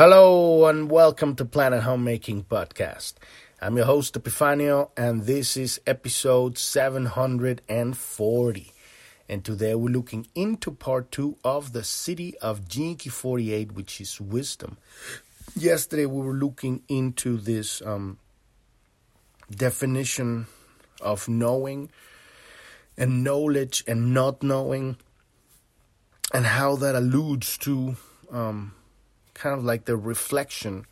Hello 0.00 0.64
and 0.64 0.88
welcome 0.90 1.36
to 1.36 1.44
Planet 1.44 1.82
Homemaking 1.82 2.44
Podcast. 2.44 3.16
I'm 3.60 3.76
your 3.76 3.84
host 3.84 4.14
Epifanio 4.14 4.88
and 4.96 5.24
this 5.24 5.58
is 5.58 5.78
episode 5.86 6.56
740. 6.56 8.72
And 9.28 9.44
today 9.44 9.74
we're 9.74 9.90
looking 9.90 10.26
into 10.34 10.70
part 10.70 11.12
two 11.12 11.36
of 11.44 11.74
the 11.74 11.80
Siddhi 11.80 12.34
of 12.36 12.66
Key 12.66 12.96
48, 12.96 13.72
which 13.72 14.00
is 14.00 14.18
wisdom. 14.18 14.78
Yesterday 15.54 16.06
we 16.06 16.22
were 16.22 16.32
looking 16.32 16.82
into 16.88 17.36
this 17.36 17.82
um, 17.82 18.16
definition 19.54 20.46
of 21.02 21.28
knowing 21.28 21.90
and 22.96 23.22
knowledge 23.22 23.84
and 23.86 24.14
not 24.14 24.42
knowing 24.42 24.96
and 26.32 26.46
how 26.46 26.74
that 26.76 26.94
alludes 26.94 27.58
to 27.58 27.96
um, 28.32 28.72
kind 29.40 29.58
of 29.58 29.64
like 29.64 29.86
the 29.86 29.96
reflection 29.96 30.86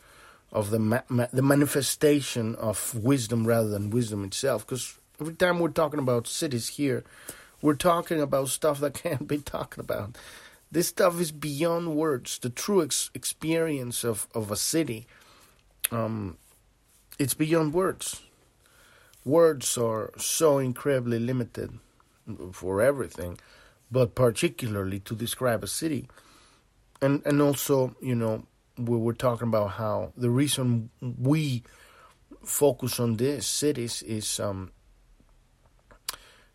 of 0.50 0.70
the 0.70 0.78
ma- 0.78 1.02
ma- 1.08 1.32
the 1.32 1.42
manifestation 1.42 2.54
of 2.54 2.94
wisdom 2.94 3.46
rather 3.46 3.68
than 3.68 3.90
wisdom 3.90 4.24
itself. 4.24 4.66
Because 4.66 4.98
every 5.20 5.34
time 5.34 5.58
we're 5.58 5.68
talking 5.68 6.00
about 6.00 6.24
Siddhis 6.24 6.70
here, 6.70 7.04
we're 7.60 7.74
talking 7.74 8.20
about 8.20 8.48
stuff 8.48 8.80
that 8.80 8.94
can't 9.02 9.28
be 9.28 9.38
talked 9.38 9.78
about. 9.78 10.16
This 10.72 10.88
stuff 10.88 11.20
is 11.20 11.30
beyond 11.30 11.94
words. 11.94 12.38
The 12.38 12.50
true 12.50 12.82
ex- 12.82 13.10
experience 13.14 14.02
of, 14.02 14.26
of 14.34 14.50
a 14.50 14.54
Siddhi, 14.54 15.04
um, 15.90 16.38
it's 17.18 17.34
beyond 17.34 17.74
words. 17.74 18.22
Words 19.24 19.76
are 19.76 20.12
so 20.16 20.58
incredibly 20.58 21.18
limited 21.18 21.78
for 22.52 22.80
everything, 22.80 23.38
but 23.90 24.14
particularly 24.14 25.00
to 25.00 25.14
describe 25.14 25.62
a 25.62 25.66
Siddhi. 25.66 26.06
And 27.00 27.22
and 27.24 27.40
also, 27.40 27.94
you 28.00 28.14
know, 28.14 28.44
we 28.76 28.96
were 28.96 29.14
talking 29.14 29.48
about 29.48 29.72
how 29.72 30.12
the 30.16 30.30
reason 30.30 30.90
we 31.00 31.62
focus 32.44 32.98
on 32.98 33.16
these 33.16 33.44
Siddhis 33.44 34.02
is 34.02 34.40
um, 34.40 34.72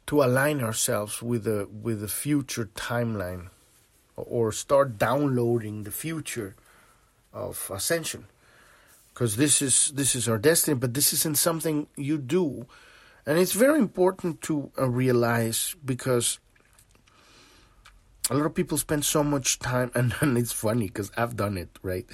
to 0.08 0.24
align 0.24 0.62
ourselves 0.62 1.22
with 1.22 1.44
the 1.46 1.68
with 1.68 2.02
the 2.02 2.08
future 2.08 2.70
timeline, 2.76 3.50
or 4.16 4.52
start 4.52 4.98
downloading 4.98 5.84
the 5.84 5.92
future 5.92 6.56
of 7.32 7.72
ascension, 7.74 8.26
because 9.14 9.38
this 9.38 9.62
is 9.62 9.92
this 9.96 10.16
is 10.16 10.28
our 10.28 10.38
destiny. 10.38 10.76
But 10.76 10.94
this 10.94 11.14
isn't 11.14 11.38
something 11.38 11.88
you 11.96 12.18
do, 12.18 12.66
and 13.26 13.38
it's 13.40 13.54
very 13.54 13.80
important 13.80 14.42
to 14.42 14.72
uh, 14.78 14.90
realize 14.90 15.76
because 15.86 16.40
a 18.30 18.34
lot 18.34 18.46
of 18.46 18.56
people 18.56 18.78
spend 18.78 19.04
so 19.06 19.24
much 19.24 19.60
time 19.60 19.92
and, 19.96 20.16
and 20.22 20.38
it's 20.38 20.52
funny 20.52 20.88
because 20.88 21.12
i've 21.18 21.36
done 21.36 21.58
it 21.58 21.78
right? 21.82 22.06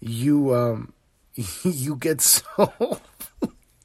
You 0.00 0.54
um 0.54 0.92
you 1.62 1.96
get 1.96 2.20
so 2.20 3.00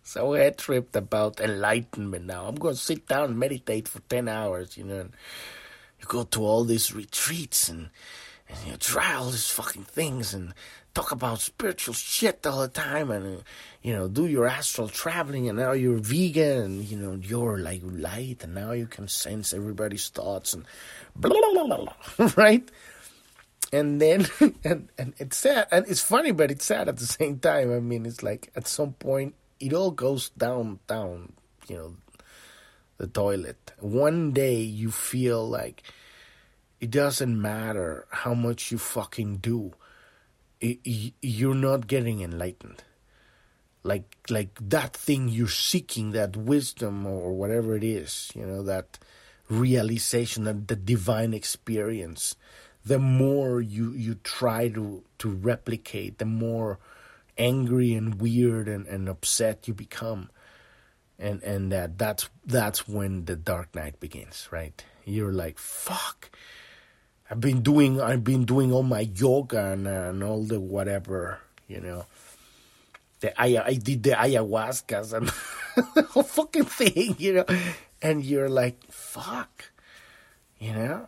so 0.03 0.33
head 0.33 0.57
tripped 0.57 0.95
about 0.95 1.39
enlightenment 1.39 2.25
now. 2.25 2.45
I'm 2.45 2.55
going 2.55 2.73
to 2.73 2.79
sit 2.79 3.07
down 3.07 3.25
and 3.29 3.39
meditate 3.39 3.87
for 3.87 3.99
10 4.01 4.27
hours 4.27 4.77
you 4.77 4.83
know 4.83 4.99
and 5.01 5.13
you 5.99 6.05
go 6.07 6.23
to 6.23 6.43
all 6.43 6.63
these 6.63 6.93
retreats 6.93 7.69
and 7.69 7.89
and 8.49 8.57
you 8.65 8.77
try 8.77 9.13
all 9.13 9.29
these 9.29 9.49
fucking 9.49 9.83
things 9.83 10.33
and 10.33 10.53
talk 10.93 11.11
about 11.11 11.39
spiritual 11.39 11.93
shit 11.93 12.45
all 12.47 12.61
the 12.61 12.67
time 12.67 13.11
and 13.11 13.43
you 13.81 13.93
know 13.93 14.07
do 14.07 14.25
your 14.25 14.47
astral 14.47 14.87
traveling 14.87 15.47
and 15.47 15.57
now 15.57 15.71
you're 15.71 15.97
vegan 15.97 16.63
and 16.63 16.85
you 16.85 16.97
know 16.97 17.13
you're 17.13 17.57
like 17.59 17.81
light 17.83 18.43
and 18.43 18.55
now 18.55 18.71
you 18.71 18.87
can 18.87 19.07
sense 19.07 19.53
everybody's 19.53 20.09
thoughts 20.09 20.53
and 20.53 20.65
blah 21.15 21.29
blah 21.29 21.65
blah 21.65 21.77
blah 21.77 22.29
right? 22.37 22.69
And 23.71 24.01
then 24.01 24.25
and 24.63 24.89
and 24.97 25.13
it's 25.17 25.37
sad 25.37 25.67
and 25.71 25.85
it's 25.87 26.01
funny 26.01 26.31
but 26.31 26.49
it's 26.49 26.65
sad 26.65 26.89
at 26.89 26.97
the 26.97 27.05
same 27.05 27.39
time. 27.39 27.71
I 27.71 27.79
mean 27.79 28.05
it's 28.05 28.23
like 28.23 28.51
at 28.55 28.67
some 28.67 28.93
point 28.93 29.35
it 29.59 29.73
all 29.73 29.91
goes 29.91 30.29
down 30.29 30.79
down 30.87 31.33
you 31.67 31.75
know 31.75 31.95
the 32.97 33.07
toilet. 33.07 33.73
One 33.79 34.31
day 34.31 34.59
you 34.61 34.91
feel 34.91 35.47
like 35.47 35.83
it 36.81 36.89
doesn't 36.89 37.39
matter 37.39 38.07
how 38.09 38.33
much 38.33 38.71
you 38.71 38.77
fucking 38.77 39.37
do 39.37 39.73
you're 40.61 41.55
not 41.55 41.87
getting 41.87 42.21
enlightened. 42.21 42.83
Like 43.83 44.17
like 44.29 44.57
that 44.61 44.95
thing 44.95 45.29
you're 45.29 45.47
seeking 45.47 46.11
that 46.11 46.35
wisdom 46.35 47.05
or 47.05 47.31
whatever 47.31 47.77
it 47.77 47.83
is 47.83 48.29
you 48.35 48.45
know 48.45 48.61
that 48.63 48.99
realization 49.47 50.43
that 50.43 50.67
the 50.67 50.75
divine 50.75 51.33
experience 51.33 52.35
the 52.85 52.99
more 52.99 53.61
you 53.61 53.91
you 53.93 54.15
try 54.15 54.67
to 54.67 55.03
to 55.19 55.29
replicate 55.29 56.17
the 56.17 56.25
more 56.25 56.77
angry 57.39 57.93
and 57.93 58.19
weird 58.21 58.67
and, 58.67 58.85
and 58.87 59.07
upset 59.07 59.67
you 59.67 59.73
become. 59.73 60.29
And 61.17 61.41
and 61.43 61.71
that 61.71 61.97
that's 61.97 62.29
that's 62.45 62.87
when 62.87 63.25
the 63.25 63.35
dark 63.35 63.73
night 63.75 63.99
begins 63.99 64.47
right? 64.51 64.83
You're 65.05 65.33
like 65.33 65.57
fuck 65.57 66.29
I've 67.29 67.39
been 67.39 67.61
doing 67.61 68.01
I've 68.01 68.23
been 68.23 68.45
doing 68.45 68.73
all 68.73 68.83
my 68.83 69.01
yoga 69.01 69.71
and, 69.71 69.87
and 69.87 70.23
all 70.23 70.43
the 70.43 70.59
whatever 70.59 71.39
you 71.67 71.79
know. 71.79 72.05
The 73.19 73.39
I 73.39 73.61
I 73.63 73.73
did 73.75 74.03
the 74.03 74.11
ayahuascas 74.11 75.13
and 75.13 75.31
the 75.95 76.01
whole 76.03 76.23
fucking 76.23 76.65
thing, 76.65 77.15
you 77.19 77.33
know, 77.33 77.45
and 78.01 78.25
you're 78.25 78.49
like, 78.49 78.79
fuck, 78.89 79.71
you 80.57 80.73
know. 80.73 81.07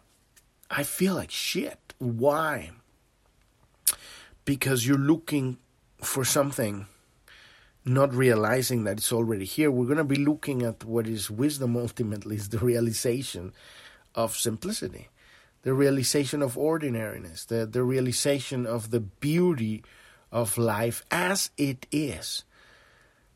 I 0.70 0.84
feel 0.84 1.16
like 1.16 1.32
shit. 1.32 1.94
Why? 1.98 2.72
Because 4.46 4.88
you're 4.88 4.98
looking 4.98 5.58
for 6.02 6.24
something, 6.24 6.86
not 7.84 8.14
realizing 8.14 8.86
that 8.86 8.98
it's 8.98 9.12
already 9.12 9.46
here. 9.46 9.72
We're 9.72 9.88
gonna 9.88 10.04
be 10.04 10.16
looking 10.16 10.62
at 10.62 10.86
what 10.86 11.08
is 11.08 11.32
wisdom. 11.32 11.76
Ultimately, 11.76 12.36
is 12.36 12.50
the 12.50 12.60
realization 12.60 13.54
of 14.14 14.36
simplicity 14.36 15.10
the 15.64 15.74
realization 15.74 16.42
of 16.42 16.58
ordinariness, 16.58 17.46
the, 17.46 17.66
the 17.66 17.84
realization 17.84 18.66
of 18.66 18.92
the 18.92 19.00
beauty 19.00 19.84
of 20.32 20.58
life 20.58 21.06
as 21.12 21.52
it 21.58 21.86
is. 21.92 22.44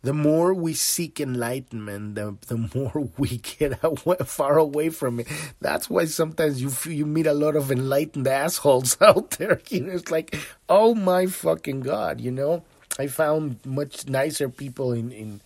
The 0.01 0.13
more 0.13 0.53
we 0.53 0.73
seek 0.73 1.19
enlightenment, 1.19 2.13
the, 2.13 2.37
the 2.47 2.69
more 2.75 3.09
we 3.17 3.37
get 3.37 3.83
away, 3.83 4.17
far 4.23 4.57
away 4.57 4.89
from 4.89 5.19
it. 5.19 5.27
That's 5.59 5.89
why 5.89 6.05
sometimes 6.05 6.61
you 6.61 6.71
you 6.91 7.07
meet 7.07 7.25
a 7.25 7.33
lot 7.33 7.55
of 7.55 7.71
enlightened 7.71 8.27
assholes 8.27 8.97
out 9.01 9.31
there. 9.31 9.59
You 9.69 9.81
know, 9.81 9.93
it's 9.93 10.11
like, 10.11 10.37
oh 10.69 10.93
my 10.93 11.25
fucking 11.25 11.81
god, 11.81 12.21
you 12.21 12.31
know. 12.31 12.63
I 12.97 13.07
found 13.07 13.59
much 13.65 14.07
nicer 14.07 14.47
people 14.47 14.93
in, 14.93 15.11
in 15.11 15.41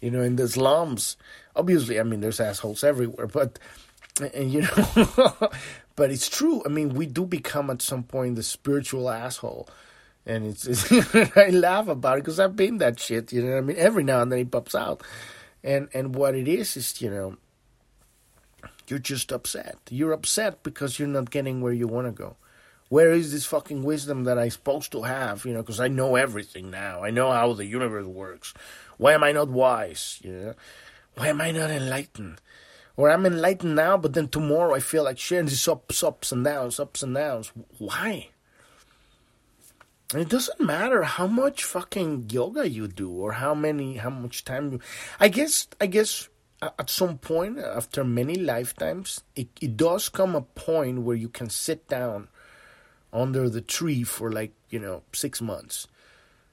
you 0.00 0.10
know, 0.10 0.22
in 0.22 0.36
the 0.36 0.48
slums. 0.48 1.16
Obviously, 1.54 2.00
I 2.00 2.02
mean, 2.02 2.20
there's 2.20 2.40
assholes 2.40 2.82
everywhere, 2.82 3.26
but 3.26 3.58
and 4.34 4.52
you 4.52 4.62
know 4.62 5.50
but 6.00 6.10
it's 6.10 6.30
true. 6.30 6.62
I 6.64 6.70
mean 6.70 6.94
we 6.94 7.04
do 7.04 7.26
become 7.26 7.68
at 7.68 7.82
some 7.82 8.04
point 8.04 8.36
the 8.36 8.42
spiritual 8.42 9.10
asshole. 9.10 9.68
And 10.24 10.46
it's, 10.46 10.66
it's 10.66 10.90
i 11.36 11.50
laugh 11.50 11.88
about 11.88 12.16
it 12.16 12.24
because 12.24 12.40
i've 12.40 12.56
been 12.56 12.78
that 12.78 12.98
shit 12.98 13.32
you 13.34 13.42
know 13.42 13.58
i 13.58 13.60
mean? 13.60 13.76
Every 13.76 14.02
now 14.02 14.22
and 14.22 14.32
then 14.32 14.38
it 14.38 14.50
pops 14.50 14.74
out. 14.74 15.02
And 15.62 15.90
and 15.92 16.14
what 16.14 16.34
it 16.34 16.48
is 16.48 16.74
is 16.78 17.02
you 17.02 17.10
know 17.10 17.36
you're 18.88 18.98
just 18.98 19.30
upset. 19.30 19.76
You're 19.90 20.12
upset 20.12 20.62
because 20.62 20.98
you're 20.98 21.16
not 21.16 21.30
getting 21.30 21.60
where 21.60 21.74
you 21.74 21.86
want 21.86 22.06
to 22.06 22.12
go. 22.12 22.36
Where 22.88 23.12
is 23.12 23.30
this 23.30 23.44
fucking 23.44 23.82
wisdom 23.82 24.24
that 24.24 24.38
i'm 24.38 24.48
supposed 24.48 24.92
to 24.92 25.02
have 25.02 25.44
you 25.44 25.52
know? 25.52 25.60
Because 25.60 25.80
i 25.80 25.88
know 25.88 26.16
everything 26.16 26.70
now. 26.70 27.04
I 27.04 27.10
know 27.10 27.30
how 27.30 27.52
the 27.52 27.66
universe 27.66 28.06
works. 28.06 28.54
Why 28.96 29.12
am 29.12 29.22
i 29.22 29.32
not 29.32 29.50
wise 29.50 30.18
you 30.24 30.32
know? 30.32 30.54
Why 31.16 31.28
am 31.28 31.42
i 31.42 31.50
not 31.50 31.70
enlightened 31.70 32.40
or 32.96 33.10
I'm 33.10 33.26
enlightened 33.26 33.76
now, 33.76 33.96
but 33.96 34.14
then 34.14 34.28
tomorrow 34.28 34.74
I 34.74 34.80
feel 34.80 35.04
like 35.04 35.18
shit. 35.18 35.46
These 35.46 35.68
ups, 35.68 36.02
ups 36.02 36.32
and 36.32 36.44
downs, 36.44 36.80
ups 36.80 37.02
and 37.02 37.14
downs. 37.14 37.52
Why? 37.78 38.28
It 40.14 40.28
doesn't 40.28 40.60
matter 40.60 41.04
how 41.04 41.28
much 41.28 41.62
fucking 41.62 42.30
yoga 42.30 42.68
you 42.68 42.88
do 42.88 43.10
or 43.10 43.32
how 43.32 43.54
many, 43.54 43.96
how 43.96 44.10
much 44.10 44.44
time 44.44 44.72
you. 44.72 44.80
I 45.20 45.28
guess, 45.28 45.68
I 45.80 45.86
guess, 45.86 46.28
at 46.60 46.90
some 46.90 47.18
point 47.18 47.58
after 47.58 48.04
many 48.04 48.34
lifetimes, 48.34 49.22
it, 49.36 49.48
it 49.60 49.76
does 49.76 50.08
come 50.08 50.34
a 50.34 50.42
point 50.42 51.02
where 51.02 51.16
you 51.16 51.28
can 51.28 51.48
sit 51.48 51.88
down 51.88 52.28
under 53.12 53.48
the 53.48 53.60
tree 53.60 54.02
for 54.02 54.30
like 54.30 54.52
you 54.68 54.78
know 54.78 55.02
six 55.12 55.40
months 55.40 55.88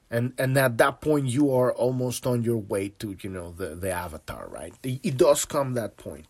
and 0.10 0.34
and 0.38 0.58
at 0.58 0.78
that 0.78 1.02
point 1.02 1.28
you 1.28 1.54
are 1.54 1.74
almost 1.74 2.26
on 2.26 2.44
your 2.44 2.58
way 2.58 2.90
to 2.90 3.16
you 3.22 3.30
know 3.30 3.52
the 3.52 3.76
the 3.76 3.92
avatar 3.92 4.48
right 4.48 4.74
it, 4.84 5.18
does 5.18 5.46
come 5.46 5.74
that 5.74 5.98
point 5.98 6.26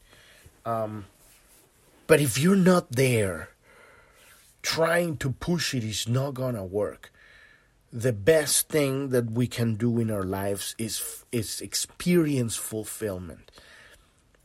um, 0.68 1.06
but 2.08 2.20
if 2.20 2.38
you're 2.38 2.58
not 2.58 2.92
there, 2.92 3.50
trying 4.62 5.16
to 5.18 5.32
push 5.32 5.74
it 5.74 5.84
is 5.84 6.10
not 6.10 6.34
gonna 6.34 6.66
work. 6.66 7.12
The 7.92 8.12
best 8.12 8.68
thing 8.68 9.10
that 9.10 9.32
we 9.32 9.48
can 9.48 9.76
do 9.76 9.98
in 10.00 10.12
our 10.12 10.24
lives 10.24 10.76
is 10.78 11.24
is 11.32 11.62
experience 11.62 12.58
fulfillment. 12.58 13.50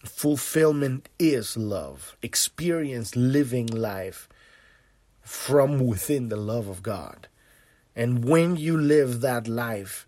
Fulfillment 0.05 1.08
is 1.19 1.56
love. 1.56 2.17
Experience 2.23 3.17
living 3.17 3.67
life 3.67 4.29
from 5.23 5.84
within 5.84 6.29
the 6.29 6.37
love 6.37 6.69
of 6.69 6.82
God. 6.82 7.26
And 7.94 8.25
when 8.25 8.56
you 8.56 8.79
live 8.79 9.21
that 9.21 9.47
life, 9.47 10.06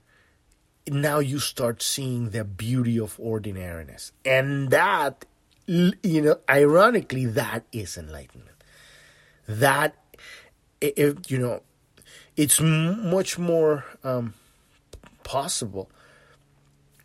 now 0.89 1.19
you 1.19 1.39
start 1.39 1.83
seeing 1.83 2.31
the 2.31 2.45
beauty 2.45 2.99
of 2.99 3.19
ordinariness. 3.19 4.13
And 4.25 4.71
that, 4.71 5.25
you 5.67 6.23
know, 6.23 6.39
ironically, 6.49 7.27
that 7.27 7.65
is 7.73 7.97
enlightenment. 7.97 8.57
That, 9.47 9.95
if, 10.81 11.31
you 11.31 11.39
know, 11.39 11.63
it's 12.37 12.61
much 12.61 13.39
more 13.39 13.85
um, 14.03 14.35
possible 15.23 15.91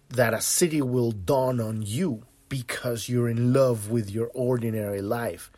that 0.10 0.34
a 0.34 0.38
Siddhi 0.38 0.81
will 0.81 1.12
dawn 1.12 1.60
on 1.60 1.84
you 1.84 2.24
because 2.48 3.08
you're 3.08 3.30
in 3.30 3.54
love 3.54 3.92
with 3.92 4.10
your 4.10 4.31
ordinary 4.34 5.02
life 5.02 5.52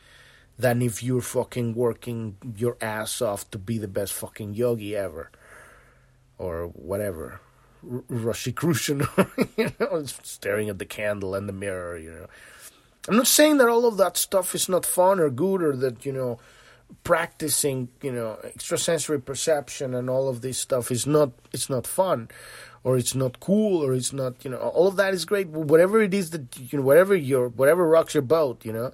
than 0.61 0.81
if 0.81 1.01
you're 1.01 1.21
fucking 1.21 1.73
working 1.73 2.37
your 2.55 2.77
ass 2.81 3.21
off 3.21 3.49
to 3.51 3.57
be 3.57 3.77
the 3.77 3.87
best 3.87 4.13
fucking 4.13 4.53
yogi 4.53 4.95
ever 4.95 5.31
or 6.37 6.67
whatever. 6.67 7.41
R- 7.83 8.03
Rosicrucian, 8.07 9.07
you 9.57 9.71
know, 9.79 10.03
staring 10.05 10.69
at 10.69 10.77
the 10.77 10.85
candle 10.85 11.33
and 11.33 11.49
the 11.49 11.53
mirror, 11.53 11.97
you 11.97 12.11
know. 12.11 12.27
I'm 13.07 13.17
not 13.17 13.27
saying 13.27 13.57
that 13.57 13.67
all 13.67 13.87
of 13.87 13.97
that 13.97 14.17
stuff 14.17 14.53
is 14.53 14.69
not 14.69 14.85
fun 14.85 15.19
or 15.19 15.31
good 15.31 15.63
or 15.63 15.75
that, 15.77 16.05
you 16.05 16.11
know, 16.11 16.37
practicing, 17.03 17.89
you 18.03 18.11
know, 18.11 18.37
extrasensory 18.43 19.19
perception 19.19 19.95
and 19.95 20.09
all 20.09 20.29
of 20.29 20.41
this 20.41 20.59
stuff 20.59 20.91
is 20.91 21.07
not 21.07 21.31
it's 21.51 21.69
not 21.69 21.87
fun 21.87 22.29
or 22.83 22.97
it's 22.97 23.15
not 23.15 23.39
cool 23.39 23.83
or 23.83 23.93
it's 23.93 24.13
not, 24.13 24.45
you 24.45 24.51
know, 24.51 24.57
all 24.57 24.87
of 24.87 24.97
that 24.97 25.15
is 25.15 25.25
great. 25.25 25.47
Whatever 25.47 26.01
it 26.01 26.13
is 26.13 26.29
that 26.29 26.55
you 26.71 26.77
know, 26.77 26.85
whatever 26.85 27.15
your 27.15 27.49
whatever 27.49 27.87
rocks 27.87 28.13
your 28.13 28.21
boat, 28.21 28.63
you 28.63 28.73
know. 28.73 28.91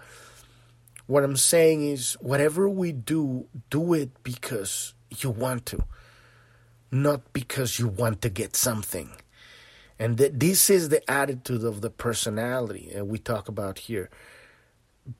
What 1.07 1.23
I'm 1.23 1.37
saying 1.37 1.87
is 1.87 2.13
whatever 2.19 2.69
we 2.69 2.91
do, 2.91 3.47
do 3.69 3.93
it 3.93 4.23
because 4.23 4.93
you 5.09 5.29
want 5.29 5.65
to 5.67 5.83
not 6.91 7.33
because 7.33 7.79
you 7.79 7.87
want 7.87 8.21
to 8.21 8.29
get 8.29 8.55
something. 8.55 9.11
And 9.99 10.17
th- 10.17 10.33
this 10.35 10.69
is 10.69 10.89
the 10.89 11.09
attitude 11.09 11.63
of 11.63 11.81
the 11.81 11.89
personality 11.89 12.91
that 12.93 13.05
we 13.05 13.17
talk 13.17 13.47
about 13.47 13.79
here. 13.79 14.09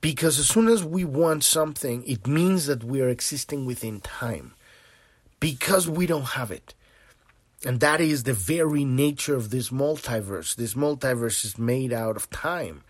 Because 0.00 0.38
as 0.38 0.48
soon 0.48 0.68
as 0.68 0.84
we 0.84 1.04
want 1.04 1.44
something, 1.44 2.04
it 2.06 2.26
means 2.26 2.66
that 2.66 2.84
we 2.84 3.00
are 3.00 3.08
existing 3.08 3.64
within 3.66 4.00
time. 4.00 4.54
Because 5.40 5.88
we 5.88 6.06
don't 6.06 6.22
have 6.22 6.50
it. 6.50 6.74
And 7.64 7.80
that 7.80 8.00
is 8.00 8.22
the 8.22 8.34
very 8.34 8.84
nature 8.84 9.34
of 9.34 9.50
this 9.50 9.70
multiverse. 9.70 10.54
This 10.54 10.74
multiverse 10.74 11.44
is 11.44 11.58
made 11.58 11.92
out 11.92 12.16
of 12.16 12.30
time. 12.30 12.82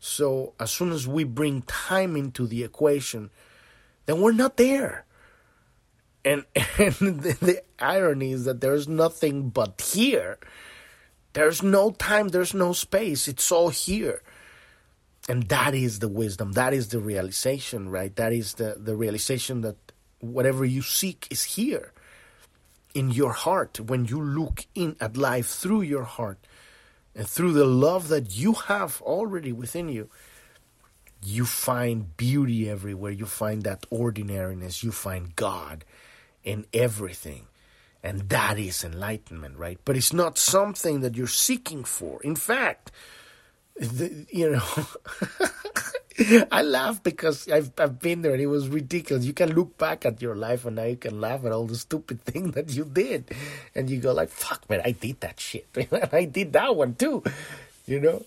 So 0.00 0.54
as 0.58 0.72
soon 0.72 0.90
as 0.90 1.06
we 1.06 1.24
bring 1.24 1.62
time 1.62 2.16
into 2.16 2.46
the 2.46 2.64
equation, 2.64 3.30
then 4.06 4.20
we're 4.20 4.32
not 4.32 4.56
there 4.56 5.04
and 6.24 6.44
and 6.78 6.94
the, 6.94 7.36
the 7.40 7.62
irony 7.78 8.32
is 8.32 8.44
that 8.44 8.60
there's 8.60 8.88
nothing 8.88 9.50
but 9.50 9.80
here. 9.80 10.38
There's 11.32 11.62
no 11.62 11.92
time, 11.92 12.28
there's 12.28 12.54
no 12.54 12.72
space. 12.72 13.28
It's 13.28 13.52
all 13.52 13.68
here. 13.68 14.22
And 15.28 15.44
that 15.44 15.74
is 15.74 16.00
the 16.00 16.08
wisdom. 16.08 16.52
That 16.52 16.74
is 16.74 16.88
the 16.88 16.98
realization, 16.98 17.88
right? 17.88 18.14
That 18.16 18.32
is 18.32 18.54
the, 18.54 18.76
the 18.78 18.96
realization 18.96 19.60
that 19.60 19.76
whatever 20.18 20.64
you 20.64 20.82
seek 20.82 21.28
is 21.30 21.44
here 21.44 21.92
in 22.94 23.10
your 23.10 23.32
heart. 23.32 23.78
When 23.78 24.06
you 24.06 24.20
look 24.20 24.66
in 24.74 24.96
at 25.00 25.16
life 25.16 25.46
through 25.46 25.82
your 25.82 26.02
heart 26.02 26.38
and 27.14 27.28
through 27.28 27.52
the 27.52 27.64
love 27.64 28.08
that 28.08 28.36
you 28.36 28.52
have 28.52 29.00
already 29.02 29.52
within 29.52 29.88
you, 29.88 30.08
you 31.22 31.44
find 31.44 32.16
beauty 32.16 32.70
everywhere. 32.70 33.10
You 33.10 33.26
find 33.26 33.62
that 33.64 33.84
ordinariness. 33.90 34.82
You 34.82 34.92
find 34.92 35.34
God 35.36 35.84
in 36.44 36.66
everything. 36.72 37.46
And 38.02 38.28
that 38.30 38.58
is 38.58 38.82
enlightenment, 38.82 39.58
right? 39.58 39.78
But 39.84 39.96
it's 39.96 40.12
not 40.12 40.38
something 40.38 41.00
that 41.00 41.16
you're 41.16 41.26
seeking 41.26 41.84
for. 41.84 42.22
In 42.22 42.36
fact, 42.36 42.90
the, 43.80 44.26
you 44.30 44.50
know, 44.50 46.46
I 46.52 46.62
laugh 46.62 47.02
because 47.02 47.48
I've 47.48 47.72
I've 47.78 47.98
been 47.98 48.20
there 48.20 48.32
and 48.32 48.42
it 48.42 48.46
was 48.46 48.68
ridiculous. 48.68 49.24
You 49.24 49.32
can 49.32 49.54
look 49.54 49.78
back 49.78 50.04
at 50.04 50.20
your 50.20 50.36
life 50.36 50.66
and 50.66 50.76
now 50.76 50.84
you 50.84 50.96
can 50.96 51.20
laugh 51.20 51.44
at 51.44 51.52
all 51.52 51.66
the 51.66 51.76
stupid 51.76 52.20
thing 52.28 52.52
that 52.52 52.70
you 52.70 52.84
did, 52.84 53.32
and 53.74 53.88
you 53.88 53.98
go 53.98 54.12
like, 54.12 54.28
"Fuck, 54.28 54.68
man, 54.68 54.82
I 54.84 54.92
did 54.92 55.20
that 55.20 55.40
shit. 55.40 55.66
and 55.74 56.08
I 56.12 56.24
did 56.26 56.52
that 56.52 56.76
one 56.76 56.94
too," 56.94 57.24
you 57.86 58.00
know. 58.00 58.24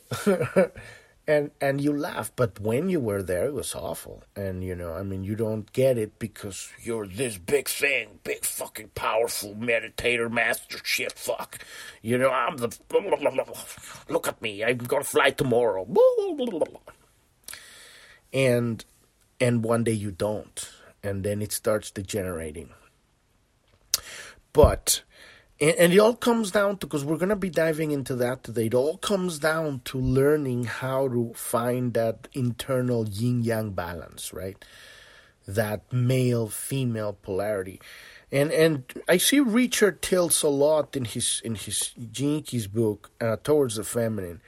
And 1.27 1.51
and 1.61 1.79
you 1.79 1.95
laugh 1.95 2.31
but 2.35 2.59
when 2.59 2.89
you 2.89 2.99
were 2.99 3.23
there 3.23 3.45
it 3.45 3.53
was 3.53 3.75
awful. 3.75 4.23
And 4.35 4.63
you 4.63 4.75
know 4.75 4.93
i 4.93 5.03
mean 5.03 5.23
you 5.23 5.35
don't 5.35 5.71
get 5.73 5.97
it 5.97 6.19
because 6.19 6.69
you're 6.81 7.07
this 7.07 7.37
big 7.37 7.67
thing 7.69 8.19
big 8.23 8.43
fucking 8.45 8.89
powerful 8.95 9.55
meditator 9.55 10.29
master 10.31 10.79
shit 10.83 11.13
fuck. 11.13 11.59
You 12.01 12.17
know 12.17 12.29
i'm 12.29 12.57
the 12.57 12.77
look 14.09 14.27
at 14.27 14.41
me 14.41 14.63
i'm 14.63 14.77
gonna 14.77 15.03
fly 15.03 15.29
tomorrow. 15.31 15.87
And 18.33 18.83
and 19.39 19.63
one 19.63 19.83
day 19.83 19.91
you 19.91 20.11
don't. 20.11 20.69
And 21.03 21.23
then 21.23 21.41
it 21.41 21.51
starts 21.51 21.91
degenerating. 21.91 22.69
But 24.53 25.01
and, 25.59 25.75
and 25.75 25.93
it 25.93 25.99
all 25.99 26.15
comes 26.15 26.51
down 26.51 26.77
to, 26.77 26.87
because 26.87 27.05
we're 27.05 27.17
going 27.17 27.29
to 27.29 27.35
be 27.35 27.49
diving 27.49 27.91
into 27.91 28.15
that 28.15 28.43
today, 28.43 28.65
it 28.65 28.73
all 28.73 28.97
comes 28.97 29.39
down 29.39 29.81
to 29.85 29.97
learning 29.99 30.65
how 30.65 31.07
to 31.07 31.33
find 31.35 31.93
that 31.93 32.27
internal 32.33 33.07
yin 33.07 33.41
yang 33.41 33.71
balance, 33.71 34.33
right? 34.33 34.63
That 35.47 35.91
male 35.91 36.47
female 36.47 37.13
polarity. 37.21 37.81
And 38.31 38.51
and 38.51 38.83
I 39.07 39.17
see 39.17 39.41
Richard 39.41 40.01
tilts 40.01 40.41
a 40.41 40.47
lot 40.47 40.95
in 40.95 41.05
his 41.05 41.41
in 41.43 41.53
his 41.53 41.93
Keys 42.15 42.65
book 42.65 43.11
uh, 43.21 43.35
towards 43.43 43.75
the 43.75 43.83
feminine. 43.83 44.41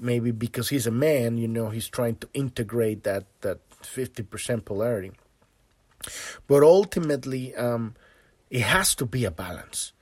Maybe 0.00 0.30
because 0.30 0.70
he's 0.70 0.86
a 0.86 0.90
man, 0.90 1.36
you 1.36 1.48
know, 1.48 1.68
he's 1.68 1.88
trying 1.88 2.16
to 2.16 2.28
integrate 2.32 3.02
that 3.02 3.26
that 3.42 3.58
fifty 3.82 4.22
percent 4.22 4.64
polarity. 4.64 5.12
But 6.46 6.62
ultimately, 6.62 7.54
um, 7.56 7.94
it 8.48 8.62
has 8.62 8.94
to 8.94 9.04
be 9.04 9.26
a 9.26 9.30
balance. 9.30 9.92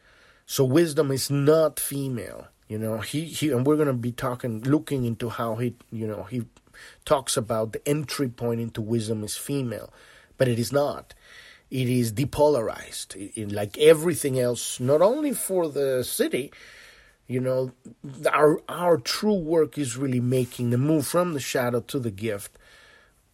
So 0.46 0.64
wisdom 0.64 1.10
is 1.10 1.30
not 1.30 1.80
female. 1.80 2.46
You 2.68 2.78
know, 2.78 2.98
he, 2.98 3.24
he 3.24 3.50
and 3.50 3.66
we're 3.66 3.76
gonna 3.76 3.92
be 3.92 4.12
talking 4.12 4.62
looking 4.62 5.04
into 5.04 5.28
how 5.28 5.56
he 5.56 5.74
you 5.90 6.06
know 6.06 6.24
he 6.24 6.44
talks 7.04 7.36
about 7.36 7.72
the 7.72 7.88
entry 7.88 8.28
point 8.28 8.60
into 8.60 8.80
wisdom 8.80 9.24
is 9.24 9.36
female, 9.36 9.92
but 10.38 10.48
it 10.48 10.58
is 10.58 10.72
not. 10.72 11.14
It 11.70 11.88
is 11.88 12.12
depolarized, 12.12 13.34
in 13.34 13.52
like 13.52 13.76
everything 13.78 14.38
else. 14.38 14.78
Not 14.78 15.02
only 15.02 15.32
for 15.32 15.68
the 15.68 16.02
Siddhi, 16.02 16.52
you 17.26 17.40
know, 17.40 17.72
our 18.32 18.60
our 18.68 18.98
true 18.98 19.34
work 19.34 19.78
is 19.78 19.96
really 19.96 20.20
making 20.20 20.70
the 20.70 20.78
move 20.78 21.06
from 21.06 21.34
the 21.34 21.40
shadow 21.40 21.80
to 21.80 21.98
the 21.98 22.12
gift 22.12 22.56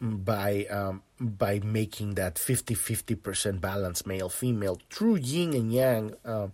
by 0.00 0.64
um, 0.66 1.02
by 1.22 1.60
making 1.60 2.14
that 2.14 2.34
50-50% 2.34 3.60
balance 3.60 4.04
male 4.04 4.28
female 4.28 4.80
true 4.90 5.16
yin 5.16 5.54
and 5.54 5.72
yang 5.72 6.14
um, 6.24 6.52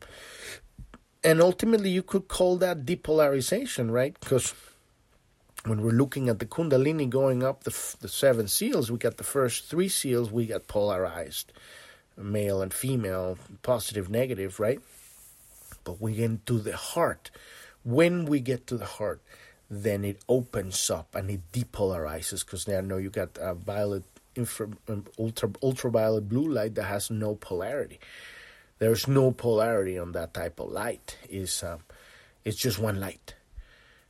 and 1.25 1.40
ultimately 1.40 1.90
you 1.90 2.02
could 2.02 2.28
call 2.28 2.56
that 2.56 2.84
depolarization 2.84 3.90
right? 3.90 4.18
Because 4.20 4.54
when 5.64 5.82
we're 5.82 5.90
looking 5.90 6.28
at 6.28 6.38
the 6.38 6.46
kundalini 6.46 7.08
going 7.08 7.42
up 7.42 7.64
the, 7.64 7.96
the 8.00 8.08
seven 8.08 8.46
seals 8.46 8.90
we 8.90 8.98
got 8.98 9.16
the 9.16 9.25
first 9.25 9.66
three 9.66 9.88
seals 9.88 10.30
we 10.30 10.46
got 10.46 10.66
polarized 10.68 11.52
male 12.16 12.62
and 12.62 12.75
female 12.75 13.38
positive 13.62 14.10
negative 14.10 14.60
right? 14.60 14.80
But 15.84 16.00
we 16.02 16.16
get 16.16 16.25
into 16.25 16.58
the 16.58 16.76
heart. 16.76 17.30
When 17.82 18.26
we 18.26 18.40
get 18.40 18.66
to 18.66 18.76
the 18.76 18.84
heart 18.84 19.22
then 19.70 20.04
it 20.04 20.22
opens 20.28 20.90
up 20.90 21.14
and 21.14 21.30
it 21.30 21.40
depolarizes 21.52 22.44
because 22.44 22.66
now 22.66 22.96
you 22.96 23.10
got 23.10 23.30
a 23.40 23.54
violet 23.54 24.04
infra, 24.38 24.68
um, 24.88 25.04
ultra 25.18 25.50
ultraviolet 25.62 26.28
blue 26.28 26.49
light 26.49 26.75
that 26.76 26.85
has 26.85 27.11
no 27.11 27.35
polarity. 27.35 27.99
There's 28.78 29.09
no 29.09 29.33
polarity 29.33 29.99
on 29.99 30.12
that 30.12 30.33
type 30.33 30.61
of 30.61 30.71
light. 30.71 31.16
Is 31.28 31.62
um, 31.62 31.80
it's 32.45 32.57
just 32.57 32.78
one 32.78 33.00
light, 33.00 33.35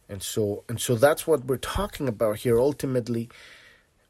and 0.08 0.22
so 0.22 0.64
and 0.68 0.80
so 0.80 0.94
that's 0.94 1.26
what 1.26 1.46
we're 1.46 1.56
talking 1.56 2.06
about 2.06 2.38
here. 2.38 2.60
Ultimately, 2.60 3.30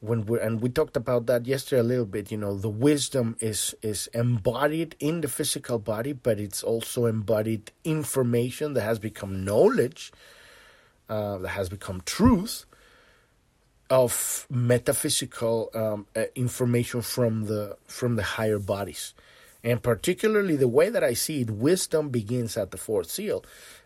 when 0.01 0.25
we 0.25 0.39
and 0.39 0.61
we 0.61 0.69
talked 0.69 0.97
about 0.97 1.25
that 1.27 1.45
yesterday 1.45 1.79
a 1.79 1.83
little 1.83 2.05
bit. 2.05 2.31
You 2.31 2.37
know, 2.37 2.57
the 2.57 2.69
wisdom 2.69 3.35
is 3.39 3.75
is 3.81 4.07
embodied 4.13 4.95
in 4.99 5.21
the 5.21 5.27
physical 5.27 5.79
body, 5.79 6.13
but 6.13 6.39
it's 6.39 6.63
also 6.63 7.05
embodied 7.05 7.71
information 7.83 8.73
that 8.73 8.81
has 8.81 8.99
become 8.99 9.43
knowledge 9.43 10.11
uh, 11.09 11.37
that 11.39 11.49
has 11.49 11.69
become 11.69 12.01
truth 12.05 12.65
of 13.89 14.45
metaphysical 14.49 15.69
um, 15.73 16.05
uh, 16.15 16.25
information 16.35 17.01
from 17.01 17.45
the 17.45 17.77
from 17.87 18.15
the 18.15 18.23
higher 18.23 18.59
bodies, 18.59 19.13
and 19.63 19.81
particularly 19.81 20.55
the 20.55 20.67
way 20.67 20.89
that 20.89 21.03
I 21.03 21.13
see 21.13 21.41
it, 21.41 21.49
wisdom 21.51 22.09
begins 22.09 22.57
at 22.57 22.71
the 22.71 22.77
fourth 22.77 23.09
seal. 23.09 23.43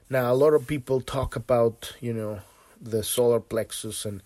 Now, 0.10 0.32
a 0.32 0.36
lot 0.36 0.54
of 0.54 0.68
people 0.68 1.02
talk 1.02 1.36
about 1.36 1.96
you 2.02 2.14
know 2.14 2.42
the 2.82 3.04
solar 3.04 3.40
plexus 3.40 4.06
and 4.06 4.22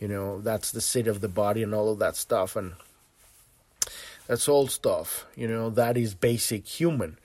you 0.00 0.08
know 0.08 0.40
that's 0.40 0.72
the 0.72 0.80
seat 0.80 1.06
of 1.06 1.20
the 1.20 1.28
body 1.28 1.62
and 1.62 1.74
all 1.74 1.92
of 1.92 1.98
that 1.98 2.16
stuff, 2.16 2.56
and 2.56 2.74
That's 4.26 4.48
old 4.48 4.70
stuff. 4.70 5.26
You 5.36 5.48
know, 5.48 5.70
that 5.70 5.96
is 5.96 6.14
basic 6.14 6.66
human. 6.66 7.18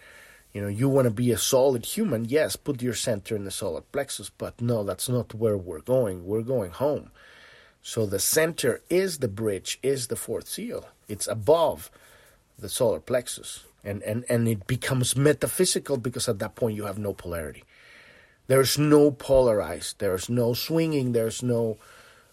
You 0.54 0.62
know, 0.62 0.68
you 0.68 0.90
want 0.90 1.06
to 1.06 1.12
be 1.12 1.32
a 1.32 1.38
solid 1.38 1.86
human. 1.86 2.26
Yes, 2.26 2.56
put 2.56 2.82
your 2.82 2.94
center 2.96 3.36
in 3.36 3.44
the 3.44 3.52
solar 3.52 3.82
plexus, 3.82 4.30
but 4.30 4.60
no, 4.62 4.84
that's 4.84 5.10
not 5.10 5.34
where 5.36 5.58
we're 5.58 5.82
going. 5.82 6.26
We're 6.26 6.42
going 6.42 6.72
home. 6.72 7.12
So 7.88 8.08
the 8.08 8.18
center 8.18 8.82
is 8.90 9.20
the 9.20 9.28
bridge, 9.28 9.78
is 9.84 10.08
the 10.08 10.16
fourth 10.16 10.48
seal. 10.48 10.90
It's 11.08 11.28
above 11.28 11.92
the 12.58 12.68
solar 12.68 13.00
plexus. 13.00 13.64
And, 13.84 14.02
and, 14.02 14.26
and 14.28 14.48
it 14.48 14.66
becomes 14.66 15.16
metaphysical 15.16 15.98
because 15.98 16.28
at 16.28 16.40
that 16.40 16.56
point 16.56 16.76
you 16.76 16.86
have 16.86 16.98
no 16.98 17.14
polarity. 17.14 17.64
There's 18.48 18.80
no 18.80 19.12
polarized, 19.12 20.00
there's 20.00 20.30
no 20.30 20.56
swinging, 20.56 21.12
there's 21.12 21.44
no 21.44 21.78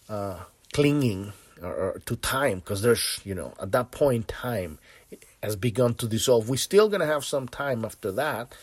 uh, 0.09 0.39
clinging 0.73 1.33
or, 1.61 1.75
or 1.75 2.01
to 2.07 2.15
time 2.15 2.57
because 2.57 2.81
there's, 2.81 3.19
you 3.23 3.35
know, 3.35 3.53
at 3.61 3.71
that 3.73 3.91
point, 3.91 4.27
time 4.27 4.79
has 5.43 5.55
begun 5.55 5.93
to 5.95 6.07
dissolve. 6.07 6.49
We're 6.49 6.55
still 6.55 6.89
going 6.89 7.01
to 7.01 7.05
have 7.05 7.25
some 7.25 7.47
time 7.47 7.85
after 7.85 8.11
that, 8.13 8.55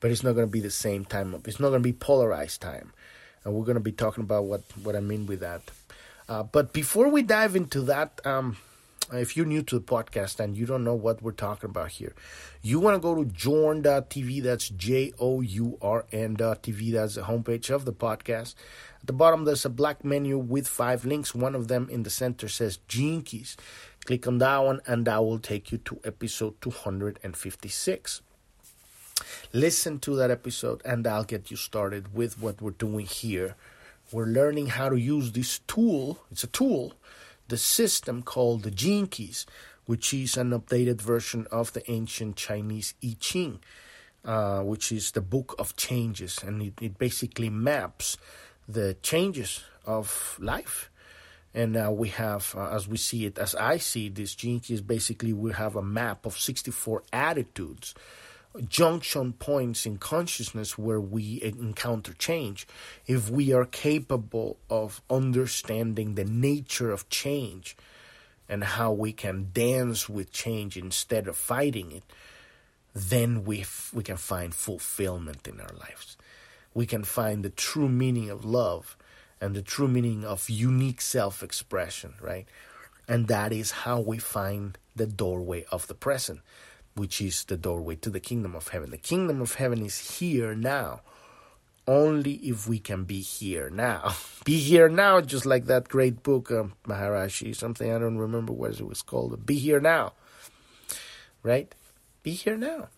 but 0.00 0.10
it's 0.10 0.24
not 0.24 0.32
going 0.32 0.48
to 0.48 0.52
be 0.52 0.58
the 0.58 0.70
same 0.70 1.04
time. 1.04 1.40
It's 1.46 1.60
not 1.60 1.68
going 1.68 1.84
to 1.84 1.88
be 1.88 1.92
polarized 1.92 2.60
time. 2.60 2.92
And 3.44 3.54
we're 3.54 3.64
going 3.64 3.74
to 3.74 3.80
be 3.80 3.92
talking 3.92 4.24
about 4.24 4.44
what, 4.44 4.62
what 4.82 4.96
I 4.96 5.00
mean 5.00 5.26
with 5.26 5.38
that. 5.40 5.62
Uh, 6.32 6.42
but 6.42 6.72
before 6.72 7.10
we 7.10 7.20
dive 7.20 7.54
into 7.54 7.82
that, 7.82 8.18
um, 8.24 8.56
if 9.12 9.36
you're 9.36 9.44
new 9.44 9.62
to 9.62 9.78
the 9.78 9.84
podcast 9.84 10.40
and 10.40 10.56
you 10.56 10.64
don't 10.64 10.82
know 10.82 10.94
what 10.94 11.20
we're 11.20 11.30
talking 11.30 11.68
about 11.68 11.90
here, 11.90 12.14
you 12.62 12.80
want 12.80 12.94
to 12.94 12.98
go 12.98 13.14
to 13.14 13.26
journ.tv. 13.26 14.42
That's 14.42 14.70
J 14.70 15.12
O 15.20 15.42
U 15.42 15.76
R 15.82 16.06
N.tv. 16.10 16.92
That's 16.92 17.16
the 17.16 17.20
homepage 17.20 17.68
of 17.68 17.84
the 17.84 17.92
podcast. 17.92 18.54
At 19.02 19.08
the 19.08 19.12
bottom, 19.12 19.44
there's 19.44 19.66
a 19.66 19.68
black 19.68 20.06
menu 20.06 20.38
with 20.38 20.66
five 20.66 21.04
links. 21.04 21.34
One 21.34 21.54
of 21.54 21.68
them 21.68 21.90
in 21.90 22.02
the 22.02 22.08
center 22.08 22.48
says 22.48 22.78
Keys. 22.88 23.58
Click 24.06 24.26
on 24.26 24.38
that 24.38 24.56
one, 24.56 24.80
and 24.86 25.04
that 25.04 25.22
will 25.22 25.38
take 25.38 25.70
you 25.70 25.76
to 25.76 26.00
episode 26.02 26.58
256. 26.62 28.22
Listen 29.52 29.98
to 29.98 30.16
that 30.16 30.30
episode, 30.30 30.80
and 30.82 31.06
I'll 31.06 31.24
get 31.24 31.50
you 31.50 31.58
started 31.58 32.14
with 32.14 32.40
what 32.40 32.62
we're 32.62 32.70
doing 32.70 33.04
here. 33.04 33.54
We're 34.12 34.26
learning 34.26 34.66
how 34.68 34.88
to 34.90 34.96
use 34.96 35.32
this 35.32 35.60
tool. 35.66 36.18
It's 36.30 36.44
a 36.44 36.48
tool 36.48 36.94
the 37.52 37.58
system 37.58 38.22
called 38.22 38.62
the 38.62 38.70
Gene 38.70 39.06
Keys, 39.06 39.44
which 39.84 40.14
is 40.14 40.38
an 40.38 40.50
updated 40.50 41.02
version 41.02 41.46
of 41.50 41.72
the 41.74 41.90
ancient 41.90 42.36
Chinese 42.36 42.94
I 43.04 43.16
Ching, 43.20 43.60
uh, 44.24 44.60
which 44.60 44.90
is 44.90 45.10
the 45.10 45.20
book 45.20 45.54
of 45.58 45.76
changes, 45.76 46.38
and 46.42 46.62
it, 46.62 46.74
it 46.80 46.98
basically 46.98 47.50
maps 47.50 48.16
the 48.66 48.96
changes 49.02 49.62
of 49.84 50.38
life. 50.40 50.90
And 51.52 51.72
now 51.72 51.92
we 51.92 52.08
have, 52.08 52.54
uh, 52.56 52.70
as 52.70 52.88
we 52.88 52.96
see 52.96 53.26
it, 53.26 53.36
as 53.36 53.54
I 53.54 53.76
see 53.76 54.08
this 54.08 54.34
Gene 54.34 54.60
Keys, 54.60 54.80
basically 54.80 55.34
we 55.34 55.52
have 55.52 55.76
a 55.76 55.82
map 55.82 56.24
of 56.24 56.38
64 56.38 57.02
attitudes 57.12 57.94
junction 58.68 59.32
points 59.32 59.86
in 59.86 59.96
consciousness 59.98 60.76
where 60.76 61.00
we 61.00 61.40
encounter 61.42 62.12
change, 62.14 62.66
if 63.06 63.30
we 63.30 63.52
are 63.52 63.64
capable 63.64 64.58
of 64.68 65.00
understanding 65.08 66.14
the 66.14 66.24
nature 66.24 66.90
of 66.90 67.08
change 67.08 67.76
and 68.48 68.64
how 68.64 68.92
we 68.92 69.12
can 69.12 69.48
dance 69.52 70.08
with 70.08 70.32
change 70.32 70.76
instead 70.76 71.26
of 71.26 71.36
fighting 71.36 71.92
it, 71.92 72.04
then 72.94 73.44
we 73.44 73.62
f- 73.62 73.90
we 73.94 74.02
can 74.02 74.18
find 74.18 74.54
fulfillment 74.54 75.48
in 75.48 75.60
our 75.60 75.72
lives. 75.80 76.16
We 76.74 76.84
can 76.86 77.04
find 77.04 77.42
the 77.42 77.50
true 77.50 77.88
meaning 77.88 78.28
of 78.28 78.44
love 78.44 78.96
and 79.40 79.54
the 79.54 79.62
true 79.62 79.88
meaning 79.88 80.24
of 80.24 80.50
unique 80.50 81.00
self-expression, 81.00 82.14
right? 82.20 82.46
And 83.08 83.28
that 83.28 83.52
is 83.52 83.70
how 83.70 84.00
we 84.00 84.18
find 84.18 84.78
the 84.94 85.06
doorway 85.06 85.64
of 85.72 85.86
the 85.86 85.94
present 85.94 86.40
which 86.94 87.20
is 87.20 87.44
the 87.44 87.56
doorway 87.56 87.96
to 87.96 88.10
the 88.10 88.20
kingdom 88.20 88.54
of 88.54 88.68
heaven. 88.68 88.90
The 88.90 88.98
kingdom 88.98 89.40
of 89.40 89.54
heaven 89.54 89.84
is 89.84 90.18
here 90.18 90.54
now. 90.54 91.00
Only 91.86 92.34
if 92.34 92.68
we 92.68 92.78
can 92.78 93.04
be 93.04 93.20
here 93.20 93.68
now. 93.70 94.14
be 94.44 94.58
here 94.58 94.88
now, 94.88 95.20
just 95.20 95.46
like 95.46 95.66
that 95.66 95.88
great 95.88 96.22
book, 96.22 96.50
um, 96.50 96.74
of 96.84 96.90
Maharishi, 96.90 97.56
something 97.56 97.90
I 97.90 97.98
don't 97.98 98.18
remember 98.18 98.52
what 98.52 98.78
it 98.78 98.86
was 98.86 99.02
called. 99.02 99.44
Be 99.44 99.56
here 99.56 99.80
now. 99.80 100.12
Right? 101.42 101.74
Be 102.22 102.32
here 102.32 102.56
now. 102.56 102.88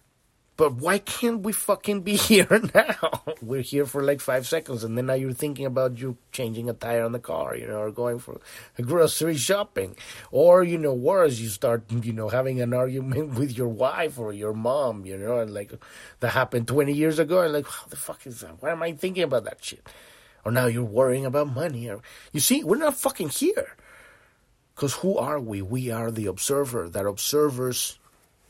But 0.56 0.74
why 0.74 0.98
can't 0.98 1.40
we 1.40 1.52
fucking 1.52 2.02
be 2.02 2.14
here 2.30 2.46
now? 2.74 3.22
We're 3.42 3.62
here 3.62 3.86
for 3.86 4.02
like 4.02 4.20
five 4.20 4.46
seconds, 4.46 4.84
and 4.84 4.96
then 4.96 5.06
now 5.06 5.14
you're 5.14 5.32
thinking 5.32 5.66
about 5.66 5.98
you 5.98 6.16
changing 6.30 6.70
a 6.70 6.72
tire 6.72 7.04
on 7.04 7.12
the 7.12 7.18
car, 7.18 7.56
you 7.56 7.66
know, 7.66 7.78
or 7.78 7.90
going 7.90 8.20
for 8.20 8.40
grocery 8.80 9.36
shopping, 9.36 9.96
or 10.30 10.62
you 10.62 10.78
know, 10.78 10.94
worse, 10.94 11.38
you 11.38 11.48
start, 11.48 11.90
you 11.90 12.12
know, 12.12 12.28
having 12.28 12.60
an 12.60 12.72
argument 12.72 13.34
with 13.38 13.56
your 13.56 13.68
wife 13.68 14.18
or 14.18 14.32
your 14.32 14.54
mom, 14.54 15.04
you 15.04 15.16
know, 15.16 15.40
and 15.40 15.52
like 15.52 15.72
that 16.20 16.30
happened 16.30 16.68
20 16.68 16.92
years 16.92 17.18
ago, 17.18 17.40
and 17.40 17.52
like, 17.52 17.66
how 17.66 17.86
the 17.88 17.96
fuck 17.96 18.26
is 18.26 18.40
that? 18.40 18.62
Why 18.62 18.70
am 18.70 18.82
I 18.82 18.92
thinking 18.92 19.24
about 19.24 19.44
that 19.44 19.64
shit? 19.64 19.86
Or 20.44 20.52
now 20.52 20.66
you're 20.66 20.84
worrying 20.84 21.26
about 21.26 21.48
money, 21.48 21.88
or 21.88 22.00
you 22.32 22.40
see, 22.40 22.62
we're 22.62 22.76
not 22.76 22.96
fucking 22.96 23.30
here. 23.30 23.76
Because 24.74 24.94
who 24.94 25.16
are 25.16 25.38
we? 25.38 25.62
We 25.62 25.90
are 25.90 26.10
the 26.10 26.26
observer. 26.26 26.88
That 26.88 27.06
observers 27.06 27.98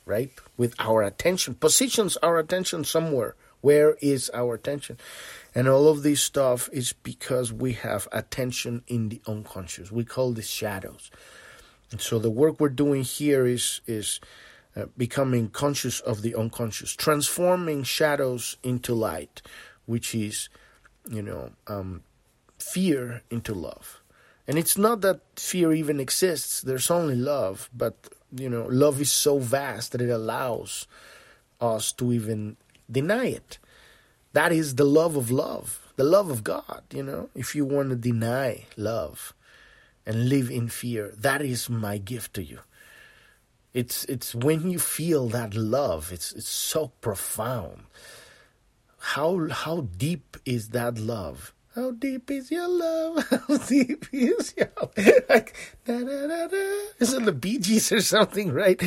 right? 0.05 0.31
With 0.57 0.75
our 0.79 1.03
attention, 1.03 1.55
positions 1.55 2.17
our 2.19 2.39
attention 2.39 2.85
somewhere. 2.85 3.37
Where 3.61 3.97
is 4.03 4.31
our 4.35 4.55
attention? 4.55 4.99
And 5.55 5.69
all 5.69 5.89
of 5.89 6.03
this 6.03 6.21
stuff 6.21 6.69
is 6.73 6.93
because 6.93 7.53
we 7.53 7.73
have 7.73 8.07
attention 8.13 8.83
in 8.87 9.09
the 9.09 9.23
unconscious. 9.27 9.91
We 9.91 10.05
call 10.05 10.33
this 10.33 10.49
shadows. 10.49 11.11
And 11.91 12.01
so 12.01 12.19
the 12.19 12.31
work 12.31 12.61
we're 12.61 12.69
doing 12.69 13.05
here 13.05 13.47
is 13.47 13.81
is 13.87 14.21
uh, 14.77 14.87
becoming 14.97 15.49
conscious 15.49 16.01
of 16.01 16.23
the 16.23 16.35
unconscious, 16.35 16.93
transforming 16.93 17.85
shadows 17.85 18.57
into 18.63 18.93
light, 18.93 19.41
which 19.87 20.15
is, 20.15 20.49
you 21.09 21.23
know, 21.23 21.53
um, 21.69 22.03
fear 22.59 23.23
into 23.31 23.55
love. 23.55 24.03
And 24.49 24.59
it's 24.59 24.77
not 24.77 25.01
that 25.03 25.21
fear 25.37 25.73
even 25.73 26.01
exists. 26.01 26.61
There's 26.61 26.91
only 26.91 27.15
love, 27.15 27.71
but 27.73 28.09
you 28.37 28.49
know, 28.49 28.67
love 28.71 29.01
is 29.01 29.13
so 29.13 29.39
vast 29.39 29.93
that 29.93 30.01
it 30.01 30.11
allows 30.11 30.87
us 31.61 31.93
to 31.93 32.13
even 32.13 32.57
deny 32.91 33.27
it. 33.27 33.59
That 34.33 34.53
is 34.53 34.75
the 34.75 34.85
love 34.85 35.17
of 35.17 35.31
love, 35.31 35.93
the 35.97 36.05
love 36.05 36.31
of 36.31 36.43
God, 36.43 36.83
you 36.93 37.03
know. 37.03 37.31
If 37.35 37.55
you 37.55 37.65
want 37.65 37.91
to 37.91 37.97
deny 37.97 38.67
love 38.77 39.33
and 40.05 40.29
live 40.29 40.51
in 40.51 40.69
fear, 40.69 41.13
that 41.17 41.41
is 41.41 41.71
my 41.71 41.99
gift 41.99 42.35
to 42.35 42.43
you. 42.43 42.59
It's 43.73 44.05
it's 44.05 44.35
when 44.35 44.71
you 44.71 44.79
feel 44.79 45.29
that 45.29 45.55
love, 45.55 46.13
it's 46.13 46.33
it's 46.33 46.49
so 46.49 46.93
profound. 47.01 47.85
How 48.99 49.49
how 49.49 49.89
deep 49.97 50.37
is 50.45 50.71
that 50.71 50.99
love? 50.99 51.53
How 51.75 51.91
deep 51.91 52.31
is 52.31 52.53
your 52.53 52.69
love? 52.69 53.27
How 53.49 53.57
deep 53.57 54.07
is 54.13 54.55
your 54.57 54.71
like 55.29 55.55
da 55.85 55.99
da 55.99 56.27
da 56.29 56.47
da? 56.47 56.79
Is 57.01 57.13
it 57.13 57.25
the 57.25 57.33
Bee 57.33 57.59
Gees 57.59 57.91
or 57.91 58.01
something, 58.01 58.53
right? 58.53 58.81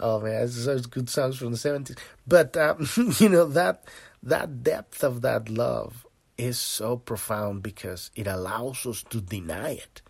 Oh 0.00 0.20
man, 0.20 0.44
it's 0.44 0.64
such 0.64 0.88
good 0.90 1.10
songs 1.10 1.36
from 1.36 1.52
the 1.52 1.58
seventies. 1.58 1.96
But 2.26 2.56
um, 2.56 2.88
you 3.18 3.28
know 3.28 3.44
that 3.46 3.84
that 4.22 4.62
depth 4.62 5.04
of 5.04 5.20
that 5.20 5.50
love 5.50 6.06
is 6.38 6.58
so 6.58 6.96
profound 6.96 7.62
because 7.62 8.10
it 8.14 8.26
allows 8.26 8.86
us 8.86 9.02
to 9.10 9.20
deny 9.20 9.72
it. 9.72 10.00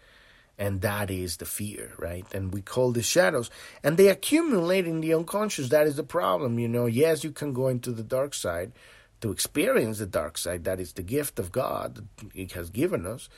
And 0.56 0.80
that 0.82 1.10
is 1.10 1.36
the 1.36 1.46
fear, 1.46 1.92
right? 1.98 2.26
And 2.34 2.52
we 2.52 2.62
call 2.62 2.92
the 2.92 3.02
shadows. 3.02 3.48
And 3.82 3.96
they 3.96 4.08
accumulate 4.08 4.86
in 4.86 5.00
the 5.00 5.14
unconscious. 5.14 5.68
That 5.68 5.86
is 5.86 5.96
the 5.96 6.02
problem, 6.02 6.58
you 6.58 6.68
know. 6.68 6.86
Yes, 6.86 7.22
you 7.22 7.30
can 7.30 7.52
go 7.52 7.68
into 7.68 7.92
the 7.92 8.02
dark 8.02 8.34
side, 8.34 8.72
to 9.20 9.30
experience 9.30 9.98
the 9.98 10.06
dark 10.06 10.38
side. 10.38 10.64
That 10.64 10.80
is 10.80 10.92
the 10.92 11.02
gift 11.02 11.38
of 11.38 11.52
God 11.52 11.96
that 11.96 12.32
He 12.32 12.48
has 12.54 12.70
given 12.70 13.06
us, 13.06 13.28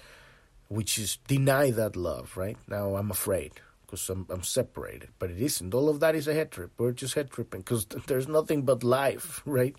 which 0.69 0.99
is 0.99 1.19
deny 1.27 1.71
that 1.71 1.97
love, 1.97 2.37
right? 2.37 2.57
Now 2.69 2.97
I'm 2.97 3.11
afraid 3.11 3.53
because 3.91 4.09
I'm, 4.09 4.27
I'm 4.31 4.45
separated, 4.45 5.11
but 5.19 5.31
it 5.31 5.41
isn't. 5.41 5.75
All 5.75 5.89
of 5.89 6.01
that 6.01 6.15
is 6.15 6.29
a 6.29 6.35
head 6.35 6.53
trip. 6.53 6.71
We're 6.79 6.93
just 6.93 7.15
head 7.15 7.31
tripping 7.31 7.61
because 7.61 7.87
there's 8.07 8.29
nothing 8.29 8.63
but 8.63 8.85
life, 8.85 9.43
right? 9.47 9.75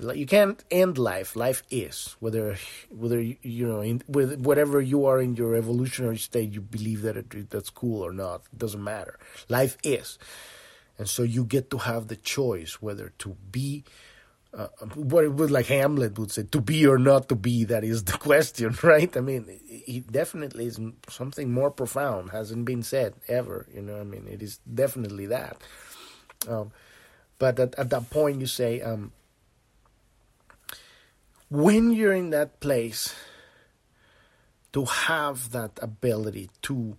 You 0.00 0.26
can't 0.26 0.62
end 0.72 0.98
life. 0.98 1.36
Life 1.36 1.62
is 1.70 2.16
whether 2.18 2.56
whether 2.90 3.20
you 3.20 3.66
know 3.66 3.80
in, 3.80 4.02
with 4.08 4.40
whatever 4.40 4.80
you 4.80 5.06
are 5.06 5.20
in 5.20 5.36
your 5.36 5.54
evolutionary 5.54 6.18
state, 6.18 6.52
you 6.52 6.60
believe 6.60 7.02
that 7.02 7.16
it, 7.16 7.50
that's 7.50 7.70
cool 7.70 8.02
or 8.02 8.12
not. 8.12 8.42
It 8.52 8.58
doesn't 8.58 8.82
matter. 8.82 9.20
Life 9.48 9.78
is, 9.84 10.18
and 10.98 11.08
so 11.08 11.22
you 11.22 11.44
get 11.44 11.70
to 11.70 11.78
have 11.78 12.08
the 12.08 12.16
choice 12.16 12.82
whether 12.82 13.12
to 13.18 13.36
be 13.52 13.84
uh, 14.56 14.68
what 14.94 15.24
it 15.24 15.32
would 15.32 15.50
like 15.50 15.66
Hamlet 15.66 16.18
would 16.18 16.30
say, 16.30 16.44
to 16.44 16.60
be 16.60 16.86
or 16.86 16.98
not 16.98 17.28
to 17.28 17.34
be, 17.34 17.64
that 17.64 17.84
is 17.84 18.04
the 18.04 18.12
question, 18.18 18.76
right? 18.82 19.14
I 19.16 19.20
mean, 19.20 19.46
it 19.68 20.10
definitely 20.10 20.66
is 20.66 20.78
something 21.08 21.52
more 21.52 21.70
profound, 21.70 22.30
hasn't 22.30 22.64
been 22.64 22.82
said 22.82 23.14
ever, 23.28 23.66
you 23.74 23.82
know, 23.82 24.00
I 24.00 24.04
mean, 24.04 24.26
it 24.30 24.42
is 24.42 24.58
definitely 24.58 25.26
that. 25.26 25.56
Um, 26.48 26.72
but 27.38 27.58
at, 27.58 27.74
at 27.78 27.90
that 27.90 28.10
point, 28.10 28.40
you 28.40 28.46
say, 28.46 28.80
um, 28.80 29.12
when 31.48 31.92
you're 31.92 32.14
in 32.14 32.30
that 32.30 32.60
place, 32.60 33.14
to 34.74 34.84
have 34.84 35.52
that 35.52 35.78
ability 35.80 36.50
to 36.62 36.96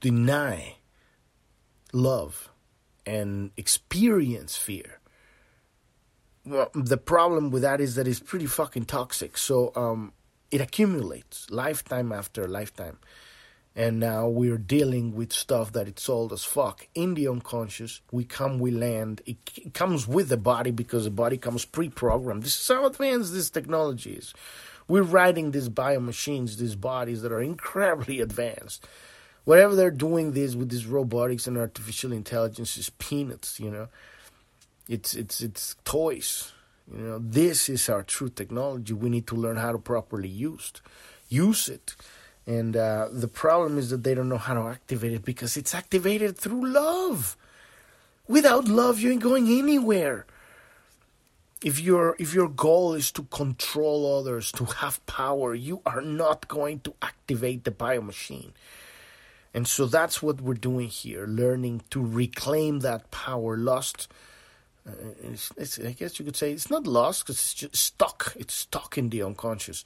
deny 0.00 0.74
love 1.92 2.50
and 3.06 3.52
experience 3.56 4.56
fear. 4.56 4.99
Well, 6.46 6.70
the 6.74 6.96
problem 6.96 7.50
with 7.50 7.62
that 7.62 7.80
is 7.80 7.94
that 7.96 8.08
it's 8.08 8.20
pretty 8.20 8.46
fucking 8.46 8.86
toxic. 8.86 9.36
So 9.36 9.72
um, 9.76 10.12
it 10.50 10.60
accumulates 10.60 11.50
lifetime 11.50 12.12
after 12.12 12.48
lifetime. 12.48 12.98
And 13.76 14.00
now 14.00 14.26
we're 14.26 14.58
dealing 14.58 15.14
with 15.14 15.32
stuff 15.32 15.72
that 15.72 15.86
it's 15.86 16.08
old 16.08 16.32
as 16.32 16.42
fuck. 16.42 16.88
In 16.94 17.14
the 17.14 17.28
unconscious, 17.28 18.00
we 18.10 18.24
come, 18.24 18.58
we 18.58 18.72
land. 18.72 19.22
It, 19.26 19.36
it 19.56 19.74
comes 19.74 20.08
with 20.08 20.28
the 20.28 20.36
body 20.36 20.72
because 20.72 21.04
the 21.04 21.10
body 21.10 21.36
comes 21.36 21.64
pre 21.64 21.88
programmed. 21.88 22.42
This 22.42 22.60
is 22.60 22.68
how 22.68 22.86
advanced 22.86 23.32
this 23.32 23.48
technology 23.48 24.14
is. 24.14 24.34
We're 24.88 25.02
riding 25.02 25.52
these 25.52 25.68
biomachines, 25.68 26.56
these 26.56 26.74
bodies 26.74 27.22
that 27.22 27.30
are 27.30 27.40
incredibly 27.40 28.20
advanced. 28.28 28.86
Whatever 29.44 29.76
they're 29.76 29.90
doing 29.90 30.32
this 30.32 30.56
with 30.56 30.70
these 30.70 30.86
robotics 30.86 31.46
and 31.46 31.56
artificial 31.56 32.12
intelligence 32.12 32.76
is 32.76 32.90
peanuts, 32.90 33.60
you 33.60 33.70
know. 33.70 33.88
It's 34.90 35.14
it's 35.14 35.40
it's 35.40 35.76
toys. 35.84 36.52
You 36.92 36.98
know, 36.98 37.18
this 37.22 37.68
is 37.68 37.88
our 37.88 38.02
true 38.02 38.28
technology. 38.28 38.92
We 38.92 39.08
need 39.08 39.28
to 39.28 39.36
learn 39.36 39.56
how 39.56 39.70
to 39.70 39.78
properly 39.78 40.28
use 40.28 40.72
use 41.28 41.68
it. 41.68 41.94
And 42.44 42.76
uh, 42.76 43.08
the 43.12 43.28
problem 43.28 43.78
is 43.78 43.90
that 43.90 44.02
they 44.02 44.14
don't 44.14 44.28
know 44.28 44.44
how 44.48 44.54
to 44.54 44.68
activate 44.68 45.12
it 45.12 45.24
because 45.24 45.56
it's 45.56 45.74
activated 45.74 46.36
through 46.36 46.66
love. 46.66 47.36
Without 48.26 48.66
love, 48.66 48.98
you 48.98 49.12
ain't 49.12 49.22
going 49.22 49.46
anywhere. 49.48 50.26
If 51.62 51.78
your 51.78 52.16
if 52.18 52.34
your 52.34 52.48
goal 52.48 52.94
is 52.94 53.12
to 53.12 53.22
control 53.24 54.18
others, 54.18 54.50
to 54.52 54.64
have 54.64 55.04
power, 55.06 55.54
you 55.54 55.82
are 55.86 56.00
not 56.00 56.48
going 56.48 56.80
to 56.80 56.94
activate 57.00 57.62
the 57.62 57.70
bio 57.70 58.00
machine. 58.00 58.52
And 59.54 59.68
so 59.68 59.86
that's 59.86 60.20
what 60.22 60.40
we're 60.40 60.54
doing 60.54 60.88
here, 60.88 61.26
learning 61.26 61.82
to 61.90 62.04
reclaim 62.04 62.80
that 62.80 63.10
power 63.12 63.56
lost. 63.56 64.08
Uh, 64.88 64.92
it's, 65.22 65.52
it's, 65.56 65.78
I 65.78 65.92
guess 65.92 66.18
you 66.18 66.24
could 66.24 66.36
say 66.36 66.52
it's 66.52 66.70
not 66.70 66.86
lost 66.86 67.24
because 67.24 67.36
it's 67.36 67.54
just 67.54 67.76
stuck. 67.76 68.34
It's 68.36 68.54
stuck 68.54 68.96
in 68.96 69.10
the 69.10 69.22
unconscious 69.22 69.84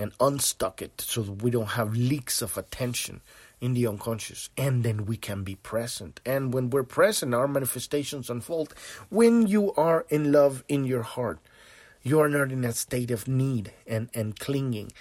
and 0.00 0.12
unstuck 0.20 0.82
it 0.82 1.00
so 1.00 1.22
that 1.22 1.42
we 1.42 1.50
don't 1.50 1.70
have 1.70 1.94
leaks 1.94 2.42
of 2.42 2.58
attention 2.58 3.20
in 3.60 3.74
the 3.74 3.86
unconscious. 3.86 4.50
And 4.56 4.82
then 4.82 5.06
we 5.06 5.16
can 5.16 5.44
be 5.44 5.54
present. 5.54 6.20
And 6.26 6.52
when 6.52 6.70
we're 6.70 6.82
present 6.82 7.34
our 7.34 7.48
manifestations 7.48 8.28
unfold. 8.28 8.74
When 9.08 9.46
you 9.46 9.72
are 9.74 10.04
in 10.08 10.32
love 10.32 10.64
in 10.68 10.84
your 10.84 11.02
heart 11.02 11.38
you 12.04 12.20
are 12.20 12.28
not 12.28 12.52
in 12.52 12.64
a 12.64 12.72
state 12.72 13.10
of 13.10 13.26
need 13.26 13.72
and, 13.86 14.10
and 14.14 14.38
clinging 14.38 14.92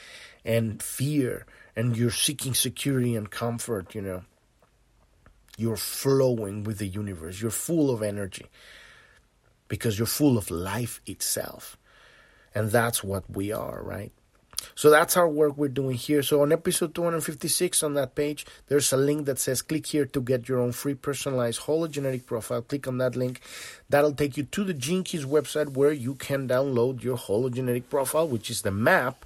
and 0.46 0.82
fear 0.82 1.46
and 1.76 1.98
you're 1.98 2.10
seeking 2.10 2.54
security 2.54 3.16
and 3.16 3.30
comfort 3.30 3.94
you 3.94 4.02
know. 4.02 4.24
You're 5.56 5.78
flowing 5.78 6.64
with 6.64 6.80
the 6.80 6.88
universe. 6.88 7.40
You're 7.40 7.52
full 7.52 7.92
of 7.92 8.02
energy 8.02 8.48
because 9.74 9.98
you're 9.98 10.16
full 10.22 10.38
of 10.38 10.52
life 10.52 11.02
itself 11.08 11.64
and 12.54 12.70
that's 12.70 13.04
what 13.04 13.24
we 13.28 13.52
are 13.52 13.82
right 13.82 14.12
so 14.76 14.90
that's 14.90 15.18
our 15.18 15.28
work 15.28 15.58
we're 15.58 15.68
doing 15.68 15.96
here. 15.96 16.24
So 16.24 16.42
on 16.42 16.52
episode 16.52 16.96
256 16.96 17.84
on 17.84 17.94
that 17.96 18.16
page, 18.16 18.46
there's 18.68 18.92
a 18.94 18.98
link 18.98 19.26
that 19.26 19.40
says 19.40 19.62
click 19.62 19.86
here 19.88 20.06
to 20.06 20.22
get 20.22 20.48
your 20.48 20.60
own 20.60 20.72
free 20.72 20.94
personalized 20.96 21.62
hologenetic 21.62 22.26
profile. 22.26 22.62
Click 22.62 22.88
on 22.88 22.98
that 23.00 23.16
link. 23.16 23.42
That'll 23.90 24.14
take 24.14 24.38
you 24.38 24.44
to 24.44 24.64
the 24.64 24.74
Keys 24.74 25.26
website 25.26 25.74
where 25.74 25.92
you 25.92 26.16
can 26.16 26.48
download 26.48 27.04
your 27.04 27.18
hologenetic 27.18 27.90
profile, 27.90 28.28
which 28.28 28.50
is 28.50 28.62
the 28.62 28.72
map 28.72 29.26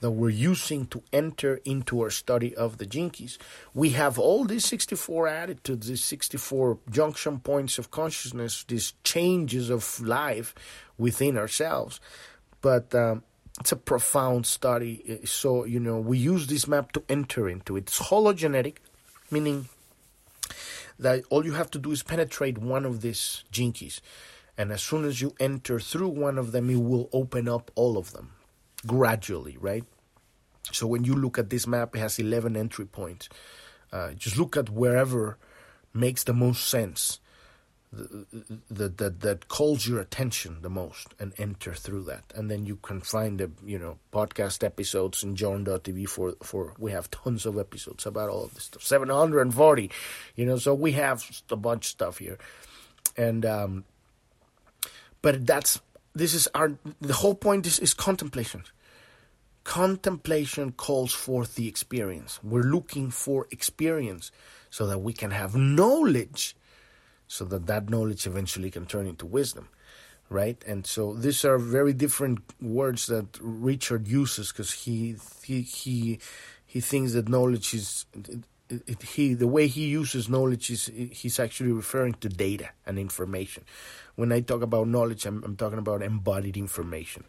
that 0.00 0.10
we're 0.10 0.28
using 0.30 0.86
to 0.86 1.02
enter 1.12 1.60
into 1.64 2.00
our 2.00 2.10
study 2.10 2.54
of 2.54 2.78
the 2.78 2.86
Gene 2.86 3.10
Keys. 3.10 3.38
We 3.74 3.90
have 3.90 4.18
all 4.18 4.44
these 4.44 4.64
64 4.64 5.28
attitudes, 5.28 5.88
these 5.88 6.04
64 6.04 6.78
junction 6.90 7.40
points 7.40 7.78
of 7.78 7.90
consciousness, 7.90 8.64
these 8.68 8.92
changes 9.04 9.70
of 9.70 10.00
life 10.00 10.54
within 10.98 11.38
ourselves. 11.38 12.00
But 12.60 12.94
um, 12.94 13.22
it's 13.60 13.72
a 13.72 13.76
profound 13.76 14.46
study. 14.46 15.20
So, 15.24 15.64
you 15.64 15.80
know, 15.80 15.98
we 15.98 16.18
use 16.18 16.46
this 16.46 16.68
map 16.68 16.92
to 16.92 17.02
enter 17.08 17.48
into 17.48 17.76
it. 17.76 17.84
It's 17.84 18.08
hologenetic, 18.08 18.76
meaning 19.30 19.68
that 20.98 21.24
all 21.30 21.44
you 21.44 21.52
have 21.52 21.70
to 21.72 21.78
do 21.78 21.90
is 21.90 22.02
penetrate 22.02 22.58
one 22.58 22.84
of 22.84 23.00
these 23.00 23.44
Gene 23.50 23.72
Keys. 23.72 24.00
And 24.58 24.72
as 24.72 24.82
soon 24.82 25.04
as 25.04 25.20
you 25.20 25.34
enter 25.38 25.78
through 25.78 26.08
one 26.08 26.38
of 26.38 26.52
them, 26.52 26.70
it 26.70 26.76
will 26.76 27.10
open 27.12 27.46
up 27.46 27.70
all 27.74 27.98
of 27.98 28.12
them 28.12 28.35
gradually, 28.86 29.56
right? 29.60 29.84
So 30.72 30.86
when 30.86 31.04
you 31.04 31.14
look 31.14 31.38
at 31.38 31.50
this 31.50 31.66
map, 31.66 31.94
it 31.94 32.00
has 32.00 32.18
11 32.18 32.56
entry 32.56 32.86
points. 32.86 33.28
Uh, 33.92 34.12
just 34.12 34.36
look 34.36 34.56
at 34.56 34.68
wherever 34.70 35.38
makes 35.94 36.24
the 36.24 36.34
most 36.34 36.68
sense 36.68 37.20
that 37.92 38.98
that 38.98 39.20
that 39.20 39.48
calls 39.48 39.86
your 39.86 40.00
attention 40.00 40.58
the 40.62 40.68
most 40.68 41.14
and 41.18 41.32
enter 41.38 41.72
through 41.72 42.02
that 42.02 42.24
and 42.34 42.50
then 42.50 42.66
you 42.66 42.76
can 42.76 43.00
find 43.00 43.38
the 43.38 43.50
you 43.64 43.78
know 43.78 43.98
podcast 44.12 44.64
episodes 44.64 45.22
in 45.22 45.36
journ.tv 45.36 46.08
for 46.08 46.34
for 46.42 46.74
we 46.78 46.90
have 46.90 47.10
tons 47.10 47.46
of 47.46 47.58
episodes 47.58 48.04
about 48.04 48.28
all 48.28 48.44
of 48.44 48.54
this 48.54 48.64
stuff 48.64 48.82
740 48.82 49.90
you 50.34 50.44
know 50.44 50.58
so 50.58 50.74
we 50.74 50.92
have 50.92 51.24
a 51.50 51.56
bunch 51.56 51.86
of 51.86 51.90
stuff 51.90 52.18
here 52.18 52.38
and 53.16 53.46
um 53.46 53.84
but 55.22 55.46
that's 55.46 55.80
this 56.14 56.34
is 56.34 56.48
our 56.54 56.72
the 57.00 57.14
whole 57.14 57.34
point 57.34 57.66
is, 57.66 57.78
is 57.78 57.94
contemplation 57.94 58.64
contemplation 59.66 60.70
calls 60.70 61.12
forth 61.12 61.56
the 61.56 61.66
experience. 61.66 62.38
We're 62.42 62.62
looking 62.62 63.10
for 63.10 63.48
experience 63.50 64.30
so 64.70 64.86
that 64.86 65.00
we 65.00 65.12
can 65.12 65.32
have 65.32 65.56
knowledge 65.56 66.56
so 67.28 67.44
that 67.46 67.66
that 67.66 67.90
knowledge 67.90 68.28
eventually 68.28 68.70
can 68.70 68.86
turn 68.86 69.06
into 69.08 69.26
wisdom 69.26 69.68
right? 70.28 70.62
And 70.66 70.86
so 70.86 71.14
these 71.14 71.44
are 71.44 71.58
very 71.58 71.92
different 71.92 72.40
words 72.60 73.06
that 73.06 73.26
richard 73.40 74.08
uses 74.08 74.50
because 74.50 74.72
he 74.72 75.16
he 75.44 75.62
he 75.62 76.18
he 76.64 76.80
thinks 76.80 77.12
that 77.12 77.28
knowledge 77.28 77.74
is 77.74 78.06
it, 78.68 78.82
it, 78.88 79.02
he 79.02 79.34
the 79.34 79.46
way 79.46 79.68
he 79.68 79.86
uses 79.86 80.28
knowledge 80.28 80.70
is 80.70 80.90
he's 81.12 81.38
actually 81.38 81.72
referring 81.72 82.14
to 82.14 82.28
data 82.28 82.70
and 82.86 82.98
information. 82.98 83.64
When 84.16 84.32
i 84.32 84.40
talk 84.40 84.62
about 84.62 84.88
knowledge 84.88 85.26
i'm, 85.26 85.44
I'm 85.44 85.56
talking 85.56 85.78
about 85.78 86.02
embodied 86.02 86.56
information. 86.56 87.24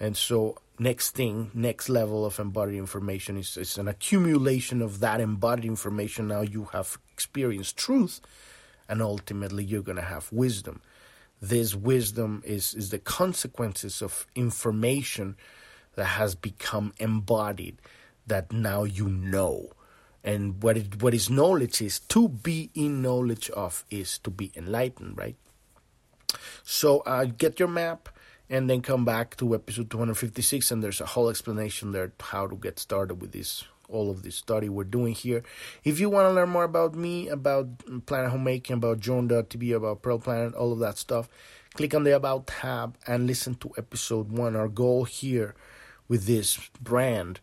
And 0.00 0.16
so 0.16 0.58
next 0.78 1.10
thing 1.10 1.50
next 1.54 1.88
level 1.88 2.24
of 2.24 2.38
embodied 2.38 2.76
information 2.76 3.36
is, 3.36 3.78
an 3.78 3.88
accumulation 3.88 4.82
of 4.82 5.00
that 5.00 5.20
embodied 5.20 5.64
information 5.64 6.28
now 6.28 6.40
you 6.40 6.64
have 6.72 6.98
experienced 7.12 7.76
truth 7.76 8.20
and 8.88 9.02
ultimately 9.02 9.64
you're 9.64 9.82
going 9.82 9.96
to 9.96 10.02
have 10.02 10.32
wisdom. 10.32 10.80
This 11.40 11.74
wisdom 11.74 12.42
is, 12.44 12.74
is 12.74 12.90
the 12.90 12.98
consequences 12.98 14.02
of 14.02 14.26
information 14.34 15.36
that 15.94 16.04
has 16.04 16.34
become 16.34 16.94
embodied 16.98 17.80
that 18.26 18.52
now 18.52 18.84
you 18.84 19.08
know. 19.08 19.70
And 20.24 20.62
what 20.62 20.76
it, 20.76 21.02
what 21.02 21.14
is 21.14 21.30
knowledge 21.30 21.80
is 21.80 22.00
to 22.00 22.28
be 22.28 22.70
in 22.74 23.02
knowledge 23.02 23.50
of 23.50 23.84
is 23.90 24.18
to 24.18 24.30
be 24.30 24.50
enlightened, 24.56 25.16
right? 25.16 25.36
So 26.64 27.00
uh, 27.00 27.24
get 27.24 27.58
your 27.58 27.68
map 27.68 28.08
and 28.50 28.68
then 28.68 28.80
come 28.80 29.04
back 29.04 29.36
to 29.36 29.54
episode 29.54 29.90
256 29.90 30.70
and 30.70 30.82
there's 30.82 31.00
a 31.00 31.06
whole 31.06 31.28
explanation 31.28 31.92
there 31.92 32.12
how 32.20 32.46
to 32.46 32.56
get 32.56 32.78
started 32.78 33.20
with 33.20 33.32
this 33.32 33.64
all 33.88 34.10
of 34.10 34.22
this 34.22 34.36
study 34.36 34.68
we're 34.68 34.84
doing 34.84 35.14
here. 35.14 35.42
If 35.82 35.98
you 35.98 36.10
want 36.10 36.28
to 36.28 36.32
learn 36.32 36.50
more 36.50 36.64
about 36.64 36.94
me, 36.94 37.28
about 37.28 37.66
Planet 38.06 38.30
Homemaking, 38.30 38.74
about 38.74 39.00
Journ.tv, 39.00 39.74
about 39.74 40.02
Pearl 40.02 40.18
Planet, 40.18 40.54
all 40.54 40.72
of 40.72 40.78
that 40.80 40.98
stuff, 40.98 41.28
click 41.74 41.94
on 41.94 42.04
the 42.04 42.14
About 42.14 42.46
tab 42.46 42.96
and 43.06 43.26
listen 43.26 43.54
to 43.56 43.72
episode 43.78 44.30
one. 44.30 44.56
Our 44.56 44.68
goal 44.68 45.04
here 45.04 45.54
with 46.06 46.26
this 46.26 46.58
brand 46.80 47.40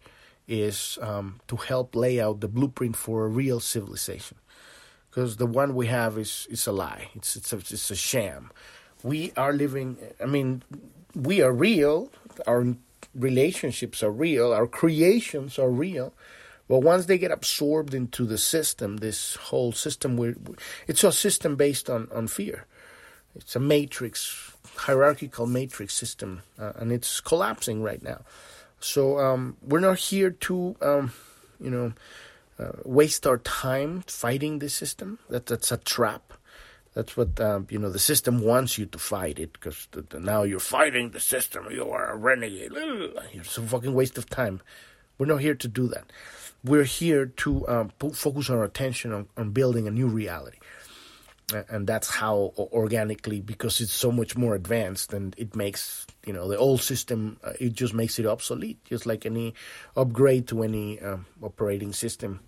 is 0.48 1.00
um, 1.02 1.40
to 1.48 1.56
help 1.56 1.96
lay 1.96 2.22
out 2.22 2.42
the 2.42 2.48
blueprint 2.48 2.96
for 2.96 3.26
a 3.26 3.30
real 3.30 3.60
civilization. 3.60 4.38
Because 5.10 5.38
the 5.38 5.46
one 5.46 5.74
we 5.74 5.88
have 5.88 6.18
is, 6.18 6.46
is 6.50 6.68
a 6.68 6.72
lie, 6.72 7.10
it's, 7.16 7.36
it's, 7.36 7.54
a, 7.54 7.58
it's 7.58 7.90
a 7.90 7.96
sham. 7.96 8.52
We 9.04 9.32
are 9.38 9.54
living, 9.54 9.98
I 10.22 10.26
mean, 10.26 10.64
we 11.14 11.42
are 11.42 11.54
real, 11.54 12.10
our 12.48 12.76
relationships 13.14 14.04
are 14.04 14.12
real, 14.12 14.52
our 14.52 14.68
creations 14.68 15.60
are 15.60 15.70
real, 15.70 16.14
but 16.68 16.80
once 16.80 17.06
they 17.06 17.18
get 17.18 17.32
absorbed 17.32 17.94
into 17.94 18.26
the 18.26 18.38
system, 18.38 18.98
this 18.98 19.36
whole 19.36 19.72
system, 19.72 20.18
we 20.18 20.34
it's 20.88 21.04
a 21.04 21.12
system 21.12 21.56
based 21.56 21.90
on, 21.90 22.08
on 22.14 22.28
fear. 22.28 22.66
It's 23.36 23.56
a 23.56 23.60
matrix, 23.60 24.54
hierarchical 24.76 25.46
matrix 25.46 25.94
system, 25.94 26.42
uh, 26.58 26.74
and 26.78 26.92
it's 26.92 27.20
collapsing 27.20 27.84
right 27.84 28.02
now. 28.02 28.22
So 28.80 29.20
um, 29.20 29.58
we're 29.62 29.80
not 29.80 30.00
here 30.00 30.32
to, 30.32 30.76
um, 30.82 31.14
you 31.60 31.70
know, 31.70 31.94
uh, 32.58 32.72
waste 32.86 33.28
our 33.28 33.38
time 33.40 34.04
fighting 34.08 34.60
this 34.60 34.74
system. 34.74 35.20
That 35.30 35.46
that's 35.46 35.72
a 35.72 35.78
trap. 35.78 36.34
That's 36.96 37.16
what 37.16 37.40
um, 37.40 37.68
you 37.70 37.78
know. 37.78 37.90
The 37.90 38.00
system 38.00 38.42
wants 38.42 38.78
you 38.78 38.86
to 38.88 38.98
fight 38.98 39.38
it 39.38 39.54
because 39.54 39.88
now 40.18 40.44
you're 40.44 40.60
fighting 40.60 41.12
the 41.12 41.20
system. 41.20 41.68
You 41.70 41.90
are 41.90 42.12
a 42.12 42.16
renegade. 42.16 42.72
It's 43.34 43.58
a 43.58 43.62
fucking 43.62 43.94
waste 43.94 44.18
of 44.18 44.30
time. 44.30 44.62
We're 45.18 45.28
not 45.28 45.42
here 45.42 45.56
to 45.56 45.68
do 45.68 45.88
that. 45.90 46.12
We're 46.64 46.84
here 46.84 47.28
to 47.28 47.68
um, 47.68 47.92
focus 48.00 48.50
our 48.50 48.64
attention 48.64 49.14
on, 49.14 49.28
on 49.38 49.52
building 49.52 49.88
a 49.88 49.92
new 49.92 50.08
reality 50.08 50.58
and 51.54 51.86
that's 51.86 52.10
how 52.10 52.54
organically 52.58 53.40
because 53.40 53.80
it's 53.80 53.94
so 53.94 54.12
much 54.12 54.36
more 54.36 54.56
advanced 54.56 55.14
and 55.14 55.36
it 55.38 55.56
makes 55.56 56.08
you 56.26 56.34
know 56.34 56.48
the 56.48 56.58
old 56.58 56.82
system 56.82 57.38
uh, 57.44 57.54
it 57.60 57.74
just 57.74 57.94
makes 57.94 58.18
it 58.18 58.26
obsolete 58.26 58.84
just 58.86 59.06
like 59.06 59.26
any 59.26 59.54
upgrade 59.96 60.48
to 60.48 60.64
any 60.64 61.00
um, 61.02 61.26
operating 61.44 61.94
system 61.94 62.40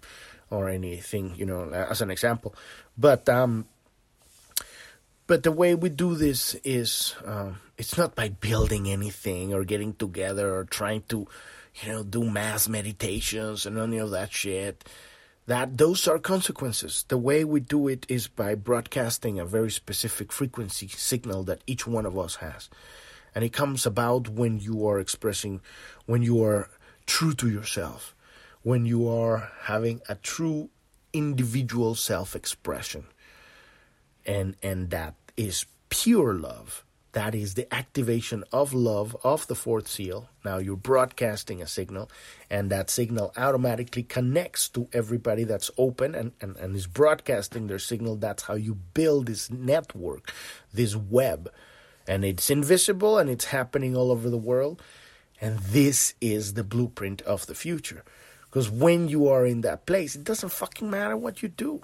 or 0.50 0.68
anything 0.68 1.36
you 1.36 1.46
know 1.46 1.70
as 1.70 2.02
an 2.02 2.10
example 2.10 2.56
but 2.98 3.30
um 3.30 3.68
but 5.28 5.44
the 5.44 5.52
way 5.52 5.76
we 5.76 5.90
do 5.90 6.16
this 6.16 6.56
is 6.64 7.16
um, 7.26 7.60
it's 7.78 7.98
not 7.98 8.16
by 8.16 8.30
building 8.30 8.90
anything 8.90 9.54
or 9.54 9.64
getting 9.64 9.94
together 9.94 10.56
or 10.56 10.64
trying 10.66 11.04
to 11.10 11.28
you 11.84 11.92
know 11.92 12.04
do 12.04 12.24
mass 12.30 12.68
meditations 12.68 13.66
and 13.66 13.78
any 13.78 13.98
of 13.98 14.12
that 14.12 14.32
shit 14.32 14.84
that 15.48 15.78
those 15.78 16.08
are 16.08 16.20
consequences. 16.20 17.06
The 17.08 17.18
way 17.18 17.44
we 17.46 17.62
do 17.62 17.88
it 17.88 18.06
is 18.10 18.28
by 18.28 18.54
broadcasting 18.54 19.40
a 19.40 19.46
very 19.46 19.72
specific 19.72 20.32
frequency 20.32 20.90
signal 20.90 21.44
that 21.46 21.64
each 21.66 21.88
one 21.88 22.06
of 22.06 22.20
us 22.20 22.36
has. 22.36 22.70
And 23.34 23.46
it 23.46 23.54
comes 23.54 23.86
about 23.86 24.28
when 24.28 24.60
you 24.60 24.86
are 24.88 25.00
expressing, 25.00 25.62
when 26.06 26.22
you 26.22 26.44
are 26.44 26.70
true 27.06 27.34
to 27.36 27.50
yourself, 27.50 28.14
when 28.62 28.86
you 28.86 29.08
are 29.08 29.50
having 29.62 30.02
a 30.10 30.16
true 30.16 30.70
individual 31.14 31.96
self 31.96 32.36
expression. 32.36 33.06
And, 34.28 34.58
and 34.62 34.92
that 34.92 35.16
is 35.36 35.66
pure 35.90 36.34
love. 36.34 36.84
That 37.14 37.34
is 37.34 37.56
the 37.56 37.74
activation 37.74 38.44
of 38.52 38.76
love 38.76 39.18
of 39.24 39.48
the 39.48 39.56
fourth 39.56 39.88
seal. 39.88 40.30
Now 40.46 40.58
you're 40.58 40.76
broadcasting 40.76 41.64
a 41.64 41.66
signal, 41.66 42.12
and 42.48 42.70
that 42.70 42.92
signal 42.92 43.34
automatically 43.36 44.04
connects 44.04 44.70
to 44.70 44.88
everybody 44.94 45.44
that's 45.44 45.72
open 45.80 46.14
and, 46.14 46.34
and, 46.42 46.56
and 46.58 46.76
is 46.76 46.86
broadcasting 46.86 47.66
their 47.66 47.80
signal. 47.80 48.18
That's 48.18 48.44
how 48.44 48.54
you 48.54 48.76
build 48.76 49.26
this 49.26 49.50
network, 49.50 50.32
this 50.72 50.96
web. 50.96 51.52
And 52.08 52.24
it's 52.24 52.52
invisible 52.52 53.18
and 53.18 53.32
it's 53.32 53.46
happening 53.46 53.96
all 53.96 54.12
over 54.12 54.30
the 54.30 54.38
world. 54.38 54.84
And 55.42 55.58
this 55.60 56.14
is 56.22 56.54
the 56.54 56.64
blueprint 56.64 57.22
of 57.24 57.48
the 57.48 57.56
future. 57.56 58.04
Because 58.46 58.70
when 58.70 59.08
you 59.08 59.28
are 59.28 59.46
in 59.46 59.62
that 59.62 59.86
place, 59.86 60.16
it 60.16 60.24
doesn't 60.24 60.52
fucking 60.52 60.90
matter 60.90 61.18
what 61.18 61.42
you 61.42 61.50
do. 61.50 61.82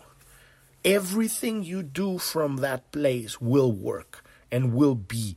Everything 0.85 1.63
you 1.63 1.83
do 1.83 2.17
from 2.17 2.57
that 2.57 2.91
place 2.91 3.39
will 3.39 3.71
work 3.71 4.23
and 4.51 4.73
will 4.73 4.95
be. 4.95 5.35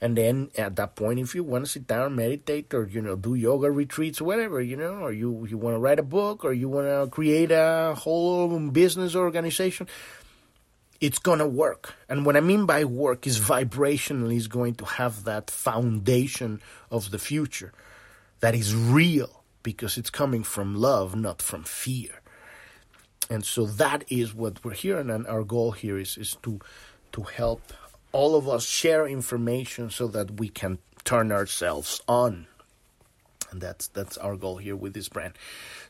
And 0.00 0.16
then 0.16 0.50
at 0.56 0.76
that 0.76 0.94
point, 0.94 1.18
if 1.18 1.34
you 1.34 1.42
want 1.42 1.64
to 1.64 1.70
sit 1.70 1.86
down, 1.86 2.16
meditate, 2.16 2.72
or 2.74 2.86
you 2.86 3.00
know, 3.00 3.16
do 3.16 3.34
yoga 3.34 3.70
retreats, 3.70 4.20
whatever, 4.20 4.60
you 4.60 4.76
know, 4.76 4.96
or 4.96 5.12
you 5.12 5.46
you 5.46 5.56
want 5.56 5.74
to 5.74 5.78
write 5.78 5.98
a 5.98 6.02
book, 6.02 6.44
or 6.44 6.52
you 6.52 6.68
want 6.68 6.86
to 6.86 7.08
create 7.10 7.50
a 7.50 7.94
whole 7.96 8.58
business 8.70 9.16
organization, 9.16 9.88
it's 11.00 11.18
gonna 11.18 11.46
work. 11.46 11.94
And 12.08 12.26
what 12.26 12.36
I 12.36 12.40
mean 12.40 12.66
by 12.66 12.84
work 12.84 13.26
is 13.26 13.40
vibrationally 13.40 14.36
is 14.36 14.48
going 14.48 14.74
to 14.76 14.84
have 14.84 15.24
that 15.24 15.50
foundation 15.50 16.60
of 16.90 17.10
the 17.10 17.18
future 17.18 17.72
that 18.40 18.54
is 18.54 18.74
real 18.74 19.42
because 19.62 19.96
it's 19.96 20.10
coming 20.10 20.42
from 20.42 20.74
love, 20.74 21.16
not 21.16 21.40
from 21.40 21.64
fear. 21.64 22.20
And 23.28 23.44
so 23.44 23.66
that 23.66 24.04
is 24.08 24.34
what 24.34 24.64
we're 24.64 24.74
here, 24.74 24.98
and 24.98 25.26
our 25.26 25.42
goal 25.42 25.72
here 25.72 25.98
is 25.98 26.16
is 26.16 26.36
to 26.42 26.60
to 27.12 27.22
help 27.22 27.72
all 28.12 28.36
of 28.36 28.48
us 28.48 28.64
share 28.64 29.06
information 29.06 29.90
so 29.90 30.06
that 30.08 30.38
we 30.38 30.48
can 30.48 30.78
turn 31.04 31.32
ourselves 31.32 32.00
on. 32.06 32.46
And 33.50 33.60
that's 33.60 33.88
that's 33.88 34.16
our 34.18 34.36
goal 34.36 34.58
here 34.58 34.76
with 34.76 34.94
this 34.94 35.08
brand. 35.08 35.34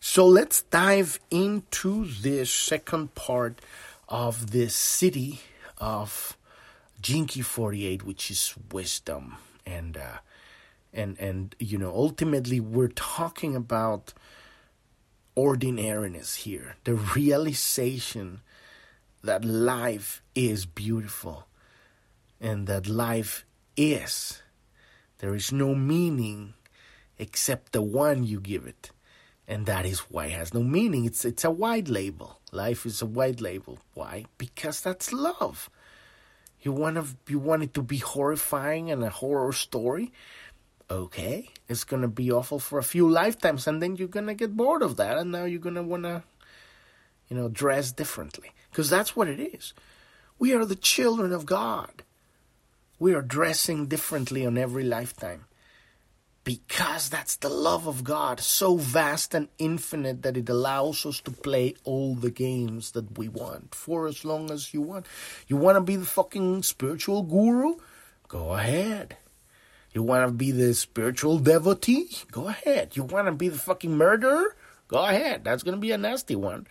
So 0.00 0.26
let's 0.26 0.62
dive 0.62 1.18
into 1.30 2.04
this 2.04 2.52
second 2.52 3.14
part 3.14 3.60
of 4.08 4.52
this 4.52 4.74
Siddhi 4.76 5.40
of 5.78 6.36
Key 7.02 7.42
48, 7.42 8.04
which 8.04 8.30
is 8.30 8.54
wisdom. 8.72 9.36
And 9.66 9.96
uh, 9.96 10.18
and 10.92 11.18
and 11.18 11.54
you 11.58 11.78
know, 11.78 11.92
ultimately 11.94 12.60
we're 12.60 12.88
talking 12.88 13.56
about 13.56 14.14
ordinariness 15.36 16.34
here, 16.34 16.76
the 16.84 16.94
realization 16.94 18.40
that 19.22 19.44
life 19.44 20.22
is 20.34 20.66
beautiful 20.66 21.46
and 22.40 22.66
that 22.66 22.88
life 22.88 23.44
is. 23.76 24.42
There 25.18 25.34
is 25.34 25.52
no 25.52 25.74
meaning 25.74 26.54
except 27.18 27.72
the 27.72 27.82
one 27.82 28.24
you 28.24 28.40
give 28.40 28.66
it. 28.66 28.90
And 29.48 29.66
that 29.66 29.86
is 29.86 30.00
why 30.00 30.26
it 30.26 30.32
has 30.32 30.52
no 30.52 30.62
meaning. 30.62 31.04
It's 31.04 31.24
it's 31.24 31.44
a 31.44 31.50
wide 31.50 31.88
label. 31.88 32.40
Life 32.50 32.84
is 32.84 33.00
a 33.00 33.06
wide 33.06 33.40
label. 33.40 33.78
Why? 33.94 34.24
Because 34.38 34.80
that's 34.80 35.12
love. 35.12 35.70
You 36.62 36.72
want 36.72 36.96
to 36.96 37.06
you 37.28 37.38
want 37.38 37.62
it 37.62 37.72
to 37.74 37.82
be 37.82 37.98
horrifying 37.98 38.90
and 38.90 39.04
a 39.04 39.10
horror 39.10 39.52
story. 39.52 40.12
Okay, 40.88 41.50
it's 41.68 41.82
gonna 41.82 42.08
be 42.08 42.30
awful 42.30 42.60
for 42.60 42.78
a 42.78 42.84
few 42.84 43.10
lifetimes, 43.10 43.66
and 43.66 43.82
then 43.82 43.96
you're 43.96 44.06
gonna 44.06 44.34
get 44.34 44.56
bored 44.56 44.82
of 44.82 44.96
that, 44.96 45.18
and 45.18 45.32
now 45.32 45.44
you're 45.44 45.60
gonna 45.60 45.82
wanna, 45.82 46.22
you 47.28 47.36
know, 47.36 47.48
dress 47.48 47.90
differently 47.90 48.52
because 48.70 48.88
that's 48.88 49.16
what 49.16 49.26
it 49.26 49.40
is. 49.40 49.74
We 50.38 50.54
are 50.54 50.64
the 50.64 50.76
children 50.76 51.32
of 51.32 51.44
God. 51.44 52.04
We 52.98 53.14
are 53.14 53.22
dressing 53.22 53.86
differently 53.86 54.46
on 54.46 54.56
every 54.56 54.84
lifetime 54.84 55.46
because 56.46 57.10
that's 57.10 57.34
the 57.34 57.48
love 57.48 57.88
of 57.88 58.04
God, 58.04 58.38
so 58.38 58.76
vast 58.76 59.34
and 59.34 59.48
infinite 59.58 60.22
that 60.22 60.36
it 60.36 60.48
allows 60.48 61.04
us 61.04 61.20
to 61.22 61.32
play 61.32 61.74
all 61.82 62.14
the 62.14 62.30
games 62.30 62.92
that 62.92 63.18
we 63.18 63.28
want 63.28 63.74
for 63.74 64.06
as 64.06 64.24
long 64.24 64.52
as 64.52 64.72
you 64.72 64.80
want. 64.80 65.06
You 65.48 65.56
want 65.56 65.74
to 65.74 65.80
be 65.80 65.96
the 65.96 66.06
fucking 66.06 66.62
spiritual 66.62 67.24
guru? 67.24 67.74
Go 68.28 68.52
ahead. 68.52 69.16
You 69.96 70.02
want 70.02 70.28
to 70.28 70.34
be 70.34 70.50
the 70.50 70.74
spiritual 70.74 71.38
devotee? 71.38 72.10
Go 72.30 72.48
ahead. 72.48 72.98
You 72.98 73.04
want 73.04 73.28
to 73.28 73.32
be 73.32 73.48
the 73.48 73.56
fucking 73.56 73.96
murderer? 73.96 74.54
Go 74.88 74.98
ahead. 74.98 75.42
That's 75.42 75.62
going 75.62 75.74
to 75.74 75.80
be 75.80 75.90
a 75.90 75.96
nasty 75.96 76.36
one. 76.36 76.66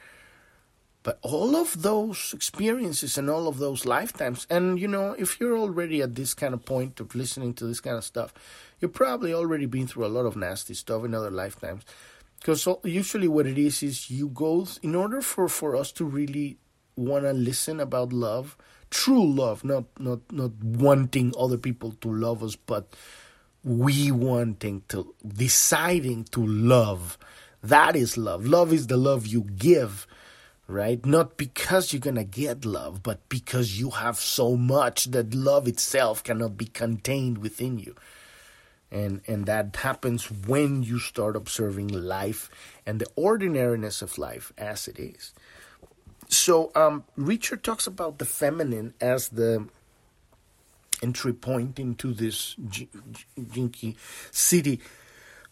But 1.02 1.18
all 1.24 1.56
of 1.56 1.82
those 1.82 2.36
experiences 2.36 3.18
and 3.18 3.28
all 3.28 3.48
of 3.48 3.58
those 3.58 3.84
lifetimes, 3.84 4.46
and 4.48 4.80
you 4.80 4.88
know, 4.88 5.16
if 5.18 5.40
you're 5.40 5.58
already 5.58 6.04
at 6.04 6.14
this 6.14 6.36
kind 6.36 6.54
of 6.54 6.66
point 6.66 7.00
of 7.00 7.16
listening 7.16 7.56
to 7.56 7.66
this 7.66 7.80
kind 7.80 7.98
of 7.98 8.04
stuff, 8.04 8.32
you've 8.80 8.94
probably 8.94 9.34
already 9.34 9.66
been 9.66 9.88
through 9.88 10.06
a 10.06 10.14
lot 10.16 10.28
of 10.28 10.36
nasty 10.36 10.76
stuff 10.76 11.04
in 11.04 11.16
other 11.16 11.32
lifetimes. 11.32 11.82
Because 12.38 12.68
usually 12.84 13.28
what 13.28 13.48
it 13.48 13.58
is 13.58 13.82
is 13.82 14.12
you 14.12 14.28
go, 14.28 14.68
in 14.84 14.94
order 14.94 15.24
for, 15.24 15.48
for 15.48 15.76
us 15.76 15.92
to 15.94 16.06
really 16.06 16.60
want 16.96 17.24
to 17.24 17.34
listen 17.34 17.80
about 17.80 18.14
love, 18.14 18.56
true 18.96 19.26
love, 19.26 19.64
not, 19.64 19.86
not, 20.00 20.20
not 20.32 20.52
wanting 20.64 21.34
other 21.38 21.58
people 21.58 21.92
to 22.02 22.12
love 22.12 22.42
us, 22.44 22.56
but 22.56 22.96
we 23.64 24.12
wanting 24.12 24.84
to, 24.90 25.14
deciding 25.28 26.24
to 26.26 26.46
love. 26.46 27.18
That 27.62 27.96
is 27.96 28.18
love. 28.18 28.46
Love 28.46 28.72
is 28.72 28.88
the 28.88 28.98
love 28.98 29.28
you 29.28 29.42
give 29.42 30.08
right? 30.68 31.06
Not 31.06 31.38
because 31.38 31.94
you're 31.94 32.02
to 32.02 32.24
get 32.24 32.66
love, 32.66 33.04
but 33.04 33.28
because 33.30 33.80
you 33.80 33.92
have 33.92 34.18
so 34.18 34.58
much 34.58 35.06
that 35.06 35.34
love 35.34 35.68
itself 35.68 36.24
cannot 36.24 36.58
be 36.58 36.66
contained 36.66 37.38
within 37.38 37.78
you. 37.78 37.96
And, 38.92 39.22
and 39.28 39.46
that 39.46 39.76
happens 39.76 40.32
when 40.32 40.84
you 40.84 41.00
start 41.00 41.36
observing 41.36 41.90
life 41.90 42.50
and 42.86 43.00
the 43.00 43.08
ordinariness 43.16 44.02
of 44.02 44.18
life 44.18 44.54
as 44.58 44.88
it 44.88 45.00
is. 45.00 45.34
So, 46.28 46.72
um, 46.76 47.04
Richard 47.16 47.64
talks 47.64 47.88
about 47.88 48.18
the 48.18 48.26
feminine 48.26 48.94
as 49.00 49.30
the 49.30 49.68
entry 51.04 51.34
point 51.34 51.80
into 51.80 52.14
this 52.14 52.56
J- 52.68 52.90
Gene 53.52 53.70
Key 53.70 53.96
Siddhi 54.32 54.80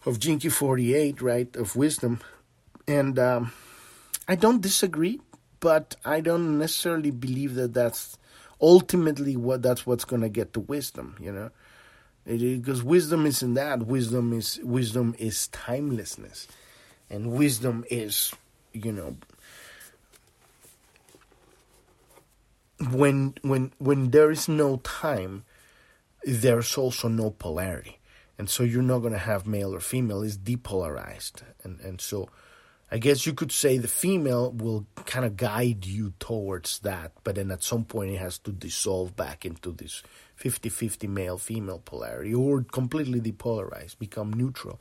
of 0.06 0.20
Key 0.20 0.48
48, 0.48 1.22
right, 1.22 1.54
of 1.56 1.76
wisdom. 1.76 2.20
And 2.86 3.18
um, 3.18 3.52
I 4.28 4.34
don't 4.34 4.60
disagree, 4.60 5.20
but 5.60 5.96
I 6.04 6.20
don't 6.20 6.58
necessarily 6.58 7.10
believe 7.10 7.54
that 7.54 7.72
that's 7.74 8.18
ultimately 8.60 9.36
what 9.36 9.62
that's 9.62 9.86
what's 9.86 10.04
going 10.04 10.22
to 10.22 10.28
get 10.28 10.52
to 10.54 10.60
wisdom. 10.60 11.16
You 11.20 11.32
know, 11.32 11.50
because 12.26 12.82
wisdom 12.82 13.26
isn't 13.26 13.54
that. 13.54 13.86
Wisdom 13.86 14.32
is 14.32 14.60
wisdom 14.62 15.14
is 15.18 15.48
timelessness, 15.48 16.46
and 17.08 17.32
wisdom 17.32 17.84
is 17.90 18.34
you 18.72 18.92
know 18.92 19.16
when 22.90 23.34
when 23.42 23.72
when 23.78 24.10
there 24.10 24.30
is 24.30 24.48
no 24.48 24.78
time, 24.78 25.44
there's 26.24 26.76
also 26.76 27.08
no 27.08 27.30
polarity, 27.30 27.98
and 28.38 28.48
so 28.48 28.62
you're 28.62 28.82
not 28.82 29.02
to 29.02 29.18
have 29.18 29.46
male 29.46 29.74
or 29.74 29.80
female. 29.80 30.22
It's 30.22 30.36
depolarized, 30.36 31.42
and 31.62 31.80
and 31.80 32.00
so 32.00 32.28
I 32.94 32.98
guess 32.98 33.26
you 33.26 33.34
could 33.34 33.50
say 33.50 33.76
the 33.76 33.88
female 33.88 34.52
will 34.52 34.86
kind 35.04 35.24
of 35.24 35.36
guide 35.36 35.84
you 35.84 36.12
towards 36.20 36.78
that, 36.80 37.10
but 37.24 37.34
then 37.34 37.50
at 37.50 37.62
some 37.62 37.84
point 37.84 38.12
it 38.12 38.18
has 38.18 38.38
to 38.38 38.52
dissolve 38.52 39.16
back 39.16 39.44
into 39.44 39.72
this 39.72 40.02
50 40.36 40.68
50 40.68 41.06
male 41.08 41.36
female 41.36 41.80
polarity 41.84 42.34
or 42.34 42.62
completely 42.62 43.20
depolarize, 43.20 43.98
become 43.98 44.32
neutral. 44.32 44.80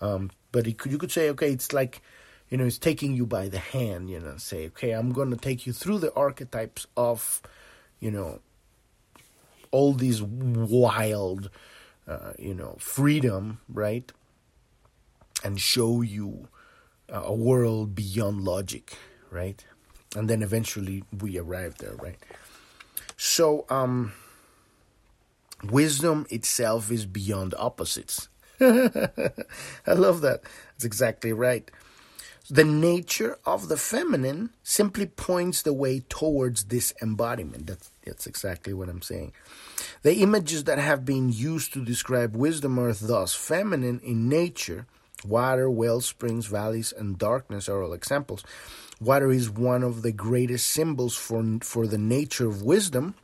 Um, 0.00 0.30
but 0.50 0.64
could, 0.76 0.90
you 0.90 0.98
could 0.98 1.12
say, 1.12 1.30
okay, 1.30 1.52
it's 1.52 1.72
like, 1.72 2.02
you 2.48 2.56
know, 2.56 2.64
it's 2.64 2.78
taking 2.78 3.14
you 3.14 3.26
by 3.26 3.48
the 3.48 3.58
hand, 3.58 4.08
you 4.08 4.20
know, 4.20 4.36
say, 4.36 4.66
okay, 4.66 4.92
I'm 4.92 5.12
going 5.12 5.30
to 5.30 5.36
take 5.36 5.66
you 5.66 5.72
through 5.72 5.98
the 5.98 6.14
archetypes 6.14 6.86
of, 6.96 7.42
you 7.98 8.10
know, 8.10 8.40
all 9.72 9.92
these 9.92 10.22
wild, 10.22 11.50
uh, 12.06 12.32
you 12.38 12.54
know, 12.54 12.76
freedom, 12.78 13.60
right? 13.68 14.10
And 15.44 15.60
show 15.60 16.02
you 16.02 16.48
a 17.08 17.34
world 17.34 17.94
beyond 17.94 18.42
logic, 18.42 18.96
right? 19.30 19.64
And 20.14 20.30
then 20.30 20.42
eventually 20.42 21.04
we 21.20 21.38
arrive 21.38 21.78
there, 21.78 21.94
right? 21.96 22.18
So, 23.16 23.64
um, 23.68 24.12
wisdom 25.64 26.26
itself 26.30 26.90
is 26.90 27.06
beyond 27.06 27.54
opposites. 27.58 28.28
I 28.60 29.92
love 29.92 30.20
that. 30.20 30.40
That's 30.72 30.84
exactly 30.84 31.32
right. 31.32 31.70
The 32.48 32.64
nature 32.64 33.38
of 33.44 33.68
the 33.68 33.76
feminine 33.76 34.50
simply 34.62 35.06
points 35.06 35.62
the 35.62 35.72
way 35.72 36.04
towards 36.08 36.64
this 36.64 36.94
embodiment. 37.02 37.66
That's, 37.66 37.90
that's 38.04 38.26
exactly 38.26 38.72
what 38.72 38.88
I'm 38.88 39.02
saying. 39.02 39.32
The 40.02 40.22
images 40.22 40.64
that 40.64 40.78
have 40.78 41.04
been 41.04 41.28
used 41.28 41.72
to 41.72 41.84
describe 41.84 42.36
wisdom 42.36 42.78
are 42.78 42.92
thus 42.92 43.34
feminine 43.34 44.00
in 44.04 44.28
nature. 44.28 44.86
Water, 45.24 45.68
wells, 45.68 46.06
springs, 46.06 46.46
valleys, 46.46 46.92
and 46.96 47.18
darkness 47.18 47.68
are 47.68 47.82
all 47.82 47.92
examples. 47.92 48.44
Water 49.00 49.32
is 49.32 49.50
one 49.50 49.82
of 49.82 50.02
the 50.02 50.12
greatest 50.12 50.68
symbols 50.68 51.16
for, 51.16 51.58
for 51.62 51.88
the 51.88 51.98
nature 51.98 52.48
of 52.48 52.62
wisdom 52.62 53.16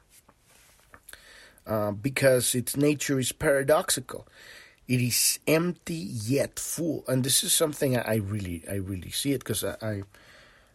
uh, 1.65 1.93
because 1.93 2.57
its 2.57 2.77
nature 2.77 3.21
is 3.21 3.31
paradoxical. 3.31 4.27
It 4.89 5.01
is 5.01 5.39
empty 5.47 5.95
yet 5.95 6.59
full, 6.59 7.05
and 7.07 7.25
this 7.25 7.45
is 7.45 7.55
something 7.55 7.97
I 7.97 8.17
really, 8.17 8.65
I 8.69 8.75
really 8.75 9.11
see 9.11 9.33
it 9.33 9.39
because 9.39 9.63
I, 9.65 10.03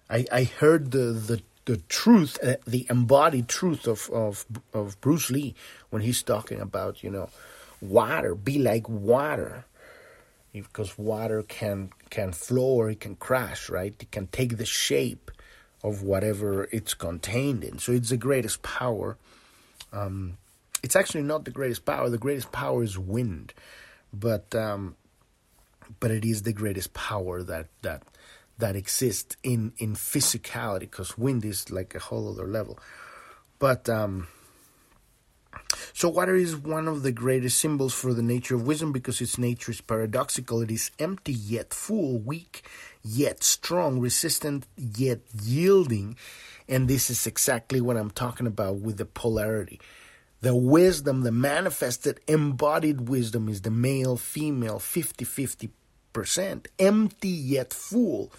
I, 0.09 0.25
I 0.31 0.43
heard 0.43 0.91
the 0.91 1.11
the 1.11 1.41
the 1.65 1.77
truth, 1.89 2.39
uh, 2.41 2.55
the 2.65 2.87
embodied 2.89 3.49
truth 3.49 3.85
of, 3.85 4.09
of 4.11 4.45
of 4.73 4.99
Bruce 5.01 5.29
Lee 5.29 5.53
when 5.89 6.01
he's 6.01 6.23
talking 6.23 6.61
about 6.61 7.03
you 7.03 7.09
know, 7.09 7.29
water 7.81 8.33
be 8.33 8.57
like 8.57 8.87
water, 8.87 9.65
because 10.53 10.97
water 10.97 11.43
can 11.43 11.91
can 12.09 12.31
flow 12.31 12.79
or 12.79 12.89
it 12.89 13.01
can 13.01 13.15
crash, 13.17 13.69
right? 13.69 13.93
It 13.99 14.11
can 14.11 14.27
take 14.27 14.57
the 14.57 14.65
shape 14.65 15.29
of 15.83 16.01
whatever 16.01 16.69
it's 16.71 16.93
contained 16.93 17.63
in. 17.63 17.77
So 17.79 17.91
it's 17.91 18.09
the 18.09 18.17
greatest 18.17 18.63
power. 18.63 19.17
Um, 19.91 20.37
it's 20.81 20.95
actually 20.95 21.23
not 21.23 21.43
the 21.43 21.51
greatest 21.51 21.85
power. 21.85 22.09
The 22.09 22.17
greatest 22.17 22.51
power 22.53 22.83
is 22.83 22.97
wind 22.97 23.53
but 24.19 24.53
um, 24.55 24.95
but 25.99 26.11
it 26.11 26.25
is 26.25 26.43
the 26.43 26.53
greatest 26.53 26.93
power 26.93 27.43
that 27.43 27.67
that 27.81 28.03
that 28.57 28.75
exists 28.75 29.35
in 29.43 29.73
in 29.77 29.95
physicality 29.95 30.81
because 30.81 31.17
wind 31.17 31.45
is 31.45 31.69
like 31.71 31.95
a 31.95 31.99
whole 31.99 32.29
other 32.31 32.47
level. 32.47 32.79
But 33.59 33.89
um, 33.89 34.27
so 35.93 36.09
water 36.09 36.35
is 36.35 36.55
one 36.55 36.87
of 36.87 37.03
the 37.03 37.11
greatest 37.11 37.57
symbols 37.57 37.93
for 37.93 38.13
the 38.13 38.21
nature 38.21 38.55
of 38.55 38.67
wisdom 38.67 38.91
because 38.91 39.19
its 39.21 39.37
nature 39.37 39.71
is 39.71 39.81
paradoxical. 39.81 40.61
It 40.61 40.71
is 40.71 40.91
empty 40.99 41.33
yet 41.33 41.73
full 41.73 42.19
weak 42.19 42.63
yet 43.07 43.43
strong 43.43 43.99
resistant 43.99 44.65
yet 44.75 45.19
yielding. 45.41 46.17
And 46.67 46.87
this 46.87 47.09
is 47.09 47.25
exactly 47.25 47.79
what 47.79 47.95
i'm 47.97 48.11
talking 48.11 48.47
about 48.47 48.75
with 48.77 48.97
the 48.97 49.05
polarity 49.05 49.79
the 50.41 50.55
wisdom, 50.55 51.21
the 51.21 51.31
manifested 51.31 52.19
embodied 52.27 53.09
wisdom 53.09 53.49
is 53.49 53.61
the 53.61 53.71
male 53.71 54.17
female 54.17 54.79
50 54.79 55.25
50%, 55.25 56.67
empty 56.77 57.27
yet 57.27 57.73
full, 57.73 58.31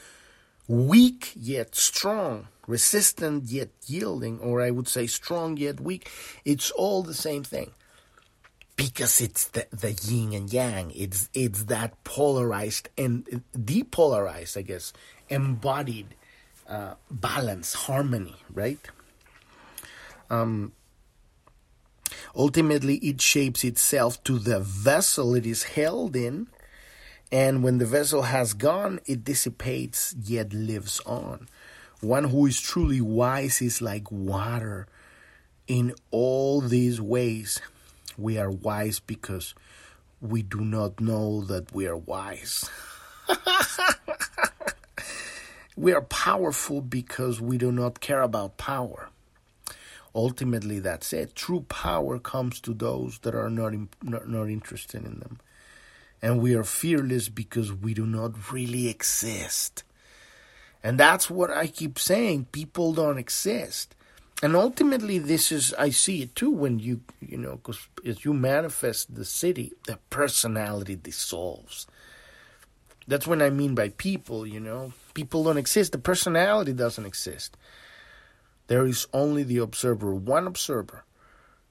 weak 0.68 1.32
yet 1.34 1.74
strong, 1.74 2.48
resistant 2.66 3.44
yet 3.44 3.70
yielding, 3.86 4.38
or 4.38 4.62
I 4.62 4.70
would 4.70 4.86
say 4.86 5.06
strong 5.06 5.56
yet 5.56 5.80
weak. 5.80 6.08
It's 6.44 6.70
all 6.70 7.02
the 7.02 7.14
same 7.14 7.42
thing. 7.42 7.72
Because 8.76 9.20
it's 9.20 9.48
the, 9.48 9.66
the 9.72 9.90
yin 9.90 10.32
and 10.34 10.52
yang. 10.52 10.92
It's 10.94 11.28
it's 11.34 11.64
that 11.64 12.04
polarized 12.04 12.88
and 12.96 13.42
depolarized, 13.52 14.56
I 14.56 14.62
guess, 14.62 14.92
embodied 15.28 16.14
uh, 16.68 16.94
balance, 17.10 17.74
harmony, 17.74 18.36
right? 18.54 18.78
Um, 20.30 20.72
Ultimately, 22.38 22.98
it 22.98 23.20
shapes 23.20 23.64
itself 23.64 24.22
to 24.22 24.38
the 24.38 24.60
vessel 24.60 25.34
it 25.34 25.44
is 25.44 25.64
held 25.64 26.14
in, 26.14 26.46
and 27.32 27.64
when 27.64 27.78
the 27.78 27.84
vessel 27.84 28.22
has 28.22 28.54
gone, 28.54 29.00
it 29.06 29.24
dissipates 29.24 30.14
yet 30.22 30.52
lives 30.52 31.00
on. 31.04 31.48
One 32.00 32.24
who 32.24 32.46
is 32.46 32.60
truly 32.60 33.00
wise 33.00 33.60
is 33.60 33.82
like 33.82 34.12
water. 34.12 34.86
In 35.66 35.94
all 36.12 36.60
these 36.60 37.00
ways, 37.00 37.60
we 38.16 38.38
are 38.38 38.52
wise 38.52 39.00
because 39.00 39.56
we 40.20 40.42
do 40.42 40.60
not 40.60 41.00
know 41.00 41.40
that 41.42 41.74
we 41.74 41.88
are 41.88 41.96
wise. 41.96 42.70
we 45.76 45.92
are 45.92 46.02
powerful 46.02 46.80
because 46.80 47.40
we 47.40 47.58
do 47.58 47.72
not 47.72 47.98
care 47.98 48.22
about 48.22 48.56
power 48.58 49.10
ultimately 50.14 50.78
that's 50.80 51.12
it. 51.12 51.34
True 51.34 51.60
power 51.68 52.18
comes 52.18 52.60
to 52.60 52.74
those 52.74 53.18
that 53.20 53.34
are 53.34 53.50
not, 53.50 53.72
not 54.02 54.28
not 54.28 54.48
interested 54.48 55.04
in 55.04 55.20
them. 55.20 55.38
And 56.20 56.40
we 56.40 56.54
are 56.54 56.64
fearless 56.64 57.28
because 57.28 57.72
we 57.72 57.94
do 57.94 58.06
not 58.06 58.52
really 58.52 58.88
exist. 58.88 59.84
And 60.82 60.98
that's 60.98 61.28
what 61.28 61.50
i 61.50 61.66
keep 61.66 61.98
saying 61.98 62.46
people 62.52 62.92
don't 62.92 63.18
exist. 63.18 63.94
And 64.42 64.54
ultimately 64.54 65.18
this 65.18 65.50
is 65.52 65.74
i 65.74 65.90
see 65.90 66.22
it 66.22 66.34
too 66.34 66.50
when 66.50 66.78
you 66.78 67.00
you 67.20 67.36
know 67.36 67.56
because 67.56 67.88
as 68.06 68.24
you 68.24 68.32
manifest 68.32 69.14
the 69.14 69.22
Siddhi 69.22 69.72
the 69.86 69.98
personality 70.10 70.96
dissolves. 70.96 71.86
That's 73.06 73.26
what 73.26 73.42
i 73.42 73.50
mean 73.50 73.74
by 73.74 73.90
people 73.90 74.46
you 74.46 74.60
know. 74.60 74.92
People 75.14 75.42
don't 75.44 75.58
exist. 75.58 75.92
The 75.92 75.98
personality 75.98 76.72
doesn't 76.72 77.06
exist 77.06 77.56
there 78.68 78.86
is 78.86 79.06
only 79.12 79.42
the 79.42 79.58
observer, 79.58 80.14
one 80.14 80.46
observer, 80.46 81.04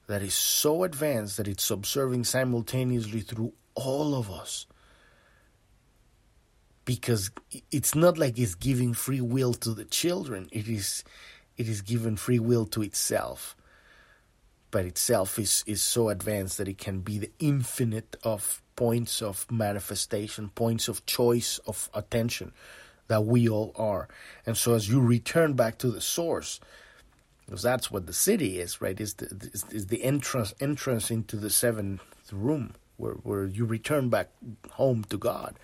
that 0.08 0.22
is 0.22 0.34
so 0.34 0.84
advanced 0.84 1.36
that 1.36 1.48
it's 1.48 1.70
observing 1.70 2.24
simultaneously 2.24 3.20
through 3.20 3.52
all 3.74 4.14
of 4.14 4.30
us. 4.30 4.66
Because 6.84 7.30
it's 7.70 7.94
not 7.94 8.16
like 8.16 8.38
it's 8.38 8.54
giving 8.54 8.94
free 8.94 9.20
will 9.20 9.52
to 9.54 9.74
the 9.74 9.84
children, 9.84 10.48
it 10.50 10.68
is 10.68 11.04
it 11.56 11.68
is 11.68 11.82
given 11.82 12.16
free 12.16 12.38
will 12.38 12.66
to 12.66 12.82
itself. 12.82 13.56
But 14.70 14.84
itself 14.84 15.38
is, 15.38 15.64
is 15.66 15.82
so 15.82 16.08
advanced 16.08 16.58
that 16.58 16.68
it 16.68 16.78
can 16.78 17.00
be 17.00 17.18
the 17.18 17.32
infinite 17.38 18.16
of 18.22 18.62
points 18.76 19.20
of 19.20 19.50
manifestation, 19.50 20.50
points 20.50 20.88
of 20.88 21.04
choice 21.04 21.58
of 21.66 21.90
attention 21.94 22.52
that 23.08 23.24
we 23.24 23.48
all 23.48 23.72
are. 23.76 24.08
And 24.46 24.56
so 24.56 24.74
as 24.74 24.88
you 24.88 25.00
return 25.00 25.54
back 25.54 25.78
to 25.78 25.90
the 25.90 26.00
source, 26.00 26.60
because 27.48 27.62
that's 27.62 27.90
what 27.90 28.06
the 28.06 28.12
Siddhi 28.12 28.56
is, 28.56 28.82
right? 28.82 29.00
Is 29.00 29.14
the 29.14 29.26
is, 29.54 29.64
is 29.70 29.86
the 29.86 30.04
entrance 30.04 30.52
entrance 30.60 31.10
into 31.10 31.36
the 31.36 31.48
seventh 31.48 32.02
room 32.30 32.74
where 32.98 33.14
where 33.14 33.46
you 33.46 33.64
return 33.64 34.10
back 34.10 34.28
home 34.72 35.04
to 35.04 35.16
God. 35.16 35.58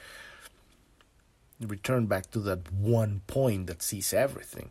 You 1.61 1.67
return 1.67 2.07
back 2.07 2.31
to 2.31 2.41
that 2.41 2.73
one 2.73 3.21
point 3.27 3.67
that 3.67 3.83
sees 3.83 4.15
everything. 4.15 4.71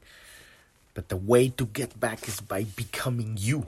But 0.96 1.10
the 1.10 1.18
way 1.18 1.50
to 1.50 1.66
get 1.68 2.00
back 2.00 2.28
is 2.28 2.42
by 2.42 2.64
becoming 2.64 3.38
you, 3.40 3.68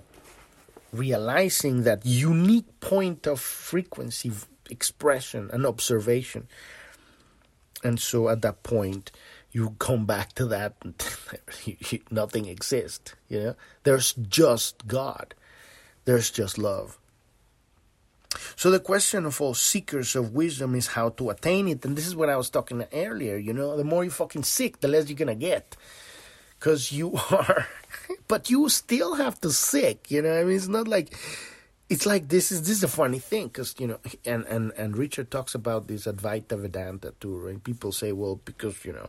realizing 0.92 1.84
that 1.84 2.04
unique 2.04 2.80
point 2.80 3.28
of 3.28 3.40
frequency, 3.40 4.32
expression, 4.72 5.50
and 5.54 5.68
observation. 5.68 6.48
And 7.84 8.00
so 8.00 8.30
at 8.30 8.42
that 8.42 8.64
point, 8.64 9.12
you 9.56 9.74
come 9.80 10.06
back 10.06 10.34
to 10.34 10.46
that 10.48 10.76
nothing 12.12 12.46
exists 12.46 13.16
you 13.30 13.40
know? 13.40 13.56
There's 13.84 14.12
just 14.14 14.86
god. 14.86 15.34
There's 16.04 16.30
just 16.30 16.58
love. 16.58 17.00
So 18.58 18.70
the 18.70 18.82
question 18.82 19.26
of 19.26 19.40
all 19.40 19.54
seekers 19.54 20.14
of 20.18 20.34
wisdom 20.34 20.76
is 20.76 20.88
how 20.88 21.08
to 21.10 21.30
attain 21.30 21.70
it. 21.70 21.86
And 21.86 21.96
this 21.96 22.06
is 22.06 22.18
what 22.18 22.30
i 22.30 22.36
was 22.36 22.50
talking 22.50 22.84
earlier 22.92 23.38
you 23.38 23.54
know? 23.54 23.78
The 23.78 23.86
more 23.86 24.04
you 24.04 24.12
fucking 24.12 24.44
seek 24.44 24.82
the 24.82 24.90
less 24.90 25.08
you're 25.08 25.16
gonna 25.16 25.36
get. 25.36 25.78
Because 26.60 26.92
you 26.92 27.14
are 27.32 27.68
but 28.28 28.50
you 28.50 28.68
still 28.68 29.16
have 29.16 29.40
to 29.40 29.52
seek 29.52 30.12
you 30.12 30.22
know? 30.22 30.38
I 30.38 30.44
mean 30.44 30.58
it's 30.58 30.68
not 30.68 30.90
like 30.90 31.16
it's 31.88 32.06
like 32.06 32.28
this 32.28 32.52
is 32.52 32.64
this 32.64 32.78
is 32.80 32.84
a 32.84 32.90
funny 32.90 33.20
thing 33.20 33.48
because 33.48 33.74
you 33.80 33.88
know 33.88 34.00
and 34.26 34.44
and 34.48 34.74
and 34.76 34.98
richard 34.98 35.30
talks 35.32 35.56
about 35.56 35.88
this 35.88 36.08
advaita 36.08 36.60
vedanta 36.60 37.14
too 37.22 37.38
right? 37.38 37.64
People 37.64 37.94
say 37.94 38.12
well 38.12 38.36
because 38.44 38.84
you 38.84 38.92
know 38.92 39.08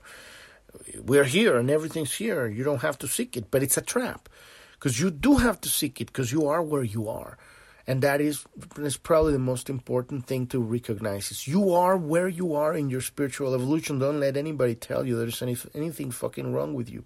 we're 1.04 1.24
here 1.24 1.56
and 1.56 1.70
everything's 1.70 2.14
here. 2.14 2.46
You 2.46 2.64
don't 2.64 2.82
have 2.82 2.98
to 2.98 3.08
seek 3.08 3.36
it, 3.36 3.50
but 3.50 3.62
it's 3.62 3.76
a 3.76 3.82
trap 3.82 4.28
because 4.74 5.00
you 5.00 5.10
do 5.10 5.36
have 5.36 5.60
to 5.62 5.68
seek 5.68 6.00
it 6.00 6.06
because 6.06 6.32
you 6.32 6.46
are 6.46 6.62
where 6.62 6.84
you 6.84 7.08
are. 7.08 7.38
And 7.88 8.02
that 8.02 8.20
is, 8.20 8.44
is 8.78 8.96
probably 8.96 9.32
the 9.32 9.38
most 9.38 9.70
important 9.70 10.26
thing 10.26 10.48
to 10.48 10.60
recognize 10.60 11.30
is 11.30 11.46
you 11.46 11.72
are 11.72 11.96
where 11.96 12.26
you 12.26 12.54
are 12.54 12.74
in 12.74 12.90
your 12.90 13.00
spiritual 13.00 13.54
evolution. 13.54 14.00
Don't 14.00 14.18
let 14.18 14.36
anybody 14.36 14.74
tell 14.74 15.06
you 15.06 15.16
there's 15.16 15.40
any, 15.40 15.56
anything 15.72 16.10
fucking 16.10 16.52
wrong 16.52 16.74
with 16.74 16.90
you. 16.90 17.04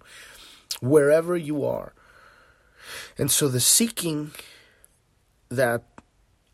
Wherever 0.81 1.37
you 1.37 1.63
are. 1.65 1.93
And 3.17 3.29
so 3.29 3.47
the 3.47 3.59
seeking 3.59 4.31
that 5.49 5.83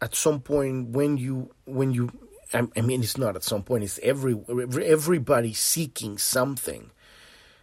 at 0.01 0.13
some 0.13 0.41
point 0.41 0.89
when 0.89 1.17
you 1.17 1.51
when 1.65 1.93
you 1.93 2.09
I 2.53 2.81
mean 2.81 3.01
it's 3.01 3.17
not 3.17 3.35
at 3.35 3.43
some 3.43 3.63
point 3.63 3.83
it's 3.83 3.99
every 4.03 4.37
everybody 4.83 5.53
seeking 5.53 6.17
something 6.17 6.91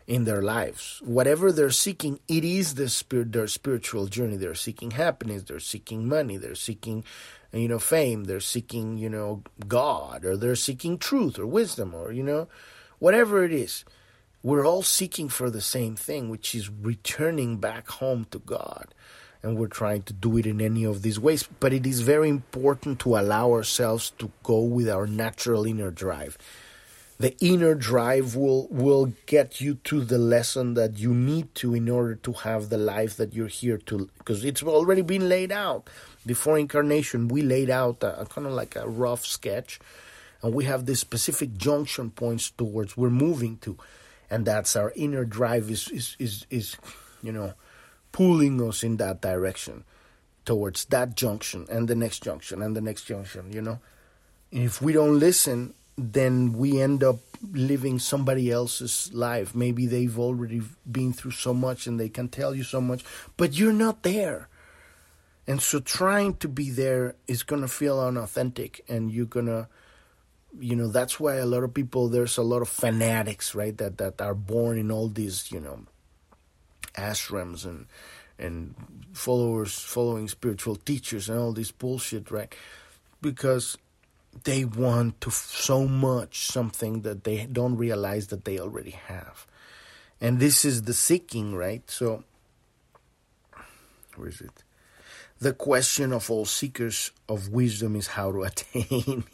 in 0.06 0.24
their 0.24 0.42
lives. 0.42 1.00
Whatever 1.04 1.50
they're 1.50 1.70
seeking, 1.70 2.20
it 2.28 2.44
is 2.44 2.74
the 2.74 2.88
spirit, 2.88 3.32
their 3.32 3.46
spiritual 3.46 4.06
journey. 4.06 4.36
They're 4.36 4.54
seeking 4.54 4.92
happiness, 4.92 5.44
they're 5.44 5.60
seeking 5.60 6.06
money, 6.06 6.36
they're 6.36 6.54
seeking, 6.54 7.04
you 7.52 7.68
know, 7.68 7.78
fame, 7.78 8.24
they're 8.24 8.40
seeking, 8.40 8.98
you 8.98 9.08
know, 9.08 9.42
God, 9.66 10.24
or 10.24 10.36
they're 10.36 10.56
seeking 10.56 10.98
truth 10.98 11.38
or 11.38 11.46
wisdom, 11.46 11.94
or, 11.94 12.12
you 12.12 12.22
know, 12.22 12.48
whatever 12.98 13.44
it 13.44 13.52
is. 13.52 13.84
We're 14.42 14.66
all 14.66 14.82
seeking 14.82 15.30
for 15.30 15.48
the 15.48 15.62
same 15.62 15.96
thing, 15.96 16.28
which 16.28 16.54
is 16.54 16.68
returning 16.68 17.56
back 17.56 17.88
home 17.88 18.26
to 18.30 18.38
God. 18.38 18.94
And 19.42 19.58
we're 19.58 19.68
trying 19.68 20.02
to 20.04 20.12
do 20.12 20.36
it 20.38 20.46
in 20.46 20.60
any 20.60 20.84
of 20.84 21.02
these 21.02 21.20
ways. 21.20 21.48
But 21.60 21.72
it 21.74 21.86
is 21.86 22.00
very 22.00 22.30
important 22.30 22.98
to 23.00 23.16
allow 23.16 23.52
ourselves 23.52 24.10
to 24.18 24.30
go 24.42 24.60
with 24.60 24.88
our 24.88 25.06
natural 25.06 25.66
inner 25.66 25.90
drive 25.90 26.38
the 27.18 27.36
inner 27.38 27.74
drive 27.74 28.34
will 28.34 28.66
will 28.68 29.12
get 29.26 29.60
you 29.60 29.76
to 29.84 30.04
the 30.04 30.18
lesson 30.18 30.74
that 30.74 30.98
you 30.98 31.14
need 31.14 31.54
to 31.54 31.74
in 31.74 31.88
order 31.88 32.16
to 32.16 32.32
have 32.32 32.68
the 32.68 32.78
life 32.78 33.16
that 33.16 33.32
you're 33.32 33.46
here 33.46 33.78
to 33.78 34.10
because 34.18 34.44
it's 34.44 34.62
already 34.62 35.02
been 35.02 35.28
laid 35.28 35.52
out. 35.52 35.88
Before 36.26 36.58
incarnation 36.58 37.28
we 37.28 37.42
laid 37.42 37.70
out 37.70 38.02
a, 38.02 38.22
a 38.22 38.26
kind 38.26 38.46
of 38.46 38.52
like 38.52 38.74
a 38.76 38.88
rough 38.88 39.24
sketch 39.24 39.78
and 40.42 40.52
we 40.54 40.64
have 40.64 40.86
these 40.86 41.00
specific 41.00 41.56
junction 41.56 42.10
points 42.10 42.50
towards 42.50 42.96
we're 42.96 43.10
moving 43.10 43.58
to 43.58 43.78
and 44.28 44.44
that's 44.44 44.74
our 44.74 44.92
inner 44.96 45.24
drive 45.24 45.70
is 45.70 45.88
is 45.88 46.16
is, 46.18 46.46
is 46.50 46.76
you 47.22 47.30
know 47.30 47.54
pulling 48.10 48.60
us 48.66 48.82
in 48.82 48.96
that 48.96 49.20
direction 49.20 49.84
towards 50.44 50.84
that 50.86 51.14
junction 51.14 51.66
and 51.70 51.86
the 51.88 51.94
next 51.94 52.22
junction 52.22 52.60
and 52.60 52.74
the 52.74 52.80
next 52.80 53.04
junction 53.04 53.52
you 53.52 53.62
know? 53.62 53.78
If 54.50 54.80
we 54.82 54.92
don't 54.92 55.18
listen 55.18 55.74
then 55.96 56.54
we 56.54 56.80
end 56.80 57.04
up 57.04 57.18
living 57.52 57.98
somebody 57.98 58.50
else's 58.50 59.12
life. 59.12 59.54
Maybe 59.54 59.86
they've 59.86 60.18
already 60.18 60.62
been 60.90 61.12
through 61.12 61.32
so 61.32 61.54
much 61.54 61.86
and 61.86 62.00
they 62.00 62.08
can 62.08 62.28
tell 62.28 62.54
you 62.54 62.64
so 62.64 62.80
much, 62.80 63.04
but 63.36 63.54
you're 63.54 63.72
not 63.72 64.02
there. 64.02 64.48
And 65.46 65.60
so 65.60 65.78
trying 65.78 66.36
to 66.36 66.48
be 66.48 66.70
there 66.70 67.16
is 67.28 67.42
going 67.42 67.62
to 67.62 67.68
feel 67.68 68.00
unauthentic 68.00 68.82
and 68.88 69.12
you're 69.12 69.26
going 69.26 69.46
to 69.46 69.68
you 70.60 70.76
know 70.76 70.88
that's 70.88 71.18
why 71.18 71.34
a 71.34 71.46
lot 71.46 71.64
of 71.64 71.74
people 71.74 72.08
there's 72.08 72.36
a 72.36 72.42
lot 72.42 72.62
of 72.62 72.68
fanatics 72.68 73.54
right 73.54 73.76
that 73.78 73.98
that 73.98 74.20
are 74.20 74.34
born 74.34 74.78
in 74.78 74.90
all 74.90 75.08
these 75.08 75.50
you 75.50 75.58
know 75.58 75.80
ashrams 76.96 77.64
and 77.64 77.86
and 78.38 78.74
followers 79.12 79.76
following 79.76 80.28
spiritual 80.28 80.76
teachers 80.76 81.28
and 81.28 81.38
all 81.38 81.52
this 81.52 81.72
bullshit 81.72 82.30
right 82.30 82.54
because 83.20 83.76
they 84.42 84.64
want 84.64 85.20
to 85.20 85.30
so 85.30 85.86
much 85.86 86.46
something 86.46 87.02
that 87.02 87.24
they 87.24 87.46
don't 87.46 87.76
realize 87.76 88.28
that 88.28 88.44
they 88.44 88.58
already 88.58 88.90
have. 88.90 89.46
And 90.20 90.40
this 90.40 90.64
is 90.64 90.82
the 90.82 90.94
seeking, 90.94 91.54
right? 91.54 91.88
So, 91.90 92.24
where 94.16 94.28
is 94.28 94.40
it? 94.40 94.64
The 95.38 95.52
question 95.52 96.12
of 96.12 96.30
all 96.30 96.44
seekers 96.44 97.10
of 97.28 97.48
wisdom 97.48 97.96
is 97.96 98.08
how 98.08 98.32
to 98.32 98.42
attain. 98.50 99.24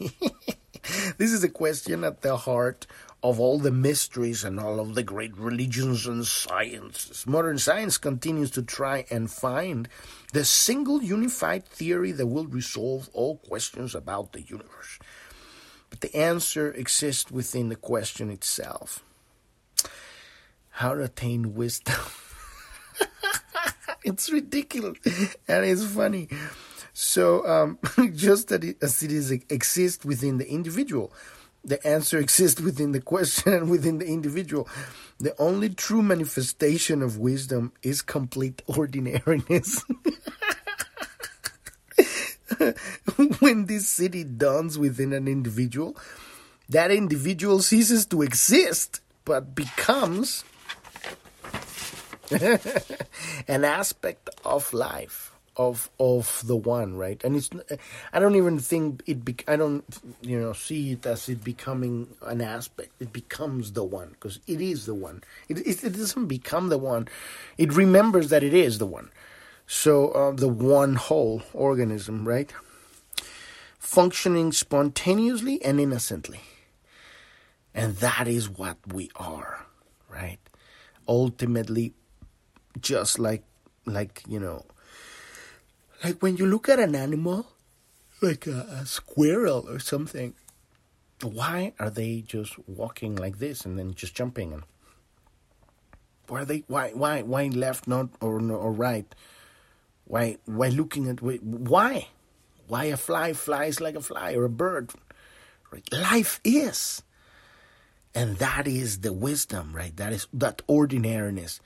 this 1.17 1.31
is 1.31 1.43
a 1.43 1.49
question 1.49 2.03
at 2.03 2.21
the 2.21 2.37
heart 2.37 2.87
of 3.23 3.39
all 3.39 3.59
the 3.59 3.71
mysteries 3.71 4.43
and 4.43 4.59
all 4.59 4.79
of 4.79 4.95
the 4.95 5.03
great 5.03 5.37
religions 5.37 6.07
and 6.07 6.25
sciences. 6.25 7.27
Modern 7.27 7.57
science 7.59 7.97
continues 7.97 8.49
to 8.51 8.63
try 8.63 9.05
and 9.11 9.29
find 9.29 9.87
the 10.31 10.45
single 10.45 11.03
unified 11.03 11.65
theory 11.65 12.11
that 12.13 12.27
will 12.27 12.47
resolve 12.47 13.09
all 13.13 13.37
questions 13.37 13.93
about 13.95 14.33
the 14.33 14.41
universe. 14.41 14.99
But 15.89 16.01
the 16.01 16.15
answer 16.15 16.71
exists 16.71 17.29
within 17.29 17.69
the 17.69 17.75
question 17.75 18.29
itself. 18.29 19.03
How 20.69 20.95
to 20.95 21.03
attain 21.03 21.53
wisdom. 21.53 21.99
it's 24.03 24.31
ridiculous 24.31 24.97
and 25.47 25.65
it's 25.65 25.85
funny. 25.85 26.29
So, 26.93 27.45
um, 27.47 27.79
just 28.15 28.49
that 28.49 28.63
it, 28.63 28.77
as 28.81 29.03
it 29.03 29.11
is 29.11 29.31
exists 29.31 30.05
within 30.05 30.37
the 30.37 30.49
individual, 30.49 31.13
the 31.63 31.85
answer 31.85 32.17
exists 32.17 32.59
within 32.59 32.91
the 32.91 33.01
question 33.01 33.53
and 33.53 33.69
within 33.69 33.99
the 33.99 34.05
individual. 34.05 34.67
The 35.19 35.35
only 35.39 35.69
true 35.69 36.01
manifestation 36.01 37.01
of 37.03 37.19
wisdom 37.19 37.73
is 37.83 38.01
complete 38.01 38.61
ordinariness. 38.67 39.83
when 43.39 43.65
this 43.65 43.93
Siddhi 43.93 44.37
dawns 44.37 44.79
within 44.79 45.13
an 45.13 45.27
individual, 45.27 45.95
that 46.69 46.89
individual 46.91 47.59
ceases 47.59 48.05
to 48.07 48.21
exist 48.21 49.01
but 49.23 49.53
becomes 49.53 50.43
an 53.47 53.63
aspect 53.65 54.29
of 54.43 54.73
life 54.73 55.30
of 55.57 55.89
of 55.99 56.41
the 56.45 56.55
one 56.55 56.95
right? 56.95 57.21
And 57.23 57.35
it's 57.35 57.49
i 58.13 58.19
don't 58.19 58.35
even 58.35 58.59
think 58.59 59.03
it 59.05 59.25
be, 59.25 59.35
i 59.47 59.55
don't 59.55 59.83
you 60.21 60.39
know 60.39 60.53
see 60.53 60.93
it 60.93 61.05
as 61.05 61.27
it 61.29 61.43
becoming 61.43 62.07
an 62.21 62.41
aspect. 62.41 62.91
It 62.99 63.11
becomes 63.11 63.73
the 63.73 63.83
one 63.83 64.09
because 64.09 64.39
it 64.47 64.61
is 64.61 64.85
the 64.85 64.95
one. 64.95 65.23
It, 65.49 65.59
it, 65.59 65.83
it, 65.83 65.93
doesn't 65.93 66.27
become 66.27 66.69
the 66.69 66.77
one. 66.77 67.07
It 67.57 67.73
remembers 67.73 68.29
that 68.29 68.43
it 68.43 68.53
is 68.53 68.77
the 68.77 68.85
one. 68.85 69.11
So 69.67 70.11
uh, 70.11 70.31
the 70.31 70.47
one 70.47 70.95
whole 70.95 71.43
organism 71.53 72.27
right? 72.27 72.53
Functioning 73.77 74.51
spontaneously 74.51 75.63
and 75.63 75.79
innocently. 75.79 76.41
And 77.73 77.95
that 77.97 78.27
is 78.27 78.49
what 78.49 78.77
we 78.93 79.09
are 79.15 79.65
right? 80.09 80.39
Ultimately 81.07 81.93
just 82.79 83.19
like 83.19 83.43
like 83.85 84.23
you 84.27 84.39
know 84.39 84.65
like 86.03 86.21
when 86.21 86.37
you 86.37 86.45
look 86.45 86.69
at 86.69 86.79
an 86.79 86.95
animal, 86.95 87.47
like 88.21 88.47
a, 88.47 88.81
a 88.81 88.85
squirrel 88.85 89.65
or 89.67 89.79
something, 89.79 90.33
why 91.21 91.73
are 91.79 91.89
they 91.89 92.21
just 92.21 92.57
walking 92.67 93.15
like 93.15 93.37
this 93.37 93.65
and 93.65 93.77
then 93.77 93.93
just 93.93 94.15
jumping? 94.15 94.53
And 94.53 94.63
why 96.27 96.41
are 96.41 96.45
they? 96.45 96.63
Why? 96.67 96.91
Why? 96.91 97.21
Why 97.21 97.47
left, 97.47 97.87
not 97.87 98.09
or 98.19 98.41
or 98.51 98.71
right? 98.71 99.13
Why? 100.05 100.37
Why 100.45 100.69
looking 100.69 101.07
at? 101.07 101.21
Why? 101.21 102.07
Why 102.67 102.85
a 102.85 102.97
fly 102.97 103.33
flies 103.33 103.81
like 103.81 103.95
a 103.95 104.01
fly 104.01 104.33
or 104.33 104.45
a 104.45 104.49
bird? 104.49 104.91
Life 105.91 106.39
is, 106.43 107.01
and 108.15 108.37
that 108.37 108.67
is 108.67 109.01
the 109.01 109.13
wisdom, 109.13 109.73
right? 109.75 109.95
That 109.95 110.13
is 110.13 110.27
that 110.33 110.61
ordinariness 110.67 111.59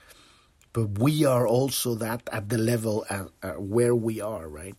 but 0.75 0.99
we 0.99 1.23
are 1.23 1.47
also 1.47 1.95
that 1.95 2.21
at 2.33 2.49
the 2.49 2.57
level 2.57 3.05
at, 3.09 3.27
at 3.41 3.61
where 3.61 3.95
we 3.95 4.19
are, 4.19 4.49
right? 4.49 4.75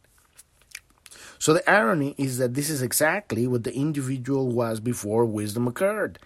So 1.39 1.55
the 1.55 1.71
irony 1.71 2.15
is 2.19 2.37
that 2.37 2.53
this 2.53 2.69
is 2.69 2.83
exactly 2.83 3.47
what 3.47 3.65
the 3.65 3.75
individual 3.75 4.49
was 4.53 4.79
before 4.79 5.25
wisdom 5.25 5.67
occurred. 5.67 6.19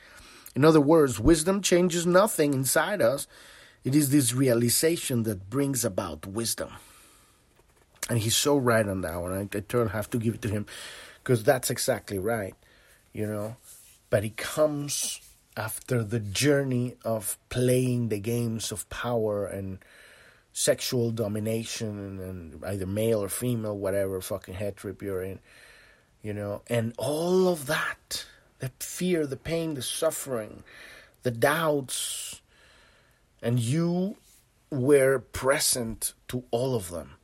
In 0.56 0.64
other 0.64 0.80
words, 0.80 1.20
wisdom 1.20 1.62
changes 1.62 2.04
nothing 2.04 2.52
inside 2.52 3.00
us. 3.00 3.28
It 3.84 3.94
is 3.94 4.10
this 4.10 4.34
realization 4.34 5.22
that 5.22 5.48
brings 5.48 5.84
about 5.84 6.26
wisdom. 6.26 6.70
And 8.08 8.18
he's 8.18 8.34
so 8.34 8.56
right 8.56 8.88
on 8.88 9.02
that 9.02 9.22
one. 9.22 9.32
I, 9.32 9.76
I 9.78 9.88
have 9.92 10.10
to 10.10 10.18
give 10.18 10.34
it 10.34 10.42
to 10.42 10.48
him 10.48 10.66
because 11.22 11.44
that's 11.44 11.70
exactly 11.70 12.18
right, 12.18 12.56
you 13.12 13.24
know. 13.24 13.54
But 14.10 14.24
it 14.24 14.36
comes 14.36 15.20
after 15.60 16.02
the 16.02 16.20
journey 16.20 16.96
of 17.04 17.36
playing 17.50 18.08
the 18.08 18.18
games 18.18 18.72
of 18.72 18.88
power 18.88 19.44
and 19.44 19.78
sexual 20.54 21.10
domination 21.10 22.18
and 22.18 22.64
either 22.64 22.86
male 22.86 23.22
or 23.22 23.28
female, 23.28 23.76
whatever 23.76 24.22
fucking 24.22 24.54
head 24.54 24.74
trip 24.74 25.02
you're 25.02 25.22
in, 25.22 25.38
you 26.22 26.32
know, 26.32 26.62
and 26.68 26.94
all 26.96 27.46
of 27.46 27.66
that 27.66 28.24
the 28.60 28.70
fear, 28.78 29.26
the 29.26 29.36
pain, 29.36 29.74
the 29.74 29.82
suffering, 29.82 30.62
the 31.22 31.30
doubts, 31.30 32.40
and 33.42 33.58
you 33.58 34.16
were 34.70 35.18
present 35.18 36.14
to 36.28 36.44
all 36.50 36.74
of 36.74 36.90
them. 36.90 37.16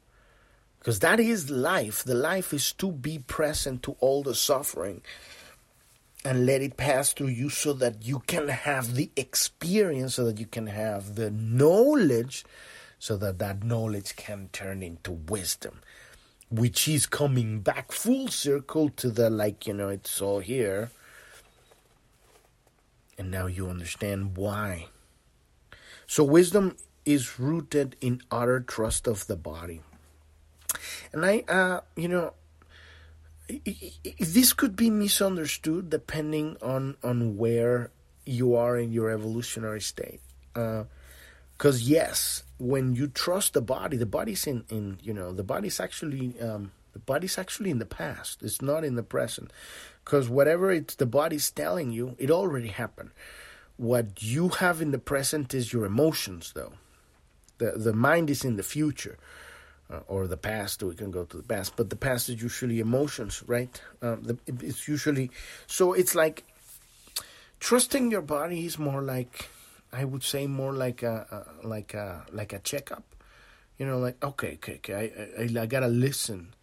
Because 0.78 1.00
that 1.00 1.20
is 1.20 1.50
life. 1.50 2.04
The 2.04 2.14
life 2.14 2.54
is 2.54 2.72
to 2.74 2.90
be 2.90 3.18
present 3.18 3.82
to 3.84 3.96
all 4.00 4.22
the 4.22 4.34
suffering 4.34 5.02
and 6.26 6.44
let 6.44 6.60
it 6.60 6.76
pass 6.76 7.12
through 7.12 7.28
you 7.28 7.48
so 7.48 7.72
that 7.72 8.04
you 8.04 8.18
can 8.26 8.48
have 8.48 8.94
the 8.96 9.10
experience, 9.14 10.16
so 10.16 10.24
that 10.24 10.38
you 10.40 10.46
can 10.46 10.66
have 10.66 11.14
the 11.14 11.30
knowledge, 11.30 12.44
so 12.98 13.16
that 13.16 13.38
that 13.38 13.62
knowledge 13.62 14.16
can 14.16 14.48
turn 14.52 14.82
into 14.82 15.12
wisdom. 15.12 15.80
which 16.50 16.86
is 16.86 17.06
coming 17.06 17.60
back 17.60 17.90
full 17.92 18.28
circle 18.28 18.88
to 18.90 19.10
the 19.10 19.28
like, 19.28 19.66
you 19.66 19.74
know, 19.74 19.88
it's 19.88 20.20
all 20.22 20.38
here. 20.38 20.90
And 23.18 23.30
now 23.30 23.46
you 23.46 23.68
understand 23.68 24.36
why. 24.36 24.86
So, 26.06 26.22
wisdom 26.22 26.76
is 27.04 27.38
rooted 27.38 27.96
in 28.00 28.22
utter 28.30 28.60
trust 28.60 29.06
of 29.06 29.26
the 29.26 29.36
body. 29.36 29.80
And 31.12 31.24
I, 31.24 31.44
uh, 31.48 31.80
you 31.96 32.08
know, 32.08 32.34
this 34.18 34.52
could 34.52 34.76
be 34.76 34.90
misunderstood 34.90 35.90
depending 35.90 36.56
on, 36.62 36.96
on 37.02 37.36
where 37.36 37.90
you 38.24 38.56
are 38.56 38.76
in 38.76 38.92
your 38.92 39.10
evolutionary 39.10 39.80
state. 39.80 40.20
Because, 40.52 41.82
uh, 41.82 41.84
yes, 41.84 42.42
when 42.58 42.94
you 42.94 43.06
trust 43.06 43.52
the 43.54 43.62
body, 43.62 43.96
the 43.96 44.06
body's 44.06 44.46
in, 44.46 44.64
in 44.68 44.98
you 45.02 45.14
know, 45.14 45.32
the 45.32 45.44
body's 45.44 45.78
actually, 45.78 46.34
um, 46.40 46.72
the 46.92 46.98
body's 46.98 47.38
actually 47.38 47.70
in 47.70 47.78
the 47.78 47.86
past. 47.86 48.42
It's 48.42 48.62
not 48.62 48.84
in 48.84 48.96
the 48.96 49.02
present. 49.02 49.52
Because 50.04 50.28
whatever 50.28 50.72
it's 50.72 50.94
the 50.94 51.06
body's 51.06 51.50
telling 51.50 51.92
you, 51.92 52.16
it 52.18 52.30
already 52.30 52.68
happened. 52.68 53.10
What 53.76 54.22
you 54.22 54.48
have 54.48 54.80
in 54.80 54.90
the 54.90 54.98
present 54.98 55.52
is 55.52 55.72
your 55.72 55.84
emotions, 55.84 56.52
though. 56.54 56.72
The, 57.58 57.72
the 57.72 57.92
mind 57.92 58.30
is 58.30 58.44
in 58.44 58.56
the 58.56 58.62
future. 58.62 59.18
Uh, 59.88 60.00
or 60.08 60.26
the 60.26 60.36
past, 60.36 60.82
we 60.82 60.96
can 60.96 61.12
go 61.12 61.24
to 61.24 61.36
the 61.36 61.44
past, 61.44 61.76
but 61.76 61.90
the 61.90 61.96
past 61.96 62.28
is 62.28 62.42
usually 62.42 62.80
emotions, 62.80 63.44
right? 63.46 63.80
Um, 64.02 64.24
the, 64.24 64.36
it's 64.46 64.88
usually 64.88 65.30
so. 65.68 65.92
It's 65.92 66.16
like 66.16 66.42
trusting 67.60 68.10
your 68.10 68.22
body 68.22 68.66
is 68.66 68.80
more 68.80 69.00
like 69.00 69.48
I 69.92 70.04
would 70.04 70.24
say 70.24 70.48
more 70.48 70.72
like 70.72 71.04
a, 71.04 71.46
a 71.62 71.66
like 71.66 71.94
a 71.94 72.26
like 72.32 72.52
a 72.52 72.58
checkup. 72.58 73.04
You 73.78 73.86
know, 73.86 73.98
like 73.98 74.22
okay, 74.22 74.54
okay, 74.54 74.76
okay. 74.76 74.94
I 75.38 75.42
I, 75.42 75.62
I 75.62 75.66
gotta 75.66 75.88
listen 75.88 76.54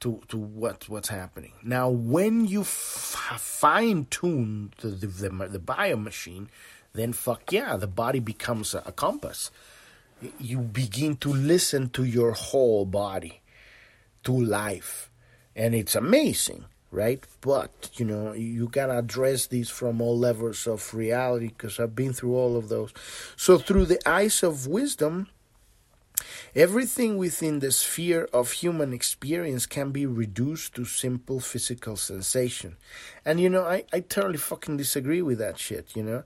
to 0.00 0.22
to 0.28 0.36
what 0.36 0.88
what's 0.88 1.08
happening. 1.08 1.52
Now, 1.62 1.88
when 1.88 2.46
you 2.46 2.62
f- 2.62 3.36
fine 3.38 4.06
tune 4.06 4.72
the, 4.80 4.88
the 4.88 5.06
the 5.06 5.48
the 5.48 5.58
bio 5.58 5.96
machine, 5.96 6.48
then 6.94 7.12
fuck 7.12 7.52
yeah, 7.52 7.76
the 7.76 7.86
body 7.86 8.20
becomes 8.20 8.74
a, 8.74 8.82
a 8.86 8.92
compass. 8.92 9.50
You 10.38 10.60
begin 10.60 11.16
to 11.16 11.32
listen 11.32 11.90
to 11.90 12.04
your 12.04 12.32
whole 12.32 12.86
body, 12.86 13.42
to 14.24 14.32
life, 14.32 15.10
and 15.54 15.74
it's 15.74 15.94
amazing, 15.94 16.64
right? 16.90 17.22
But 17.40 17.90
you 17.94 18.06
know 18.06 18.32
you 18.32 18.68
gotta 18.68 18.98
address 18.98 19.46
these 19.46 19.68
from 19.68 20.00
all 20.00 20.18
levels 20.18 20.66
of 20.66 20.94
reality 20.94 21.48
because 21.48 21.78
I've 21.78 21.94
been 21.94 22.12
through 22.12 22.34
all 22.34 22.56
of 22.56 22.68
those. 22.68 22.92
So 23.36 23.58
through 23.58 23.86
the 23.86 24.08
eyes 24.08 24.42
of 24.42 24.66
wisdom 24.66 25.28
Everything 26.54 27.18
within 27.18 27.58
the 27.58 27.70
sphere 27.70 28.28
of 28.32 28.52
human 28.52 28.92
experience 28.92 29.66
can 29.66 29.90
be 29.90 30.06
reduced 30.06 30.74
to 30.74 30.84
simple 30.84 31.40
physical 31.40 31.96
sensation. 31.96 32.76
And 33.24 33.40
you 33.40 33.50
know, 33.50 33.64
I, 33.64 33.84
I 33.92 34.00
totally 34.00 34.38
fucking 34.38 34.78
disagree 34.78 35.22
with 35.22 35.38
that 35.38 35.58
shit, 35.58 35.94
you 35.94 36.02
know? 36.02 36.24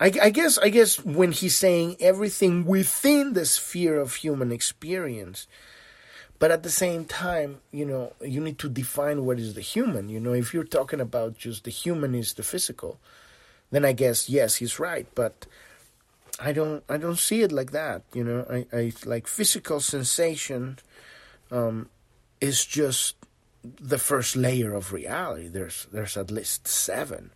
I, 0.00 0.12
I 0.22 0.30
guess 0.30 0.58
I 0.58 0.68
guess 0.68 1.04
when 1.04 1.32
he's 1.32 1.56
saying 1.56 1.96
everything 2.00 2.64
within 2.64 3.34
the 3.34 3.44
sphere 3.44 4.00
of 4.00 4.14
human 4.16 4.50
experience, 4.50 5.46
but 6.38 6.50
at 6.50 6.62
the 6.62 6.70
same 6.70 7.04
time, 7.04 7.60
you 7.70 7.84
know, 7.84 8.12
you 8.20 8.40
need 8.40 8.58
to 8.58 8.68
define 8.68 9.24
what 9.24 9.38
is 9.38 9.54
the 9.54 9.60
human. 9.60 10.08
You 10.08 10.18
know, 10.18 10.32
if 10.32 10.52
you're 10.52 10.64
talking 10.64 11.00
about 11.00 11.38
just 11.38 11.64
the 11.64 11.70
human 11.70 12.14
is 12.14 12.34
the 12.34 12.42
physical, 12.42 12.98
then 13.70 13.84
I 13.84 13.92
guess 13.92 14.28
yes, 14.28 14.56
he's 14.56 14.80
right. 14.80 15.06
But 15.14 15.46
I 16.40 16.52
don't 16.52 16.82
I 16.88 16.96
don't 16.96 17.18
see 17.18 17.42
it 17.42 17.52
like 17.52 17.70
that. 17.72 18.02
You 18.12 18.24
know, 18.24 18.46
I, 18.50 18.66
I 18.76 18.92
like 19.04 19.26
physical 19.26 19.80
sensation 19.80 20.78
um, 21.50 21.88
is 22.40 22.64
just 22.64 23.16
the 23.62 23.98
first 23.98 24.34
layer 24.34 24.72
of 24.74 24.92
reality. 24.92 25.48
There's 25.48 25.86
there's 25.92 26.16
at 26.16 26.30
least 26.30 26.66
seven. 26.66 27.30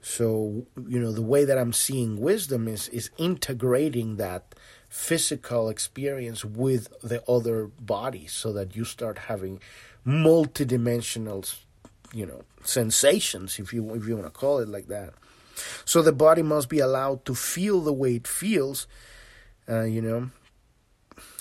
So 0.00 0.66
you 0.86 1.00
know 1.00 1.12
the 1.12 1.22
way 1.22 1.44
that 1.44 1.58
I'm 1.58 1.72
seeing 1.72 2.20
wisdom 2.20 2.68
is 2.68 2.88
is 2.88 3.10
integrating 3.18 4.16
that 4.16 4.54
physical 4.88 5.68
experience 5.68 6.44
with 6.44 6.88
the 7.02 7.22
other 7.28 7.66
body, 7.66 8.26
so 8.26 8.52
that 8.52 8.74
you 8.76 8.84
start 8.84 9.18
having 9.18 9.60
multidimensional, 10.06 11.54
you 12.14 12.24
know, 12.24 12.42
sensations, 12.62 13.58
if 13.58 13.72
you 13.72 13.94
if 13.94 14.06
you 14.06 14.16
want 14.16 14.32
to 14.32 14.40
call 14.40 14.58
it 14.58 14.68
like 14.68 14.86
that. 14.86 15.14
So 15.84 16.02
the 16.02 16.12
body 16.12 16.42
must 16.42 16.68
be 16.68 16.78
allowed 16.78 17.24
to 17.24 17.34
feel 17.34 17.80
the 17.80 17.92
way 17.92 18.14
it 18.14 18.28
feels, 18.28 18.86
uh, 19.68 19.82
you 19.82 20.00
know. 20.00 20.30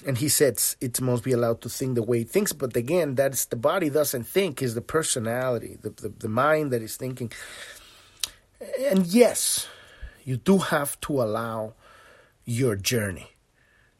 And 0.05 0.17
he 0.17 0.29
says 0.29 0.75
it 0.81 0.99
must 1.01 1.23
be 1.23 1.33
allowed 1.33 1.61
to 1.61 1.69
think 1.69 1.95
the 1.95 2.03
way 2.03 2.21
it 2.21 2.29
thinks. 2.29 2.51
But 2.51 2.75
again, 2.75 3.15
that's 3.15 3.45
the 3.45 3.55
body 3.55 3.89
doesn't 3.89 4.23
think, 4.25 4.61
is 4.61 4.73
the 4.73 4.81
personality, 4.81 5.77
the, 5.81 5.91
the, 5.91 6.09
the 6.09 6.29
mind 6.29 6.71
that 6.71 6.81
is 6.81 6.97
thinking. 6.97 7.31
And 8.89 9.05
yes, 9.05 9.67
you 10.23 10.37
do 10.37 10.57
have 10.57 10.99
to 11.01 11.21
allow 11.21 11.73
your 12.45 12.75
journey, 12.75 13.31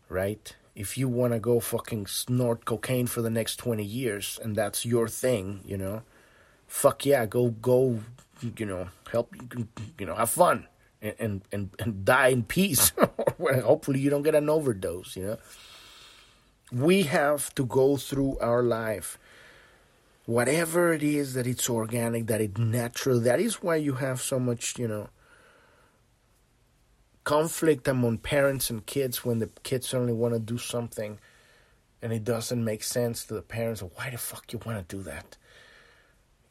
right? 0.10 0.56
If 0.76 0.98
you 0.98 1.08
want 1.08 1.34
to 1.34 1.40
go 1.40 1.60
fucking 1.60 2.08
snort 2.08 2.66
cocaine 2.66 3.08
for 3.08 3.22
the 3.22 3.30
next 3.30 3.58
20 3.58 3.84
years 3.84 4.40
and 4.44 4.56
that's 4.56 4.86
your 4.86 5.08
thing, 5.08 5.62
you 5.66 5.78
know, 5.78 6.04
fuck 6.68 7.06
yeah, 7.06 7.26
go 7.26 7.50
go 7.50 8.00
you 8.58 8.66
know, 8.66 8.90
help 9.12 9.34
you, 9.98 10.06
know, 10.06 10.16
have 10.16 10.30
fun 10.30 10.68
and 11.02 11.42
and 11.52 11.70
and 11.80 12.06
die 12.06 12.30
in 12.30 12.44
peace. 12.44 12.92
Hopefully, 13.40 14.00
you 14.00 14.10
don't 14.10 14.24
get 14.24 14.36
an 14.36 14.50
overdose. 14.50 15.16
You 15.16 15.24
know, 15.24 15.38
we 16.72 17.04
have 17.04 17.54
to 17.56 17.66
go 17.66 17.98
through 17.98 18.38
our 18.40 18.64
life, 18.64 19.18
whatever 20.28 20.94
it 20.94 21.02
is 21.02 21.34
that 21.34 21.48
it's 21.48 21.68
organic, 21.68 22.28
that 22.28 22.40
it's 22.40 22.60
natural. 22.60 23.20
That 23.20 23.40
is 23.40 23.64
why 23.64 23.78
you 23.78 23.94
have 23.94 24.22
so 24.22 24.40
much, 24.40 24.78
you 24.78 24.88
know, 24.88 25.10
conflict 27.24 27.88
among 27.88 28.20
parents 28.20 28.70
and 28.70 28.86
kids 28.86 29.26
when 29.26 29.40
the 29.40 29.50
kids 29.64 29.96
only 29.96 30.14
want 30.14 30.36
to 30.36 30.40
do 30.40 30.60
something 30.60 31.18
and 32.04 32.14
it 32.14 32.24
doesn't 32.24 32.64
make 32.64 32.84
sense 32.84 33.26
to 33.26 33.34
the 33.34 33.42
parents. 33.42 33.82
Why 33.82 34.12
the 34.12 34.20
fuck 34.20 34.54
you 34.54 34.60
want 34.64 34.88
to 34.88 34.96
do 34.96 35.02
that? 35.02 35.38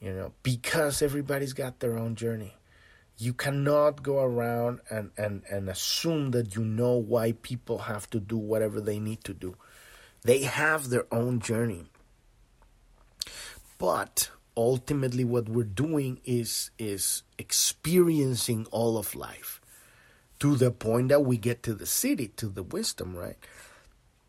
you 0.00 0.12
know, 0.12 0.32
because 0.42 1.02
everybody's 1.02 1.52
got 1.52 1.80
their 1.80 1.98
own 1.98 2.14
journey. 2.14 2.54
You 3.18 3.32
cannot 3.32 4.02
go 4.02 4.20
around 4.22 4.80
and, 4.90 5.10
and, 5.16 5.42
and 5.50 5.68
assume 5.68 6.32
that 6.32 6.54
you 6.54 6.64
know 6.64 6.92
why 6.92 7.32
people 7.32 7.78
have 7.78 8.08
to 8.10 8.20
do 8.20 8.36
whatever 8.36 8.80
they 8.80 8.98
need 8.98 9.24
to 9.24 9.32
do. 9.32 9.56
They 10.22 10.42
have 10.42 10.90
their 10.90 11.06
own 11.12 11.40
journey. 11.40 11.86
But 13.78 14.30
ultimately 14.56 15.24
what 15.24 15.48
we're 15.48 15.64
doing 15.64 16.20
is 16.24 16.70
is 16.78 17.22
experiencing 17.38 18.66
all 18.70 18.96
of 18.96 19.14
life 19.14 19.60
to 20.38 20.56
the 20.56 20.70
point 20.70 21.08
that 21.08 21.24
we 21.24 21.36
get 21.36 21.62
to 21.64 21.74
the 21.74 21.84
Siddhi 21.84 22.34
to 22.36 22.48
the 22.48 22.62
wisdom, 22.62 23.16
right? 23.16 23.36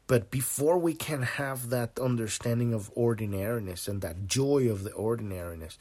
But 0.07 0.31
before 0.31 0.77
we 0.77 0.93
can 0.93 1.21
have 1.21 1.69
that 1.69 1.99
understanding 1.99 2.73
of 2.73 2.91
ordinariness 2.95 3.87
and 3.87 4.01
that 4.01 4.27
joy 4.27 4.69
of 4.69 4.83
the 4.83 4.93
ordinariness, 4.93 5.77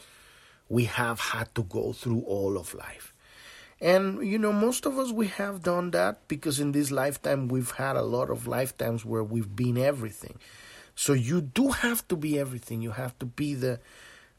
we 0.69 0.85
have 0.85 1.21
had 1.21 1.55
to 1.55 1.63
go 1.63 1.93
through 1.93 2.23
all 2.23 2.59
of 2.59 2.75
life. 2.75 3.15
And, 3.81 4.27
you 4.27 4.39
know, 4.39 4.53
most 4.53 4.87
of 4.87 4.99
us, 4.99 5.13
we 5.13 5.29
have 5.29 5.63
done 5.63 5.91
that 5.93 6.27
because 6.29 6.59
in 6.59 6.73
this 6.73 6.91
lifetime, 6.91 7.47
we've 7.47 7.73
had 7.73 7.95
a 7.95 8.03
lot 8.03 8.31
of 8.31 8.47
lifetimes 8.47 9.05
where 9.05 9.23
we've 9.23 9.55
been 9.55 9.77
everything. 9.77 10.39
So 10.97 11.13
you 11.13 11.43
do 11.43 11.69
have 11.69 12.09
to 12.09 12.17
be 12.17 12.39
everything. 12.39 12.81
You 12.81 12.93
have 12.93 13.17
to 13.21 13.27
be 13.27 13.55
the 13.55 13.79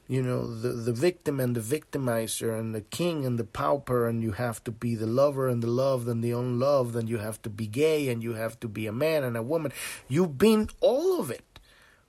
you 0.08 0.24
know 0.24 0.48
the 0.48 0.70
the 0.70 0.92
victim 0.92 1.40
and 1.40 1.56
the 1.56 1.62
victimizer 1.62 2.58
and 2.58 2.74
the 2.74 2.82
king 2.82 3.26
and 3.26 3.38
the 3.38 3.44
pauper 3.44 4.08
and 4.08 4.24
you 4.24 4.32
have 4.32 4.64
to 4.64 4.72
be 4.72 4.96
the 4.96 5.06
lover 5.06 5.48
and 5.48 5.62
the 5.62 5.68
loved 5.68 6.08
and 6.08 6.24
the 6.24 6.32
unloved 6.32 6.96
and 6.96 7.08
you 7.08 7.20
have 7.20 7.42
to 7.44 7.50
be 7.50 7.68
gay 7.68 8.10
and 8.10 8.24
you 8.24 8.34
have 8.34 8.60
to 8.60 8.68
be 8.68 8.88
a 8.88 8.92
man 8.92 9.24
and 9.24 9.38
a 9.38 9.44
woman. 9.44 9.72
You've 10.08 10.38
been 10.38 10.70
all 10.82 11.20
of 11.20 11.30
it. 11.30 11.60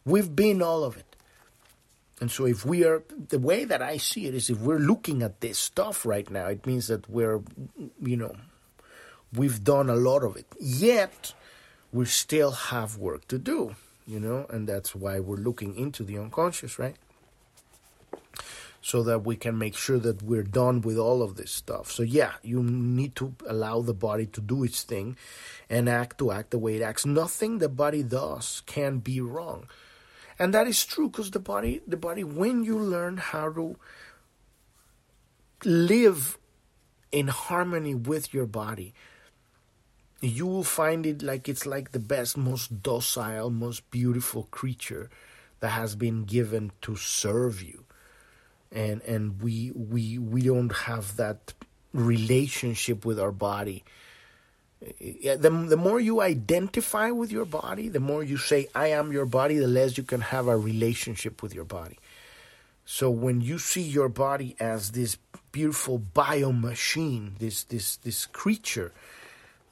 We've 0.05 0.35
been 0.35 0.63
all 0.63 0.83
of 0.83 0.97
it. 0.97 1.17
And 2.21 2.31
so 2.31 2.47
if 2.47 2.65
we 2.65 2.85
are 2.85 3.03
the 3.29 3.39
way 3.39 3.65
that 3.65 3.83
i 3.83 3.97
see 3.97 4.27
it 4.27 4.35
is 4.35 4.49
if 4.51 4.59
we're 4.59 4.79
looking 4.79 5.23
at 5.23 5.41
this 5.41 5.59
stuff 5.59 6.07
right 6.07 6.29
now 6.31 6.47
it 6.47 6.67
means 6.67 6.89
that 6.89 7.09
we're 7.09 7.43
you 8.03 8.17
know 8.17 8.35
we've 9.33 9.63
done 9.63 9.91
a 9.91 9.95
lot 9.95 10.23
of 10.25 10.37
it. 10.37 10.47
Yet 10.59 11.35
we 11.93 12.07
still 12.07 12.53
have 12.53 12.97
work 12.97 13.29
to 13.29 13.39
do 13.39 13.77
you 14.09 14.19
know 14.19 14.47
and 14.51 14.69
that's 14.69 14.95
why 14.95 15.21
we're 15.21 15.37
looking 15.37 15.77
into 15.77 16.03
the 16.03 16.19
unconscious 16.19 16.79
right 16.79 16.97
so 18.81 19.03
that 19.03 19.25
we 19.25 19.37
can 19.37 19.59
make 19.59 19.77
sure 19.77 19.99
that 19.99 20.23
we're 20.23 20.43
done 20.43 20.81
with 20.81 20.97
all 20.97 21.23
of 21.23 21.37
this 21.37 21.51
stuff. 21.51 21.91
So 21.91 22.03
yeah, 22.03 22.33
you 22.43 22.63
need 22.63 23.15
to 23.17 23.35
allow 23.47 23.83
the 23.83 23.95
body 23.95 24.27
to 24.27 24.41
do 24.41 24.65
its 24.65 24.83
thing 24.83 25.17
and 25.69 25.89
act 25.89 26.19
to 26.19 26.31
act 26.33 26.53
the 26.53 26.59
way 26.59 26.77
it 26.77 26.83
acts. 26.83 27.05
Nothing 27.05 27.59
the 27.59 27.69
body 27.69 28.03
does 28.03 28.63
can 28.67 28.99
be 28.99 29.21
wrong. 29.21 29.67
And 30.39 30.55
that 30.55 30.69
is 30.69 30.85
true 30.85 31.09
because 31.09 31.33
the 31.33 31.41
body 31.41 31.83
the 31.87 31.97
body 31.97 32.23
when 32.25 32.65
you 32.65 32.79
learn 32.79 33.17
how 33.17 33.53
to 33.53 33.77
live 35.65 36.39
in 37.11 37.29
harmony 37.29 37.95
with 37.95 38.33
your 38.33 38.47
body, 38.47 38.95
you 40.21 40.47
will 40.47 40.65
find 40.65 41.07
it 41.07 41.23
like 41.23 41.49
it's 41.49 41.67
like 41.67 41.93
the 41.93 42.01
best, 42.01 42.37
most 42.37 42.83
docile, 42.83 43.51
most 43.51 43.89
beautiful 43.91 44.49
creature 44.51 45.11
that 45.61 45.71
has 45.71 45.95
been 45.95 46.25
given 46.25 46.73
to 46.83 46.97
serve 46.97 47.63
you. 47.63 47.85
And 48.73 49.01
and 49.03 49.41
we 49.41 49.71
we 49.75 50.19
we 50.19 50.43
don't 50.43 50.75
have 50.75 51.17
that 51.17 51.55
relationship 51.93 53.05
with 53.05 53.19
our 53.19 53.33
body. 53.33 53.85
The, 54.81 55.67
the 55.69 55.77
more 55.77 55.99
you 55.99 56.21
identify 56.21 57.11
with 57.11 57.33
your 57.33 57.47
body, 57.47 57.89
the 57.89 57.99
more 57.99 58.23
you 58.23 58.37
say, 58.37 58.69
I 58.77 58.89
am 58.89 59.11
your 59.11 59.27
body, 59.27 59.59
the 59.59 59.67
less 59.67 59.99
you 59.99 60.05
can 60.05 60.21
have 60.21 60.47
a 60.47 60.57
relationship 60.57 61.43
with 61.43 61.53
your 61.53 61.65
body. 61.65 61.99
So 62.85 63.11
when 63.11 63.41
you 63.41 63.59
see 63.59 63.83
your 63.83 64.09
body 64.09 64.55
as 64.61 64.93
this 64.93 65.19
beautiful 65.51 65.99
bio 65.99 66.53
machine, 66.53 67.35
this 67.39 67.65
this 67.65 67.97
this 67.97 68.27
creature 68.27 68.93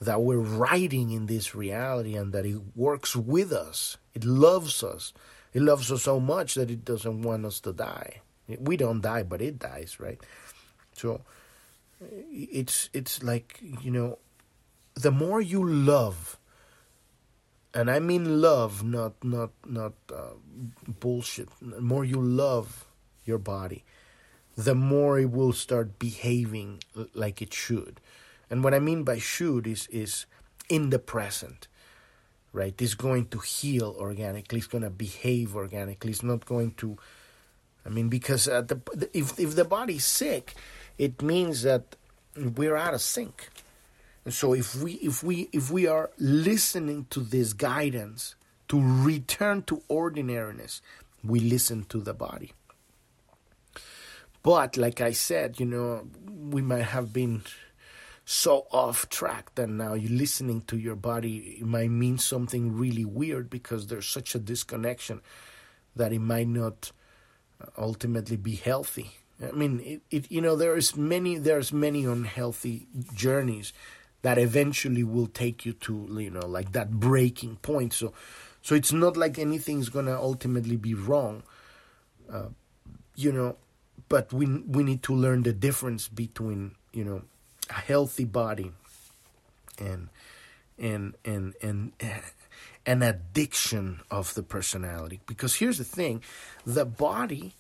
that 0.00 0.22
we're 0.22 0.38
riding 0.38 1.10
in 1.10 1.26
this 1.26 1.54
reality 1.54 2.14
and 2.14 2.32
that 2.32 2.46
it 2.46 2.60
works 2.74 3.16
with 3.16 3.52
us, 3.52 3.96
it 4.14 4.24
loves 4.24 4.82
us. 4.82 5.12
It 5.52 5.62
loves 5.62 5.90
us 5.90 6.02
so 6.02 6.20
much 6.20 6.54
that 6.54 6.70
it 6.70 6.84
doesn't 6.84 7.22
want 7.22 7.46
us 7.46 7.60
to 7.60 7.72
die. 7.72 8.20
We 8.58 8.76
don't 8.76 9.00
die, 9.00 9.22
but 9.22 9.40
it 9.40 9.58
dies, 9.58 9.98
right? 9.98 10.20
So 10.92 11.22
it's 12.30 12.90
it's 12.92 13.22
like, 13.22 13.58
you 13.80 13.90
know, 13.90 14.18
the 14.94 15.10
more 15.10 15.40
you 15.40 15.66
love 15.66 16.38
and 17.76 17.90
I 17.90 18.00
mean 18.00 18.40
love, 18.40 18.82
not 18.82 19.22
not 19.22 19.50
not 19.66 19.92
uh, 20.10 20.40
bullshit. 20.88 21.48
The 21.60 21.82
more 21.82 22.06
you 22.06 22.20
love 22.20 22.86
your 23.26 23.36
body, 23.38 23.84
the 24.56 24.74
more 24.74 25.18
it 25.18 25.30
will 25.30 25.52
start 25.52 25.98
behaving 25.98 26.82
like 27.12 27.42
it 27.42 27.52
should. 27.52 28.00
And 28.50 28.62
what 28.62 28.74
I 28.74 28.78
mean 28.78 29.02
by 29.02 29.18
should 29.18 29.66
is 29.66 29.86
is 29.88 30.26
in 30.68 30.90
the 30.90 30.98
present, 30.98 31.68
right? 32.52 32.74
It's 32.80 32.94
going 32.94 33.26
to 33.28 33.38
heal 33.38 33.94
organically. 33.98 34.58
It's 34.58 34.66
going 34.66 34.84
to 34.84 34.90
behave 34.90 35.56
organically. 35.56 36.10
It's 36.10 36.22
not 36.22 36.44
going 36.46 36.72
to. 36.74 36.96
I 37.84 37.88
mean, 37.88 38.08
because 38.08 38.48
uh, 38.48 38.62
the, 38.62 38.80
if 39.12 39.38
if 39.38 39.54
the 39.54 39.64
body's 39.64 40.04
sick, 40.04 40.54
it 40.98 41.22
means 41.22 41.62
that 41.62 41.96
we're 42.36 42.76
out 42.76 42.94
of 42.94 43.00
sync. 43.00 43.48
And 44.24 44.34
so 44.34 44.52
if 44.54 44.74
we 44.74 44.94
if 44.94 45.22
we 45.22 45.48
if 45.52 45.70
we 45.70 45.86
are 45.86 46.10
listening 46.18 47.06
to 47.10 47.20
this 47.20 47.52
guidance 47.52 48.34
to 48.68 48.80
return 48.82 49.62
to 49.62 49.82
ordinariness, 49.88 50.82
we 51.22 51.40
listen 51.40 51.84
to 51.84 52.00
the 52.00 52.14
body. 52.14 52.52
But 54.42 54.76
like 54.76 55.00
I 55.00 55.12
said, 55.12 55.58
you 55.58 55.66
know, 55.66 56.08
we 56.28 56.62
might 56.62 56.84
have 56.84 57.12
been 57.12 57.42
so 58.28 58.66
off 58.72 59.08
track 59.08 59.54
that 59.54 59.68
now 59.68 59.94
you're 59.94 60.10
listening 60.10 60.60
to 60.62 60.76
your 60.76 60.96
body 60.96 61.58
it 61.60 61.64
might 61.64 61.90
mean 61.90 62.18
something 62.18 62.76
really 62.76 63.04
weird 63.04 63.48
because 63.48 63.86
there's 63.86 64.06
such 64.06 64.34
a 64.34 64.38
disconnection 64.40 65.22
that 65.94 66.12
it 66.12 66.18
might 66.18 66.48
not 66.48 66.90
uh, 67.60 67.66
ultimately 67.78 68.36
be 68.36 68.56
healthy. 68.56 69.12
I 69.42 69.52
mean, 69.52 69.80
it, 69.80 70.02
it 70.10 70.30
you 70.30 70.40
know 70.40 70.56
there 70.56 70.76
is 70.76 70.96
many 70.96 71.38
there's 71.38 71.72
many 71.72 72.04
unhealthy 72.04 72.88
journeys 73.14 73.72
that 74.22 74.38
eventually 74.38 75.04
will 75.04 75.26
take 75.26 75.64
you 75.64 75.72
to 75.72 76.08
you 76.18 76.30
know 76.30 76.46
like 76.46 76.72
that 76.72 76.90
breaking 76.92 77.56
point. 77.56 77.92
So 77.92 78.12
so 78.60 78.74
it's 78.74 78.92
not 78.92 79.16
like 79.16 79.38
anything's 79.38 79.88
gonna 79.88 80.20
ultimately 80.20 80.76
be 80.76 80.94
wrong. 80.94 81.42
Uh, 82.30 82.48
you 83.14 83.30
know, 83.30 83.56
but 84.08 84.32
we 84.32 84.46
we 84.46 84.82
need 84.82 85.02
to 85.04 85.14
learn 85.14 85.44
the 85.44 85.52
difference 85.52 86.08
between 86.08 86.74
you 86.92 87.04
know 87.04 87.22
a 87.70 87.74
healthy 87.74 88.24
body. 88.24 88.72
And 89.78 90.08
and 90.78 91.14
and 91.24 91.54
and 91.62 91.92
an 92.86 93.02
addiction 93.02 94.00
of 94.10 94.34
the 94.34 94.42
personality. 94.42 95.20
Because 95.26 95.56
here's 95.56 95.78
the 95.78 95.84
thing 95.84 96.22
the 96.64 96.84
body 96.84 97.54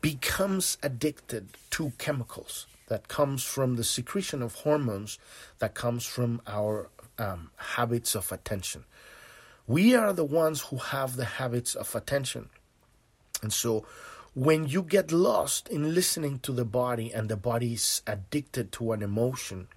becomes 0.00 0.76
addicted 0.82 1.48
to 1.70 1.92
chemicals 1.98 2.66
that 2.88 3.08
comes 3.08 3.42
from 3.42 3.76
the 3.76 3.84
secretion 3.84 4.42
of 4.42 4.54
hormones 4.56 5.18
that 5.58 5.74
comes 5.74 6.04
from 6.04 6.42
our 6.46 6.90
um, 7.18 7.50
habits 7.56 8.14
of 8.14 8.30
attention. 8.30 8.84
We 9.66 9.94
are 9.94 10.12
the 10.12 10.24
ones 10.24 10.60
who 10.60 10.76
have 10.76 11.16
the 11.16 11.24
habits 11.24 11.74
of 11.74 11.94
attention. 11.94 12.50
And 13.42 13.52
so 13.52 13.86
when 14.34 14.66
you 14.66 14.82
get 14.82 15.12
lost 15.12 15.68
in 15.68 15.94
listening 15.94 16.40
to 16.40 16.52
the 16.52 16.64
body 16.64 17.12
and 17.12 17.28
the 17.28 17.36
body 17.36 17.74
is 17.74 18.02
addicted 18.06 18.72
to 18.72 18.92
an 18.92 19.02
emotion 19.02 19.68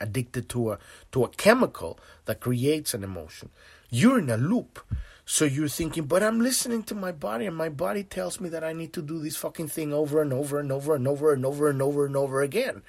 addicted 0.00 0.48
to 0.48 0.72
a 0.72 0.78
to 1.12 1.24
a 1.24 1.28
chemical 1.28 1.98
that 2.24 2.40
creates 2.40 2.94
an 2.94 3.04
emotion 3.04 3.50
you're 3.90 4.20
in 4.20 4.30
a 4.30 4.36
loop. 4.36 4.80
So 5.26 5.44
you're 5.44 5.68
thinking 5.68 6.06
but 6.06 6.22
i'm 6.22 6.40
listening 6.40 6.82
to 6.84 6.94
my 6.94 7.12
body 7.12 7.46
and 7.46 7.56
my 7.56 7.68
body 7.68 8.02
tells 8.02 8.40
me 8.40 8.48
that 8.48 8.64
i 8.64 8.72
need 8.72 8.92
to 8.94 9.02
do 9.02 9.20
this 9.20 9.36
fucking 9.36 9.68
thing 9.68 9.92
over 9.92 10.22
and 10.22 10.32
over 10.32 10.58
and 10.58 10.72
over 10.72 10.94
and 10.96 11.06
over 11.06 11.32
and 11.32 11.44
over 11.46 11.68
and 11.68 11.82
over 11.82 12.06
and 12.06 12.16
over 12.16 12.40
again. 12.40 12.82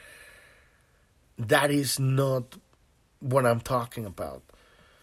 That 1.38 1.70
is 1.70 2.00
not 2.00 2.58
what 3.20 3.46
i'm 3.46 3.60
talking 3.60 4.06
about 4.06 4.42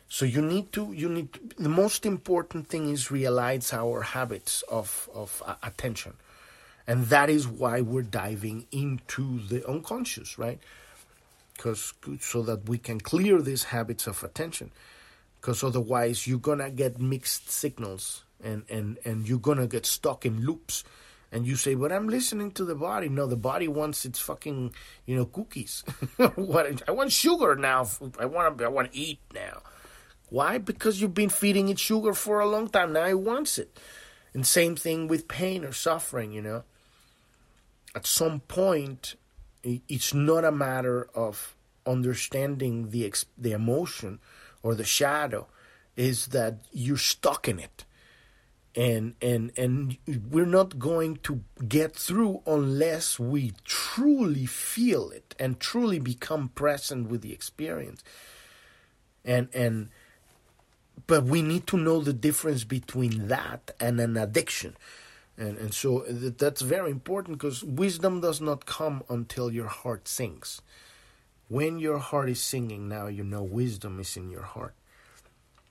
so 0.09 0.25
you 0.25 0.41
need 0.41 0.73
to 0.73 0.93
you 0.93 1.09
need 1.09 1.33
to, 1.35 1.41
the 1.59 1.69
most 1.69 2.07
important 2.07 2.69
thing 2.69 2.89
is 2.89 3.11
realize 3.11 3.73
our 3.75 4.01
habits 4.01 4.63
of 4.63 5.09
of 5.15 5.43
uh, 5.45 5.55
attention, 5.63 6.15
and 6.87 7.07
that 7.07 7.29
is 7.29 7.47
why 7.47 7.83
we're 7.83 8.03
diving 8.03 8.67
into 8.73 9.41
the 9.49 9.69
unconscious, 9.69 10.39
right? 10.39 10.59
Because 11.55 11.93
so 12.21 12.43
that 12.43 12.69
we 12.69 12.79
can 12.79 13.01
clear 13.01 13.43
these 13.43 13.65
habits 13.65 14.07
of 14.07 14.25
attention, 14.25 14.71
because 15.41 15.63
otherwise 15.63 16.27
you're 16.27 16.39
gonna 16.39 16.71
get 16.71 16.99
mixed 16.99 17.51
signals 17.51 18.25
and 18.43 18.65
and 18.71 18.97
and 19.05 19.29
you're 19.29 19.39
gonna 19.39 19.67
get 19.67 19.85
stuck 19.85 20.25
in 20.25 20.41
loops 20.41 20.85
and 21.31 21.47
you 21.47 21.57
say, 21.57 21.75
"But 21.75 21.93
I'm 21.93 22.09
listening 22.09 22.53
to 22.53 22.65
the 22.65 22.75
body." 22.75 23.11
No, 23.11 23.27
the 23.27 23.37
body 23.37 23.69
wants 23.69 24.07
its 24.07 24.19
fucking, 24.19 24.73
you 25.05 25.17
know, 25.17 25.27
cookies. 25.27 25.85
what 26.37 26.89
I 26.89 26.93
want 26.93 27.13
sugar 27.13 27.57
now. 27.57 27.87
I 28.19 28.25
want 28.25 28.57
to. 28.57 28.65
I 28.65 28.69
want 28.69 28.93
to 28.93 28.99
eat 28.99 29.21
now. 29.35 29.61
Why? 30.31 30.59
Because 30.59 31.01
you've 31.01 31.15
been 31.15 31.31
feeding 31.31 31.69
it 31.69 31.79
sugar 31.79 32.13
for 32.13 32.41
a 32.41 32.49
long 32.49 32.69
time. 32.69 32.93
Now 32.93 33.07
it 33.07 33.19
wants 33.19 33.59
it. 33.59 33.79
And 34.35 34.47
same 34.47 34.77
thing 34.77 35.09
with 35.09 35.29
pain 35.29 35.65
or 35.65 35.73
suffering, 35.73 36.33
you 36.33 36.43
know. 36.43 36.65
At 37.95 38.07
some 38.07 38.41
point, 38.41 39.17
it's 39.63 40.13
not 40.13 40.45
a 40.45 40.53
matter 40.53 41.09
of 41.15 41.57
understanding 41.87 42.91
the 42.91 43.13
the 43.37 43.53
emotion 43.53 44.21
or 44.63 44.75
the 44.75 44.85
shadow 44.85 45.49
is 45.97 46.29
that 46.29 46.61
you're 46.71 46.99
stuck 46.99 47.49
in 47.49 47.59
it 47.59 47.85
and 48.77 49.15
and 49.21 49.51
and 49.57 49.97
we're 50.31 50.47
not 50.47 50.79
going 50.79 51.17
to 51.17 51.43
get 51.67 51.97
through 51.97 52.43
unless 52.47 53.19
we 53.19 53.53
truly 53.65 54.47
feel 54.47 55.11
it 55.11 55.35
and 55.39 55.59
truly 55.59 55.99
become 55.99 56.49
present 56.51 57.09
with 57.09 57.23
the 57.23 57.33
experience 57.33 58.05
and 59.25 59.49
and 59.53 59.89
but 61.07 61.25
we 61.25 61.43
need 61.43 61.67
to 61.69 61.77
know 61.77 62.01
the 62.01 62.13
difference 62.13 62.65
between 62.65 63.29
that 63.29 63.71
and 63.81 64.01
an 64.01 64.17
addiction. 64.17 64.77
And, 65.37 65.57
and 65.59 65.73
so 65.73 66.01
that's 66.09 66.63
very 66.63 66.91
important 66.91 67.39
because 67.39 67.63
wisdom 67.63 68.21
does 68.21 68.41
not 68.41 68.67
come 68.67 69.05
until 69.09 69.53
your 69.53 69.69
heart 69.69 70.09
sings. 70.09 70.61
When 71.49 71.79
your 71.79 71.99
heart 71.99 72.29
is 72.29 72.41
singing, 72.41 72.89
now 72.89 73.07
you 73.07 73.25
know 73.25 73.43
wisdom 73.43 74.01
is 74.01 74.17
in 74.17 74.31
your 74.31 74.43
heart. 74.43 74.75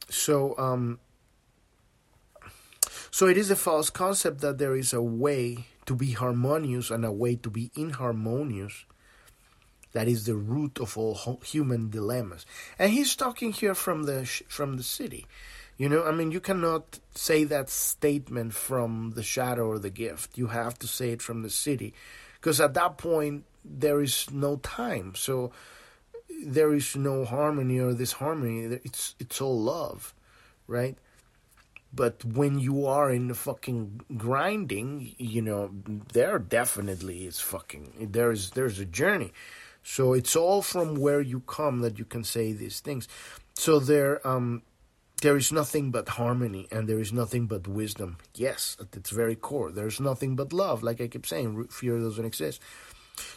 So, 0.09 0.57
um, 0.57 0.99
so 3.11 3.27
it 3.27 3.37
is 3.37 3.51
a 3.51 3.55
false 3.55 3.89
concept 3.89 4.41
that 4.41 4.57
there 4.57 4.75
is 4.75 4.93
a 4.93 5.01
way 5.01 5.65
to 5.85 5.95
be 5.95 6.11
harmonious 6.11 6.89
and 6.89 7.05
a 7.05 7.11
way 7.11 7.35
to 7.35 7.49
be 7.49 7.71
inharmonious 7.75 8.85
that 9.97 10.07
is 10.07 10.27
the 10.27 10.35
root 10.35 10.79
of 10.79 10.95
all 10.95 11.39
human 11.43 11.89
dilemmas. 11.89 12.45
And 12.77 12.91
he's 12.91 13.15
talking 13.15 13.51
here 13.51 13.73
from 13.73 14.03
the 14.03 14.25
from 14.47 14.77
the 14.77 14.83
Siddhi. 14.83 15.25
You 15.75 15.89
know, 15.89 16.03
I 16.05 16.11
mean, 16.11 16.29
you 16.29 16.39
cannot 16.39 16.99
say 17.15 17.45
that 17.45 17.71
statement 17.71 18.53
from 18.53 19.13
the 19.15 19.23
shadow 19.23 19.65
or 19.65 19.79
the 19.79 19.89
gift. 19.89 20.37
You 20.37 20.47
have 20.61 20.77
to 20.83 20.87
say 20.87 21.09
it 21.15 21.23
from 21.23 21.41
the 21.41 21.49
Siddhi, 21.49 21.93
because 22.35 22.61
at 22.61 22.75
that 22.75 22.99
point 22.99 23.45
there 23.65 23.99
is 23.99 24.29
no 24.31 24.57
time. 24.57 25.15
So 25.15 25.51
there 26.45 26.75
is 26.75 26.95
no 26.95 27.25
harmony 27.25 27.79
or 27.79 27.93
disharmony. 27.93 28.79
It's 28.83 29.15
it's 29.17 29.41
all 29.41 29.59
love, 29.59 30.13
right? 30.67 30.95
But 31.91 32.23
when 32.23 32.59
you 32.59 32.85
are 32.85 33.09
in 33.11 33.29
the 33.29 33.39
fucking 33.47 34.01
grinding, 34.15 35.15
you 35.17 35.41
know, 35.41 35.71
there 36.13 36.37
definitely 36.37 37.25
is 37.25 37.39
fucking 37.39 38.09
there's 38.11 38.51
there's 38.51 38.79
a 38.79 38.85
journey. 38.85 39.33
So 39.89 40.11
it's 40.11 40.35
all 40.35 40.61
from 40.61 40.95
where 40.95 41.21
you 41.21 41.39
come 41.39 41.79
that 41.79 41.97
you 41.97 42.03
can 42.03 42.25
say 42.25 42.51
these 42.51 42.81
things. 42.81 43.07
So 43.53 43.79
there, 43.79 44.25
um, 44.27 44.63
there 45.21 45.37
is 45.37 45.49
nothing 45.49 45.91
but 45.91 46.09
harmony 46.09 46.67
and 46.73 46.89
there 46.89 46.99
is 46.99 47.13
nothing 47.13 47.47
but 47.47 47.69
wisdom. 47.69 48.17
Yes, 48.35 48.75
at 48.81 48.97
its 48.97 49.11
very 49.11 49.37
core, 49.37 49.71
there's 49.71 50.01
nothing 50.01 50.35
but 50.35 50.51
love. 50.51 50.83
Like 50.83 50.99
I 50.99 51.07
keep 51.07 51.25
saying, 51.25 51.69
fear 51.69 51.97
doesn't 51.99 52.25
exist. 52.25 52.61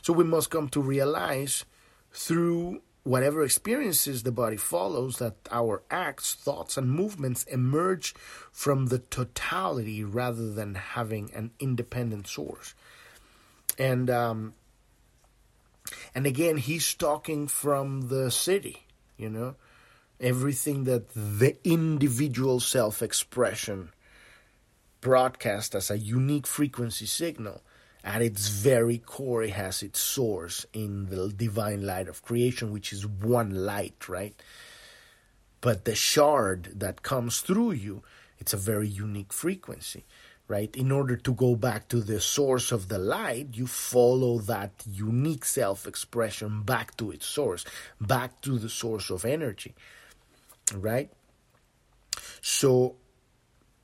So 0.02 0.12
we 0.12 0.24
must 0.24 0.50
come 0.50 0.68
to 0.70 0.82
realize 0.82 1.64
through 2.12 2.82
whatever 3.04 3.44
experiences 3.44 4.24
the 4.24 4.32
body 4.32 4.56
follows, 4.56 5.18
that 5.18 5.36
our 5.52 5.84
acts, 5.88 6.34
thoughts, 6.34 6.76
and 6.76 6.90
movements 6.90 7.44
emerge 7.44 8.12
from 8.50 8.86
the 8.86 8.98
totality 8.98 10.02
rather 10.02 10.50
than 10.50 10.74
having 10.74 11.30
an 11.32 11.52
independent 11.60 12.26
source. 12.26 12.74
And 13.78 14.10
um, 14.10 14.54
and 16.14 16.26
again, 16.26 16.56
he's 16.56 16.94
talking 16.94 17.46
from 17.46 18.08
the 18.08 18.30
Siddhi, 18.30 18.78
you 19.16 19.28
know, 19.28 19.56
everything 20.20 20.84
that 20.84 21.10
the 21.14 21.56
individual 21.64 22.60
self-expression 22.60 23.90
broadcast 25.00 25.74
as 25.74 25.90
a 25.90 25.98
unique 25.98 26.46
frequency 26.46 27.06
signal 27.06 27.62
at 28.04 28.22
its 28.22 28.48
very 28.48 28.98
core, 28.98 29.42
it 29.42 29.50
has 29.50 29.82
its 29.82 30.00
source 30.00 30.64
in 30.72 31.06
the 31.06 31.28
divine 31.28 31.84
light 31.84 32.08
of 32.08 32.22
creation, 32.22 32.72
which 32.72 32.92
is 32.92 33.06
one 33.06 33.54
light, 33.66 34.08
right? 34.08 34.34
But 35.60 35.84
the 35.84 35.94
shard 35.94 36.70
that 36.76 37.02
comes 37.02 37.40
through 37.40 37.72
you, 37.72 38.02
it's 38.38 38.54
a 38.54 38.58
very 38.58 38.88
unique 38.88 39.32
frequency, 39.32 40.04
right? 40.50 40.74
In 40.74 40.90
order 40.90 41.14
to 41.14 41.32
go 41.32 41.54
back 41.54 41.86
to 41.88 42.00
the 42.00 42.20
source 42.20 42.72
of 42.72 42.88
the 42.88 42.98
light, 42.98 43.50
you 43.52 43.68
follow 43.68 44.38
that 44.40 44.72
unique 44.84 45.44
self 45.44 45.86
expression 45.86 46.62
back 46.62 46.96
to 46.96 47.12
its 47.12 47.24
source, 47.24 47.64
back 48.00 48.40
to 48.40 48.58
the 48.58 48.68
source 48.68 49.10
of 49.10 49.24
energy, 49.24 49.74
right? 50.74 51.08
So 52.42 52.96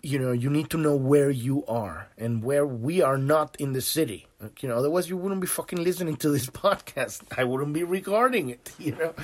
you 0.02 0.18
know 0.18 0.32
you 0.32 0.50
need 0.50 0.68
to 0.70 0.76
know 0.76 0.96
where 0.96 1.30
you 1.30 1.64
are 1.66 2.08
and 2.18 2.42
where 2.42 2.66
we 2.66 3.00
are 3.00 3.18
not 3.18 3.56
in 3.58 3.72
the 3.72 3.80
Siddhi 3.80 4.26
you 4.60 4.68
know 4.68 4.76
otherwise 4.76 5.08
you 5.08 5.16
wouldn't 5.16 5.40
be 5.40 5.46
fucking 5.48 5.82
listening 5.82 6.16
to 6.16 6.28
this 6.28 6.46
podcast 6.64 7.22
i 7.36 7.42
wouldn't 7.42 7.72
be 7.72 7.82
recording 7.82 8.50
it 8.50 8.72
you 8.78 8.94
know 8.94 9.14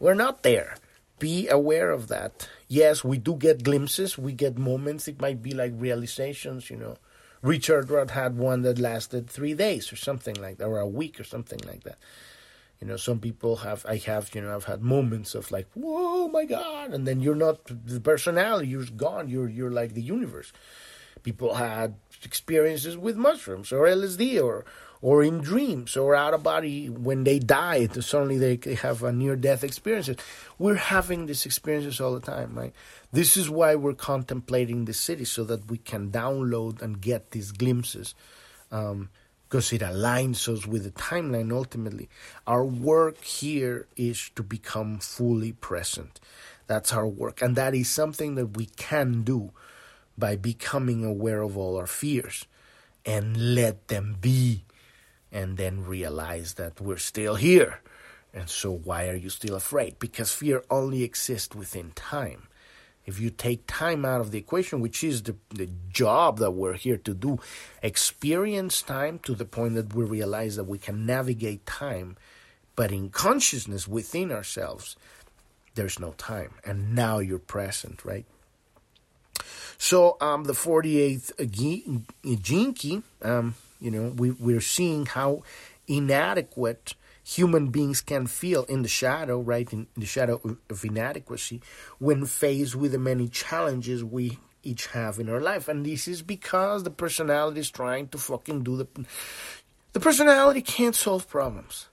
we're 0.00 0.14
not 0.14 0.42
there 0.42 0.74
be 1.18 1.48
aware 1.48 1.90
of 1.90 2.08
that. 2.08 2.48
Yes 2.68 3.04
we 3.04 3.18
do 3.18 3.34
get 3.34 3.64
glimpses 3.64 4.18
we 4.18 4.32
get 4.32 4.58
moments. 4.58 5.08
It 5.08 5.20
might 5.20 5.42
be 5.42 5.52
like 5.52 5.72
realizations 5.76 6.70
you 6.70 6.76
know. 6.76 6.96
Richard 7.40 7.88
Rudd 7.88 8.10
had 8.10 8.36
one 8.36 8.62
that 8.62 8.78
lasted 8.78 9.30
three 9.30 9.54
days 9.54 9.92
or 9.92 9.96
something 9.96 10.34
like 10.34 10.58
that 10.58 10.66
or 10.66 10.80
a 10.80 10.88
week 10.88 11.20
or 11.20 11.24
something 11.24 11.60
like 11.66 11.84
that. 11.84 11.98
You 12.80 12.86
know 12.86 12.96
some 12.96 13.18
people 13.18 13.56
have 13.56 13.84
i 13.88 13.96
have 13.96 14.32
you 14.34 14.40
know 14.40 14.54
i've 14.54 14.64
had 14.64 14.82
moments 14.82 15.34
of 15.34 15.50
like 15.50 15.66
whoa 15.74 16.28
my 16.28 16.44
god 16.44 16.92
and 16.94 17.06
then 17.08 17.20
you're 17.20 17.34
not 17.34 17.58
the 17.64 18.00
personality 18.00 18.68
you're 18.68 18.84
gone 18.84 19.28
you're 19.28 19.48
you're 19.48 19.72
like 19.72 19.94
the 19.94 20.02
universe. 20.02 20.52
People 21.24 21.54
had 21.54 21.96
experiences 22.24 22.96
with 22.96 23.16
mushrooms 23.16 23.72
or 23.72 23.86
lsd 23.86 24.42
or 24.42 24.64
or 25.00 25.22
in 25.22 25.38
dreams 25.38 25.96
or 25.96 26.14
out 26.14 26.34
of 26.34 26.42
body 26.42 26.88
when 26.88 27.24
they 27.24 27.38
die 27.38 27.86
suddenly 28.00 28.38
they 28.38 28.74
have 28.74 29.02
a 29.02 29.12
near 29.12 29.36
death 29.36 29.62
experiences 29.62 30.16
we're 30.58 30.74
having 30.74 31.26
these 31.26 31.46
experiences 31.46 32.00
all 32.00 32.14
the 32.14 32.20
time 32.20 32.54
right 32.54 32.72
this 33.12 33.36
is 33.36 33.48
why 33.48 33.74
we're 33.74 33.94
contemplating 33.94 34.84
the 34.84 34.92
Siddhi 34.92 35.26
so 35.26 35.44
that 35.44 35.70
we 35.70 35.78
can 35.78 36.10
download 36.10 36.82
and 36.82 37.00
get 37.00 37.30
these 37.30 37.52
glimpses 37.52 38.14
um, 38.70 39.08
because 39.48 39.72
it 39.72 39.80
aligns 39.80 40.46
us 40.46 40.66
with 40.66 40.84
the 40.84 40.90
timeline 40.90 41.50
ultimately. 41.52 42.08
Our 42.46 42.64
work 42.64 43.24
here 43.24 43.86
is 43.96 44.30
to 44.36 44.42
become 44.42 44.98
fully 44.98 45.52
present. 45.52 46.20
That's 46.66 46.92
our 46.92 47.06
work. 47.06 47.40
And 47.40 47.56
that 47.56 47.74
is 47.74 47.88
something 47.88 48.34
that 48.34 48.58
we 48.58 48.66
can 48.66 49.22
do 49.22 49.52
by 50.18 50.36
becoming 50.36 51.02
aware 51.02 51.40
of 51.40 51.56
all 51.56 51.78
our 51.78 51.86
fears 51.86 52.44
and 53.06 53.54
let 53.54 53.88
them 53.88 54.18
be. 54.20 54.64
And 55.30 55.56
then 55.56 55.84
realize 55.84 56.54
that 56.54 56.80
we're 56.80 56.98
still 56.98 57.34
here. 57.34 57.80
And 58.32 58.48
so, 58.48 58.70
why 58.72 59.08
are 59.08 59.16
you 59.16 59.30
still 59.30 59.56
afraid? 59.56 59.98
Because 59.98 60.32
fear 60.32 60.62
only 60.70 61.02
exists 61.02 61.54
within 61.54 61.92
time. 61.92 62.48
If 63.08 63.18
you 63.18 63.30
take 63.30 63.66
time 63.66 64.04
out 64.04 64.20
of 64.20 64.32
the 64.32 64.38
equation, 64.38 64.80
which 64.80 65.02
is 65.02 65.22
the, 65.22 65.34
the 65.48 65.70
job 65.90 66.38
that 66.40 66.50
we're 66.50 66.74
here 66.74 66.98
to 66.98 67.14
do, 67.14 67.40
experience 67.82 68.82
time 68.82 69.18
to 69.20 69.34
the 69.34 69.46
point 69.46 69.76
that 69.76 69.94
we 69.94 70.04
realize 70.04 70.56
that 70.56 70.64
we 70.64 70.76
can 70.76 71.06
navigate 71.06 71.64
time, 71.64 72.18
but 72.76 72.92
in 72.92 73.08
consciousness 73.08 73.88
within 73.88 74.30
ourselves, 74.30 74.94
there's 75.74 75.98
no 75.98 76.12
time. 76.18 76.54
And 76.66 76.94
now 76.94 77.18
you're 77.18 77.38
present, 77.38 78.04
right? 78.04 78.26
So 79.78 80.18
um, 80.20 80.44
the 80.44 80.52
48th 80.52 81.50
gene 82.42 82.74
key, 82.74 83.02
um, 83.22 83.54
you 83.80 83.90
know, 83.90 84.12
we, 84.16 84.30
we're 84.30 84.60
seeing 84.60 85.06
how 85.06 85.42
inadequate 85.86 86.94
human 87.22 87.68
beings 87.68 88.00
can 88.00 88.26
feel 88.26 88.64
in 88.64 88.82
the 88.82 88.88
shadow, 88.88 89.40
right, 89.40 89.70
in, 89.72 89.86
the 89.96 90.06
shadow 90.06 90.40
of, 90.44 90.56
of 90.70 90.84
inadequacy, 90.84 91.60
when 91.98 92.24
faced 92.24 92.74
with 92.74 92.92
the 92.92 92.98
many 92.98 93.28
challenges 93.28 94.02
we 94.02 94.38
each 94.62 94.86
have 94.88 95.18
in 95.18 95.28
our 95.28 95.40
life. 95.40 95.68
And 95.68 95.84
this 95.84 96.08
is 96.08 96.22
because 96.22 96.84
the 96.84 96.90
personality 96.90 97.60
is 97.60 97.70
trying 97.70 98.08
to 98.08 98.18
fucking 98.18 98.64
do 98.64 98.76
the. 98.76 98.86
The 99.92 100.00
personality 100.00 100.62
can't 100.62 100.94
solve 100.94 101.28
problems. 101.28 101.88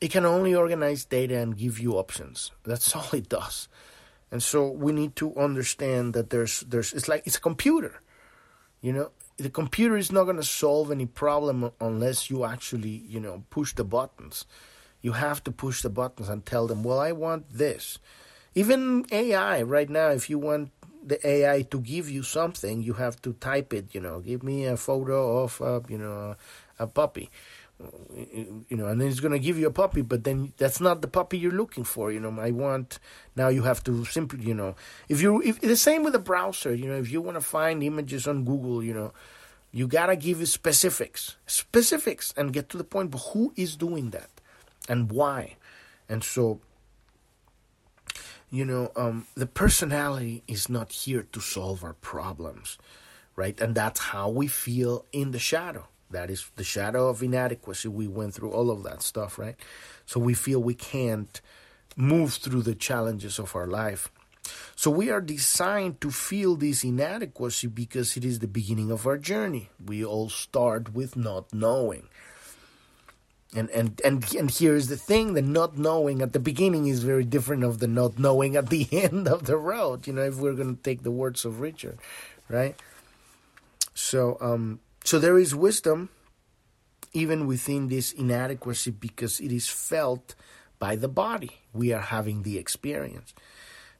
It 0.00 0.10
can 0.10 0.26
only 0.26 0.54
organize 0.54 1.04
data 1.04 1.38
and 1.38 1.56
give 1.56 1.78
you 1.78 1.94
options. 1.94 2.50
That's 2.64 2.94
all 2.96 3.08
it 3.12 3.28
does. 3.28 3.68
And 4.30 4.42
so 4.42 4.68
we 4.68 4.92
need 4.92 5.16
to 5.16 5.34
understand 5.36 6.14
that 6.14 6.30
there's 6.30 6.60
there's 6.60 6.92
it's 6.92 7.08
like 7.08 7.26
it's 7.26 7.36
a 7.36 7.40
computer. 7.40 8.00
You 8.80 8.92
know, 8.92 9.10
the 9.40 9.50
computer 9.50 9.96
is 9.96 10.12
not 10.12 10.24
going 10.24 10.36
to 10.36 10.42
solve 10.42 10.90
any 10.90 11.06
problem 11.06 11.72
unless 11.80 12.30
you 12.30 12.44
actually, 12.44 13.02
you 13.08 13.20
know, 13.20 13.44
push 13.50 13.74
the 13.74 13.84
buttons. 13.84 14.44
You 15.00 15.12
have 15.12 15.42
to 15.44 15.50
push 15.50 15.82
the 15.82 15.88
buttons 15.88 16.28
and 16.28 16.44
tell 16.44 16.66
them, 16.66 16.82
well, 16.82 17.00
I 17.00 17.12
want 17.12 17.50
this. 17.50 17.98
Even 18.54 19.06
AI 19.10 19.62
right 19.62 19.88
now, 19.88 20.08
if 20.08 20.28
you 20.28 20.38
want 20.38 20.72
the 21.02 21.24
AI 21.26 21.62
to 21.62 21.80
give 21.80 22.10
you 22.10 22.22
something, 22.22 22.82
you 22.82 22.94
have 22.94 23.20
to 23.22 23.32
type 23.32 23.72
it. 23.72 23.94
You 23.94 24.00
know, 24.00 24.20
give 24.20 24.42
me 24.42 24.66
a 24.66 24.76
photo 24.76 25.42
of, 25.42 25.90
you 25.90 25.98
know, 25.98 26.36
a 26.78 26.86
puppy. 26.86 27.30
You 28.14 28.76
know, 28.76 28.86
and 28.86 29.00
then 29.00 29.08
it's 29.08 29.20
going 29.20 29.32
to 29.32 29.38
give 29.38 29.58
you 29.58 29.66
a 29.66 29.72
puppy, 29.72 30.02
but 30.02 30.24
then 30.24 30.52
that's 30.58 30.80
not 30.80 31.00
the 31.00 31.08
puppy 31.08 31.38
you're 31.38 31.52
looking 31.52 31.84
for. 31.84 32.12
You 32.12 32.20
know, 32.20 32.38
I 32.40 32.50
want 32.50 32.98
now. 33.36 33.48
You 33.48 33.62
have 33.62 33.82
to 33.84 34.04
simply, 34.04 34.44
you 34.44 34.54
know, 34.54 34.74
if 35.08 35.22
you 35.22 35.40
if 35.42 35.60
the 35.60 35.76
same 35.76 36.02
with 36.02 36.12
the 36.12 36.18
browser. 36.18 36.74
You 36.74 36.88
know, 36.88 36.96
if 36.96 37.10
you 37.10 37.20
want 37.20 37.36
to 37.36 37.40
find 37.40 37.82
images 37.82 38.26
on 38.26 38.44
Google, 38.44 38.82
you 38.82 38.92
know, 38.92 39.12
you 39.72 39.86
gotta 39.86 40.16
give 40.16 40.46
specifics, 40.48 41.36
specifics, 41.46 42.34
and 42.36 42.52
get 42.52 42.68
to 42.70 42.76
the 42.76 42.84
point. 42.84 43.12
But 43.12 43.18
who 43.32 43.52
is 43.56 43.76
doing 43.76 44.10
that, 44.10 44.30
and 44.88 45.10
why? 45.10 45.56
And 46.08 46.24
so, 46.24 46.60
you 48.50 48.64
know, 48.64 48.90
um, 48.96 49.26
the 49.36 49.46
personality 49.46 50.42
is 50.48 50.68
not 50.68 50.90
here 50.90 51.26
to 51.32 51.40
solve 51.40 51.84
our 51.84 51.94
problems, 51.94 52.78
right? 53.36 53.58
And 53.60 53.74
that's 53.74 54.00
how 54.00 54.28
we 54.28 54.48
feel 54.48 55.06
in 55.12 55.30
the 55.30 55.38
shadow. 55.38 55.86
That 56.10 56.30
is 56.30 56.50
the 56.56 56.64
shadow 56.64 57.08
of 57.08 57.22
inadequacy. 57.22 57.88
We 57.88 58.08
went 58.08 58.34
through 58.34 58.50
all 58.50 58.70
of 58.70 58.82
that 58.82 59.02
stuff, 59.02 59.38
right? 59.38 59.56
So 60.06 60.18
we 60.18 60.34
feel 60.34 60.60
we 60.60 60.74
can't 60.74 61.40
move 61.96 62.34
through 62.34 62.62
the 62.62 62.74
challenges 62.74 63.38
of 63.38 63.54
our 63.54 63.66
life. 63.66 64.10
So 64.74 64.90
we 64.90 65.10
are 65.10 65.20
designed 65.20 66.00
to 66.00 66.10
feel 66.10 66.56
this 66.56 66.82
inadequacy 66.82 67.68
because 67.68 68.16
it 68.16 68.24
is 68.24 68.38
the 68.38 68.48
beginning 68.48 68.90
of 68.90 69.06
our 69.06 69.18
journey. 69.18 69.68
We 69.84 70.04
all 70.04 70.28
start 70.28 70.94
with 70.94 71.16
not 71.16 71.52
knowing. 71.52 72.08
And 73.54 73.68
and 73.70 74.00
and 74.04 74.34
and 74.34 74.50
here's 74.50 74.86
the 74.86 74.96
thing: 74.96 75.34
the 75.34 75.42
not 75.42 75.76
knowing 75.76 76.22
at 76.22 76.32
the 76.32 76.38
beginning 76.38 76.86
is 76.86 77.02
very 77.02 77.24
different 77.24 77.64
of 77.64 77.80
the 77.80 77.88
not 77.88 78.16
knowing 78.18 78.54
at 78.54 78.70
the 78.70 78.86
end 78.92 79.26
of 79.26 79.46
the 79.46 79.56
road. 79.56 80.06
You 80.06 80.14
know, 80.14 80.22
if 80.22 80.36
we're 80.36 80.54
going 80.54 80.76
to 80.76 80.82
take 80.82 81.02
the 81.02 81.10
words 81.10 81.44
of 81.44 81.60
Richard, 81.60 81.98
right? 82.48 82.76
So 83.92 84.38
um, 84.40 84.78
so 85.04 85.18
there 85.18 85.38
is 85.38 85.54
wisdom 85.54 86.10
even 87.12 87.46
within 87.46 87.88
this 87.88 88.12
inadequacy 88.12 88.90
because 88.92 89.40
it 89.40 89.52
is 89.52 89.68
felt 89.68 90.34
by 90.78 90.96
the 90.96 91.08
body. 91.08 91.50
We 91.72 91.92
are 91.92 92.00
having 92.00 92.42
the 92.42 92.58
experience. 92.58 93.34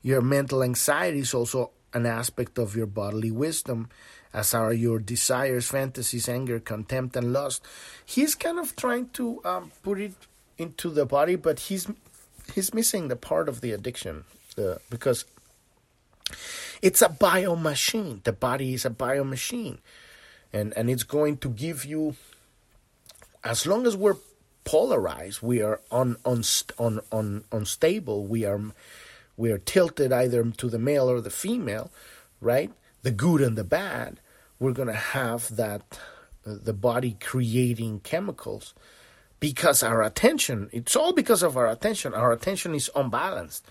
Your 0.02 0.22
mental 0.22 0.62
anxiety 0.62 1.20
is 1.20 1.34
also 1.34 1.70
an 1.92 2.06
aspect 2.06 2.58
of 2.58 2.76
your 2.76 2.86
bodily 2.86 3.30
wisdom, 3.30 3.88
as 4.32 4.54
are 4.54 4.72
your 4.72 4.98
desires, 4.98 5.68
fantasies, 5.68 6.28
anger, 6.28 6.60
contempt, 6.60 7.16
and 7.16 7.32
lust. 7.32 7.62
He's 8.04 8.34
kind 8.34 8.58
of 8.58 8.76
trying 8.76 9.10
to 9.10 9.44
um, 9.44 9.72
put 9.82 10.00
it 10.00 10.14
into 10.56 10.90
the 10.90 11.04
body, 11.04 11.36
but 11.36 11.58
he's 11.58 11.88
he's 12.54 12.72
missing 12.72 13.08
the 13.08 13.16
part 13.16 13.48
of 13.48 13.60
the 13.60 13.72
addiction 13.72 14.24
uh, 14.58 14.76
because 14.88 15.24
it's 16.80 17.02
a 17.02 17.08
bio 17.08 17.56
machine. 17.56 18.20
The 18.24 18.32
body 18.32 18.74
is 18.74 18.84
a 18.84 18.90
bio 18.90 19.24
machine, 19.24 19.78
and 20.52 20.72
and 20.76 20.90
it's 20.90 21.02
going 21.04 21.38
to 21.38 21.50
give 21.50 21.84
you 21.84 22.16
as 23.44 23.66
long 23.66 23.86
as 23.86 23.96
we're 23.96 24.16
polarized, 24.64 25.42
we 25.42 25.62
are 25.62 25.80
on 25.90 26.16
on 26.24 26.42
on 26.78 27.00
on 27.10 27.44
unstable. 27.52 28.26
We 28.26 28.44
are 28.44 28.60
we 29.36 29.50
are 29.52 29.58
tilted 29.58 30.12
either 30.12 30.44
to 30.44 30.68
the 30.68 30.78
male 30.78 31.10
or 31.10 31.20
the 31.20 31.30
female, 31.30 31.90
right? 32.40 32.70
The 33.02 33.10
good 33.12 33.40
and 33.40 33.56
the 33.56 33.64
bad, 33.64 34.20
we're 34.58 34.72
going 34.72 34.88
to 34.88 34.94
have 34.94 35.56
that 35.56 35.82
uh, 36.46 36.56
the 36.62 36.74
body 36.74 37.16
creating 37.20 38.00
chemicals. 38.00 38.74
because 39.40 39.82
our 39.82 40.02
attention, 40.02 40.68
it's 40.72 40.96
all 40.96 41.12
because 41.12 41.42
of 41.42 41.56
our 41.56 41.68
attention. 41.68 42.14
Our 42.14 42.32
attention 42.32 42.74
is 42.74 42.90
unbalanced, 42.94 43.66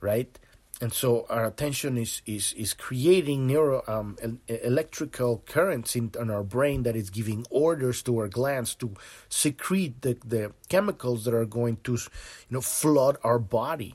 right? 0.00 0.38
And 0.80 0.92
so 0.92 1.24
our 1.30 1.46
attention 1.46 1.96
is 1.96 2.20
is 2.26 2.52
is 2.54 2.74
creating 2.74 3.46
neuro 3.46 3.82
um, 3.86 4.16
electrical 4.48 5.42
currents 5.46 5.94
in, 5.94 6.10
in 6.18 6.30
our 6.30 6.42
brain 6.42 6.82
that 6.82 6.96
is 6.96 7.10
giving 7.10 7.46
orders 7.48 8.02
to 8.02 8.18
our 8.18 8.28
glands 8.28 8.74
to 8.76 8.94
secrete 9.28 10.02
the, 10.02 10.18
the 10.26 10.52
chemicals 10.68 11.24
that 11.24 11.34
are 11.34 11.46
going 11.46 11.78
to 11.84 11.92
you 11.92 12.08
know 12.50 12.60
flood 12.60 13.18
our 13.22 13.38
body 13.38 13.94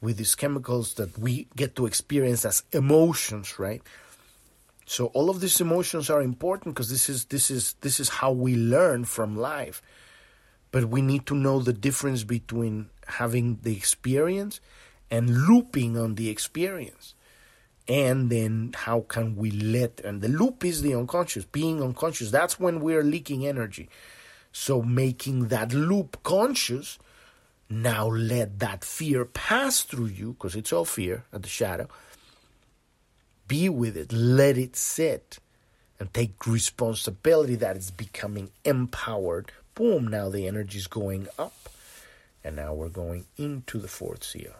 with 0.00 0.16
these 0.16 0.34
chemicals 0.34 0.94
that 0.94 1.18
we 1.18 1.48
get 1.56 1.74
to 1.76 1.86
experience 1.86 2.44
as 2.44 2.62
emotions, 2.72 3.58
right? 3.58 3.82
So 4.84 5.06
all 5.06 5.30
of 5.30 5.40
these 5.40 5.60
emotions 5.60 6.10
are 6.10 6.22
important 6.22 6.74
because 6.74 6.90
this 6.90 7.08
is 7.08 7.26
this 7.26 7.50
is 7.50 7.74
this 7.80 7.98
is 7.98 8.08
how 8.08 8.30
we 8.32 8.56
learn 8.56 9.06
from 9.06 9.36
life. 9.36 9.82
But 10.70 10.86
we 10.86 11.02
need 11.02 11.26
to 11.26 11.34
know 11.34 11.60
the 11.60 11.72
difference 11.72 12.24
between 12.24 12.90
having 13.06 13.58
the 13.62 13.76
experience 13.76 14.60
and 15.12 15.46
looping 15.46 15.96
on 15.96 16.16
the 16.16 16.30
experience. 16.30 17.14
And 17.86 18.30
then 18.30 18.72
how 18.74 19.00
can 19.02 19.36
we 19.36 19.50
let 19.50 20.00
and 20.00 20.22
the 20.22 20.28
loop 20.28 20.64
is 20.64 20.80
the 20.80 20.94
unconscious, 20.94 21.44
being 21.44 21.82
unconscious. 21.82 22.30
That's 22.30 22.58
when 22.58 22.80
we're 22.80 23.04
leaking 23.04 23.46
energy. 23.46 23.90
So 24.52 24.80
making 24.82 25.48
that 25.48 25.74
loop 25.74 26.22
conscious, 26.22 26.98
now 27.68 28.06
let 28.06 28.58
that 28.60 28.84
fear 28.84 29.24
pass 29.24 29.82
through 29.82 30.06
you, 30.06 30.32
because 30.32 30.56
it's 30.56 30.72
all 30.72 30.84
fear 30.84 31.24
at 31.32 31.42
the 31.42 31.48
shadow. 31.48 31.88
Be 33.48 33.68
with 33.68 33.96
it, 33.96 34.12
let 34.12 34.56
it 34.56 34.76
sit, 34.76 35.38
and 35.98 36.12
take 36.14 36.46
responsibility 36.46 37.56
that 37.56 37.76
it's 37.76 37.90
becoming 37.90 38.50
empowered. 38.64 39.52
Boom, 39.74 40.06
now 40.08 40.30
the 40.30 40.46
energy 40.46 40.78
is 40.78 40.86
going 40.86 41.28
up. 41.38 41.54
And 42.44 42.56
now 42.56 42.74
we're 42.74 42.88
going 42.88 43.26
into 43.36 43.78
the 43.78 43.88
fourth 43.88 44.24
seal. 44.24 44.54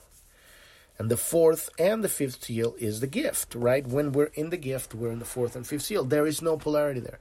And 0.99 1.11
the 1.11 1.16
fourth 1.16 1.70
and 1.78 2.05
the 2.05 2.09
fifth 2.09 2.45
seal 2.45 2.74
is 2.78 3.01
the 3.01 3.07
gift, 3.07 3.55
right? 3.55 3.86
When 3.86 4.12
we're 4.12 4.30
in 4.34 4.51
the 4.51 4.57
gift, 4.57 4.95
we're 4.95 5.11
in 5.11 5.18
the 5.18 5.24
fourth 5.24 5.57
and 5.57 5.66
fifth 5.66 5.82
seal. 5.82 6.05
There 6.05 6.26
is 6.26 6.43
no 6.43 6.57
polarity 6.57 7.01
there. 7.01 7.18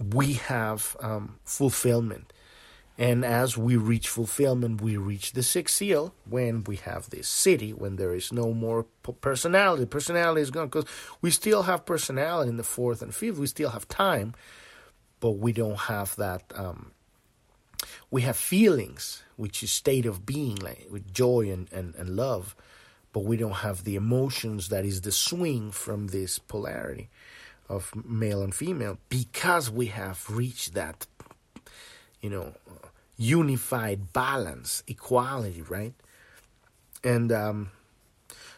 We 0.00 0.34
have 0.34 0.96
um, 1.00 1.38
fulfillment. 1.44 2.32
And 2.98 3.24
as 3.24 3.58
we 3.58 3.76
reach 3.76 4.08
fulfillment, 4.08 4.80
we 4.80 4.96
reach 4.96 5.32
the 5.32 5.42
sixth 5.42 5.76
seal 5.76 6.14
when 6.24 6.64
we 6.64 6.76
have 6.76 7.10
this 7.10 7.28
Siddhi, 7.28 7.74
when 7.74 7.96
there 7.96 8.14
is 8.14 8.32
no 8.32 8.54
more 8.54 8.84
personality. 9.20 9.84
Personality 9.84 10.40
is 10.40 10.50
gone 10.50 10.68
because 10.68 10.86
we 11.20 11.30
still 11.30 11.64
have 11.64 11.84
personality 11.84 12.48
in 12.48 12.56
the 12.56 12.62
fourth 12.64 13.02
and 13.02 13.14
fifth. 13.14 13.38
We 13.38 13.48
still 13.48 13.70
have 13.70 13.86
time, 13.88 14.34
but 15.20 15.32
we 15.32 15.52
don't 15.52 15.80
have 15.80 16.16
that. 16.16 16.44
Um, 16.54 16.92
we 18.10 18.22
have 18.22 18.38
feelings, 18.38 19.22
which 19.36 19.62
is 19.62 19.70
state 19.70 20.06
of 20.06 20.24
being, 20.24 20.56
like 20.56 20.86
with 20.90 21.12
joy 21.12 21.50
and, 21.50 21.70
and, 21.72 21.94
and 21.96 22.16
love 22.16 22.56
but 23.12 23.24
we 23.24 23.36
don't 23.36 23.52
have 23.52 23.84
the 23.84 23.96
emotions 23.96 24.68
that 24.68 24.84
is 24.84 25.00
the 25.00 25.12
swing 25.12 25.70
from 25.70 26.08
this 26.08 26.38
polarity 26.38 27.08
of 27.68 27.92
male 28.04 28.42
and 28.42 28.54
female 28.54 28.98
because 29.08 29.70
we 29.70 29.86
have 29.86 30.24
reached 30.30 30.74
that 30.74 31.06
you 32.20 32.30
know 32.30 32.54
unified 33.16 34.12
balance 34.12 34.82
equality 34.86 35.62
right? 35.62 35.94
And 37.02 37.30
um, 37.30 37.70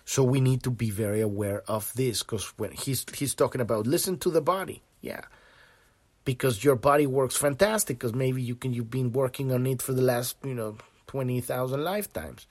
so 0.05 0.23
we 0.25 0.41
need 0.41 0.63
to 0.63 0.71
be 0.71 0.91
very 0.91 1.21
aware 1.21 1.63
of 1.69 1.93
this 1.95 2.23
because 2.23 2.47
when 2.57 2.73
he's 2.73 3.05
he's 3.15 3.35
talking 3.35 3.61
about 3.61 3.87
listen 3.87 4.19
to 4.21 4.31
the 4.31 4.41
body. 4.41 4.83
Yeah. 5.03 5.21
Because 6.25 6.65
your 6.65 6.77
body 6.77 7.07
works 7.07 7.37
fantastic 7.37 7.99
because 7.99 8.15
maybe 8.15 8.43
you 8.43 8.55
can 8.55 8.73
you've 8.73 8.91
been 8.91 9.13
working 9.13 9.53
on 9.53 9.67
it 9.67 9.83
for 9.83 9.93
the 9.93 10.03
last 10.03 10.37
you 10.43 10.55
know 10.55 10.79
20,000 11.09 11.83
lifetimes 11.83 12.47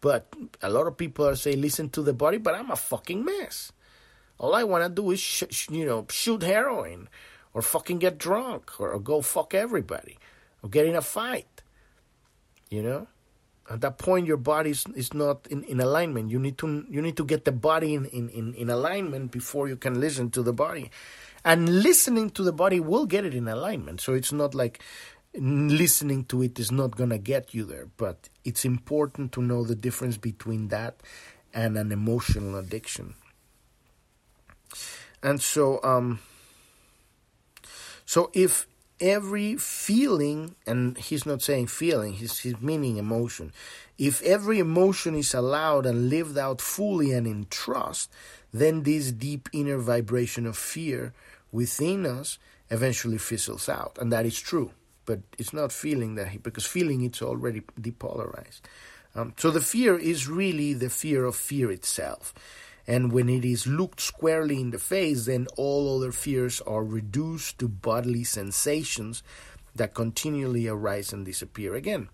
but 0.00 0.32
a 0.62 0.70
lot 0.70 0.86
of 0.86 0.96
people 0.96 1.26
are 1.26 1.36
saying, 1.36 1.60
listen 1.60 1.90
to 1.90 2.02
the 2.02 2.12
body, 2.12 2.38
but 2.38 2.54
I'm 2.54 2.70
a 2.70 2.76
fucking 2.76 3.24
mess. 3.24 3.72
All 4.38 4.54
I 4.54 4.64
want 4.64 4.84
to 4.84 4.88
do 4.90 5.10
is, 5.10 5.20
sh- 5.20 5.44
sh- 5.50 5.70
you 5.70 5.84
know, 5.84 6.06
shoot 6.10 6.42
heroin 6.42 7.08
or 7.52 7.62
fucking 7.62 7.98
get 7.98 8.18
drunk 8.18 8.80
or, 8.80 8.92
or 8.92 9.00
go 9.00 9.20
fuck 9.20 9.54
everybody 9.54 10.18
or 10.62 10.70
get 10.70 10.86
in 10.86 10.94
a 10.94 11.02
fight. 11.02 11.62
You 12.70 12.82
know? 12.82 13.06
At 13.70 13.82
that 13.82 13.98
point, 13.98 14.26
your 14.26 14.36
body 14.38 14.70
is, 14.70 14.86
is 14.94 15.12
not 15.12 15.46
in, 15.50 15.62
in 15.64 15.80
alignment. 15.80 16.30
You 16.30 16.38
need 16.38 16.56
to 16.58 16.86
you 16.88 17.02
need 17.02 17.16
to 17.18 17.24
get 17.24 17.44
the 17.44 17.52
body 17.52 17.94
in, 17.94 18.06
in, 18.06 18.30
in, 18.30 18.54
in 18.54 18.70
alignment 18.70 19.30
before 19.30 19.68
you 19.68 19.76
can 19.76 20.00
listen 20.00 20.30
to 20.30 20.42
the 20.42 20.54
body. 20.54 20.90
And 21.44 21.82
listening 21.82 22.30
to 22.30 22.42
the 22.42 22.52
body 22.52 22.80
will 22.80 23.04
get 23.04 23.24
it 23.24 23.34
in 23.34 23.46
alignment. 23.46 24.00
So 24.00 24.14
it's 24.14 24.32
not 24.32 24.54
like 24.54 24.82
listening 25.34 26.24
to 26.24 26.42
it 26.42 26.58
is 26.58 26.72
not 26.72 26.96
going 26.96 27.10
to 27.10 27.18
get 27.18 27.54
you 27.54 27.64
there, 27.64 27.88
but 27.96 28.28
it's 28.44 28.64
important 28.64 29.32
to 29.32 29.42
know 29.42 29.64
the 29.64 29.74
difference 29.74 30.16
between 30.16 30.68
that 30.68 30.96
and 31.52 31.76
an 31.76 31.92
emotional 31.92 32.56
addiction. 32.56 33.14
And 35.22 35.40
so, 35.40 35.80
um, 35.82 36.20
so 38.06 38.30
if 38.32 38.66
every 39.00 39.56
feeling, 39.56 40.54
and 40.66 40.96
he's 40.98 41.26
not 41.26 41.42
saying 41.42 41.68
feeling, 41.68 42.14
he's, 42.14 42.38
he's 42.38 42.60
meaning 42.60 42.96
emotion. 42.96 43.52
If 43.96 44.22
every 44.22 44.60
emotion 44.60 45.14
is 45.14 45.34
allowed 45.34 45.86
and 45.86 46.08
lived 46.08 46.38
out 46.38 46.60
fully 46.60 47.12
and 47.12 47.26
in 47.26 47.46
trust, 47.50 48.10
then 48.52 48.84
this 48.84 49.10
deep 49.12 49.48
inner 49.52 49.78
vibration 49.78 50.46
of 50.46 50.56
fear 50.56 51.12
within 51.50 52.06
us 52.06 52.38
eventually 52.70 53.18
fizzles 53.18 53.68
out. 53.68 53.98
And 54.00 54.12
that 54.12 54.24
is 54.24 54.38
true 54.38 54.72
but 55.08 55.20
it's 55.38 55.54
not 55.54 55.72
feeling 55.72 56.16
that 56.16 56.42
because 56.42 56.66
feeling 56.66 57.02
it's 57.02 57.22
already 57.22 57.62
depolarized. 57.80 58.60
Um, 59.14 59.32
so 59.38 59.50
the 59.50 59.62
fear 59.62 59.96
is 59.96 60.28
really 60.28 60.74
the 60.74 60.90
fear 60.90 61.24
of 61.24 61.34
fear 61.34 61.70
itself. 61.70 62.34
And 62.86 63.10
when 63.10 63.30
it 63.30 63.42
is 63.42 63.66
looked 63.66 64.02
squarely 64.02 64.60
in 64.60 64.70
the 64.70 64.78
face, 64.78 65.24
then 65.24 65.46
all 65.56 65.96
other 65.96 66.12
fears 66.12 66.60
are 66.60 66.84
reduced 66.84 67.58
to 67.60 67.68
bodily 67.68 68.22
sensations 68.22 69.22
that 69.74 69.94
continually 69.94 70.68
arise 70.68 71.10
and 71.10 71.24
disappear 71.24 71.74
again. 71.74 72.10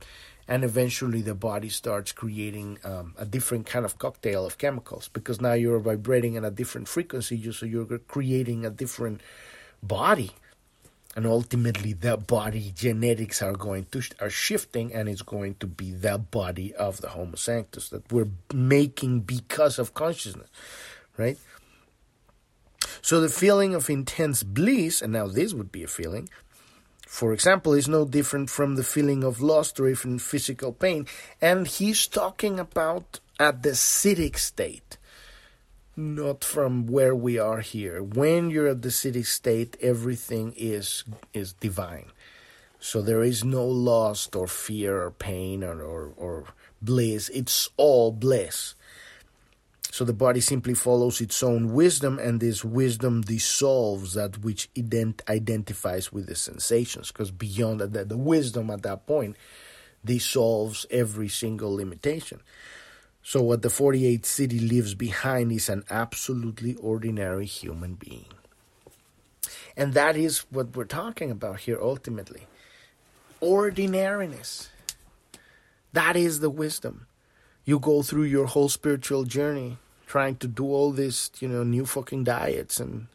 And 0.47 0.62
eventually 0.62 1.20
the 1.20 1.34
body 1.34 1.70
starts 1.70 2.12
creating 2.12 2.78
um, 2.84 3.14
a 3.18 3.26
different 3.26 3.66
kind 3.66 3.84
of 3.84 3.99
cocktail 3.99 4.47
of 4.47 4.59
chemicals 4.59 5.09
because 5.12 5.40
now 5.40 5.55
you're 5.55 5.80
vibrating 5.80 6.36
at 6.36 6.45
a 6.45 6.51
different 6.51 6.86
frequency, 6.86 7.51
so 7.51 7.66
you're 7.66 7.99
creating 7.99 8.64
a 8.64 8.70
different 8.70 9.20
body 9.82 10.30
and 11.16 11.26
ultimately 11.26 11.92
the 11.92 12.16
body 12.16 12.72
genetics 12.74 13.42
are 13.42 13.52
going 13.52 13.84
to 13.86 14.02
are 14.20 14.30
shifting 14.30 14.92
and 14.94 15.08
it's 15.08 15.22
going 15.22 15.54
to 15.56 15.66
be 15.66 15.92
the 15.92 16.18
body 16.18 16.74
of 16.74 17.00
the 17.00 17.08
homo 17.08 17.36
sanctus 17.36 17.88
that 17.88 18.10
we're 18.12 18.28
making 18.52 19.20
because 19.20 19.78
of 19.78 19.94
consciousness 19.94 20.50
right? 21.16 21.38
So 23.00 23.20
the 23.20 23.28
feeling 23.28 23.74
of 23.74 23.88
intense 23.88 24.42
bliss 24.42 25.00
and 25.02 25.12
now 25.12 25.26
this 25.26 25.54
would 25.54 25.70
be 25.70 25.82
a 25.82 25.88
feeling 25.88 26.28
for 27.14 27.32
example 27.32 27.74
is 27.74 27.86
no 27.86 28.04
different 28.04 28.50
from 28.50 28.74
the 28.74 28.82
feeling 28.82 29.22
of 29.22 29.40
lust 29.40 29.78
or 29.78 29.86
even 29.86 30.18
physical 30.18 30.72
pain. 30.72 31.06
And 31.40 31.68
he's 31.68 32.08
talking 32.08 32.58
about 32.58 33.20
at 33.38 33.62
the 33.62 33.70
siddhic 33.70 34.36
state 34.36 34.98
not 35.97 36.45
from 36.45 36.86
where 36.86 37.14
we 37.14 37.38
are 37.38 37.61
here. 37.61 38.03
When 38.03 38.51
you're 38.51 38.68
at 38.68 38.82
the 38.82 38.88
Siddhi 38.88 39.24
state, 39.24 39.76
everything 39.80 40.55
is 40.57 41.05
is 41.32 41.53
divine. 41.55 42.11
So 42.80 43.01
there 43.01 43.22
is 43.22 43.42
no 43.42 43.64
lust 43.64 44.36
or 44.36 44.47
fear 44.47 45.05
or 45.05 45.11
pain 45.11 45.64
or, 45.64 45.80
or, 45.80 46.12
or 46.18 46.45
bliss. 46.82 47.30
It's 47.30 47.70
all 47.78 48.12
bliss. 48.12 48.74
So 49.90 50.05
the 50.05 50.12
body 50.12 50.40
simply 50.40 50.74
follows 50.74 51.22
its 51.22 51.42
own 51.42 51.72
wisdom, 51.72 52.18
and 52.18 52.40
this 52.40 52.62
wisdom 52.62 53.22
dissolves 53.22 54.12
that 54.14 54.42
which 54.42 54.68
ident- 54.74 55.26
identifies 55.28 56.12
with 56.12 56.26
the 56.26 56.34
sensations. 56.34 57.11
Because 57.11 57.30
beyond 57.30 57.80
that, 57.80 58.09
the 58.11 58.18
wisdom 58.18 58.68
at 58.68 58.82
that 58.82 59.07
point 59.07 59.36
dissolves 60.05 60.84
every 60.90 61.28
single 61.28 61.74
limitation. 61.74 62.42
So, 63.27 63.41
what 63.41 63.62
the 63.62 63.68
48th 63.68 64.25
Siddhi 64.25 64.68
leaves 64.68 64.95
behind 64.95 65.51
is 65.51 65.70
an 65.70 65.85
absolutely 65.89 66.75
ordinary 66.75 67.47
human 67.47 67.95
being. 67.95 68.27
And 69.79 69.95
that 69.95 70.14
is 70.14 70.41
what 70.51 70.77
we're 70.77 70.85
talking 70.85 71.31
about 71.31 71.61
here 71.61 71.79
ultimately 71.81 72.47
ordinariness. 73.41 74.68
That 75.95 76.16
is 76.16 76.41
the 76.41 76.51
wisdom. 76.51 77.07
You 77.64 77.79
go 77.79 78.03
through 78.03 78.25
your 78.25 78.47
whole 78.47 78.68
spiritual 78.68 79.25
journey 79.25 79.79
trying 80.07 80.37
to 80.37 80.47
do 80.47 80.66
all 80.66 80.93
this, 80.93 81.31
you 81.41 81.49
know, 81.49 81.62
new 81.64 81.87
fucking 81.87 82.25
diets 82.25 82.79
and 82.79 83.07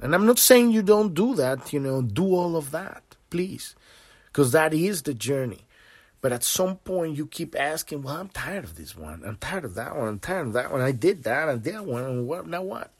and 0.00 0.12
I'm 0.12 0.26
not 0.26 0.40
saying 0.40 0.72
you 0.72 0.82
don't 0.82 1.14
do 1.14 1.36
that, 1.36 1.72
you 1.72 1.78
know, 1.78 2.02
do 2.02 2.34
all 2.34 2.56
of 2.56 2.72
that, 2.72 3.16
please. 3.30 3.76
Because 4.26 4.50
that 4.52 4.74
is 4.74 5.02
the 5.02 5.14
journey. 5.14 5.64
But 6.24 6.32
at 6.32 6.42
some 6.42 6.76
point, 6.76 7.18
you 7.18 7.26
keep 7.26 7.54
asking, 7.54 8.00
well, 8.00 8.16
I'm 8.16 8.30
tired 8.30 8.64
of 8.64 8.76
this 8.76 8.96
one. 8.96 9.22
I'm 9.26 9.36
tired 9.36 9.66
of 9.66 9.74
that 9.74 9.94
one. 9.94 10.08
I'm 10.08 10.18
tired 10.18 10.46
of 10.46 10.52
that 10.54 10.72
one. 10.72 10.80
I 10.80 10.90
did 10.90 11.24
that. 11.24 11.50
I 11.50 11.56
did 11.56 11.78
one. 11.82 12.02
And 12.02 12.26
what, 12.26 12.46
now 12.46 12.62
what? 12.62 12.94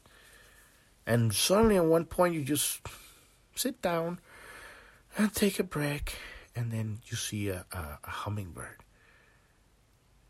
And 1.06 1.32
suddenly, 1.34 1.76
at 1.76 1.86
one 1.86 2.04
point, 2.04 2.34
you 2.34 2.42
just 2.42 2.82
sit 3.54 3.80
down 3.80 4.20
and 5.16 5.32
take 5.32 5.58
a 5.58 5.64
break, 5.64 6.16
and 6.54 6.70
then 6.70 6.98
you 7.06 7.16
see 7.16 7.48
a, 7.48 7.64
a, 7.72 7.98
a 8.04 8.10
hummingbird, 8.10 8.84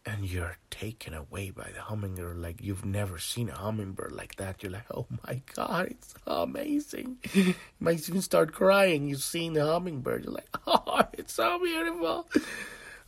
and 0.06 0.24
you're 0.24 0.58
taken 0.70 1.14
away 1.14 1.50
by 1.50 1.68
the 1.74 1.80
hummingbird 1.80 2.38
like 2.38 2.62
you've 2.62 2.84
never 2.84 3.18
seen 3.18 3.48
a 3.48 3.56
hummingbird 3.56 4.12
like 4.12 4.36
that. 4.36 4.62
You're 4.62 4.70
like, 4.70 4.86
oh 4.94 5.06
my 5.26 5.42
god, 5.56 5.88
it's 5.90 6.14
amazing. 6.28 7.16
you 7.32 7.56
might 7.80 8.08
even 8.08 8.22
start 8.22 8.52
crying. 8.52 9.08
You've 9.08 9.20
seen 9.20 9.54
the 9.54 9.66
hummingbird. 9.66 10.26
You're 10.26 10.34
like, 10.34 10.56
oh, 10.68 11.02
it's 11.14 11.34
so 11.34 11.58
beautiful. 11.58 12.28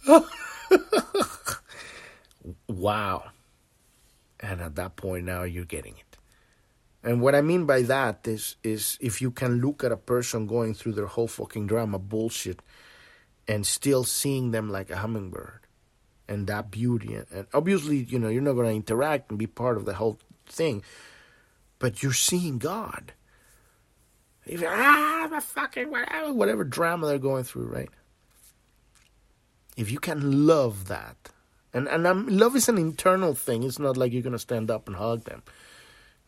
wow. 2.69 3.25
And 4.41 4.61
at 4.61 4.75
that 4.77 4.97
point, 4.97 5.25
now 5.25 5.43
you're 5.45 5.65
getting 5.65 5.95
it. 5.95 6.17
And 7.03 7.21
what 7.21 7.35
I 7.35 7.41
mean 7.41 7.67
by 7.67 7.83
that 7.83 8.27
is, 8.27 8.57
is 8.63 8.99
if 9.01 9.23
you 9.23 9.31
can 9.31 9.61
look 9.61 9.85
at 9.85 9.93
a 9.93 9.97
person 9.97 10.47
going 10.47 10.75
through 10.75 10.93
their 10.93 11.07
whole 11.07 11.29
fucking 11.29 11.69
drama 11.69 11.99
bullshit 11.99 12.61
and 13.47 13.67
still 13.67 14.05
seeing 14.05 14.51
them 14.51 14.71
like 14.71 14.91
a 14.91 14.97
hummingbird 14.97 15.61
and 16.29 16.47
that 16.49 16.71
beauty. 16.71 17.15
And, 17.15 17.47
obviously, 17.55 17.99
you 17.99 18.19
know, 18.19 18.29
you're 18.29 18.43
not 18.43 18.55
to 18.55 18.65
interact 18.65 19.31
and 19.31 19.39
be 19.39 19.47
part 19.47 19.77
of 19.77 19.85
the 19.85 19.95
whole 19.95 20.19
thing, 20.47 20.83
but 21.79 22.03
you're 22.03 22.13
seeing 22.13 22.59
God. 22.59 23.13
Even, 24.47 24.69
ah, 24.71 25.29
the 25.31 25.41
fucking 25.41 25.91
whatever, 25.91 26.33
whatever 26.33 26.65
drama 26.65 27.07
they're 27.07 27.19
going 27.19 27.45
through, 27.45 27.67
right? 27.67 27.91
If 29.77 29.91
you 29.91 29.99
can 29.99 30.47
love 30.47 30.89
that, 30.89 31.17
and 31.73 31.89
and 31.89 32.07
um, 32.07 32.27
love 32.29 32.57
is 32.57 32.69
an 32.69 32.79
internal 32.79 33.35
thing. 33.35 33.63
It's 33.63 33.79
not 33.79 33.97
like 33.97 34.13
you're 34.13 34.23
gonna 34.23 34.39
stand 34.39 34.71
up 34.71 34.87
and 34.87 34.97
hug 34.97 35.25
them, 35.25 35.43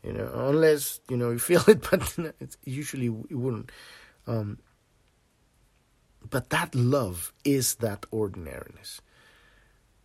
you 0.02 0.12
know, 0.12 0.30
unless 0.34 1.00
you 1.08 1.16
know 1.16 1.30
you 1.30 1.38
feel 1.50 1.62
it. 1.68 1.86
But 1.90 2.16
it's 2.40 2.56
usually 2.64 3.04
you 3.04 3.38
wouldn't. 3.38 3.70
Um, 4.26 4.58
but 6.28 6.50
that 6.50 6.74
love 6.74 7.32
is 7.44 7.76
that 7.76 8.04
ordinariness, 8.10 9.00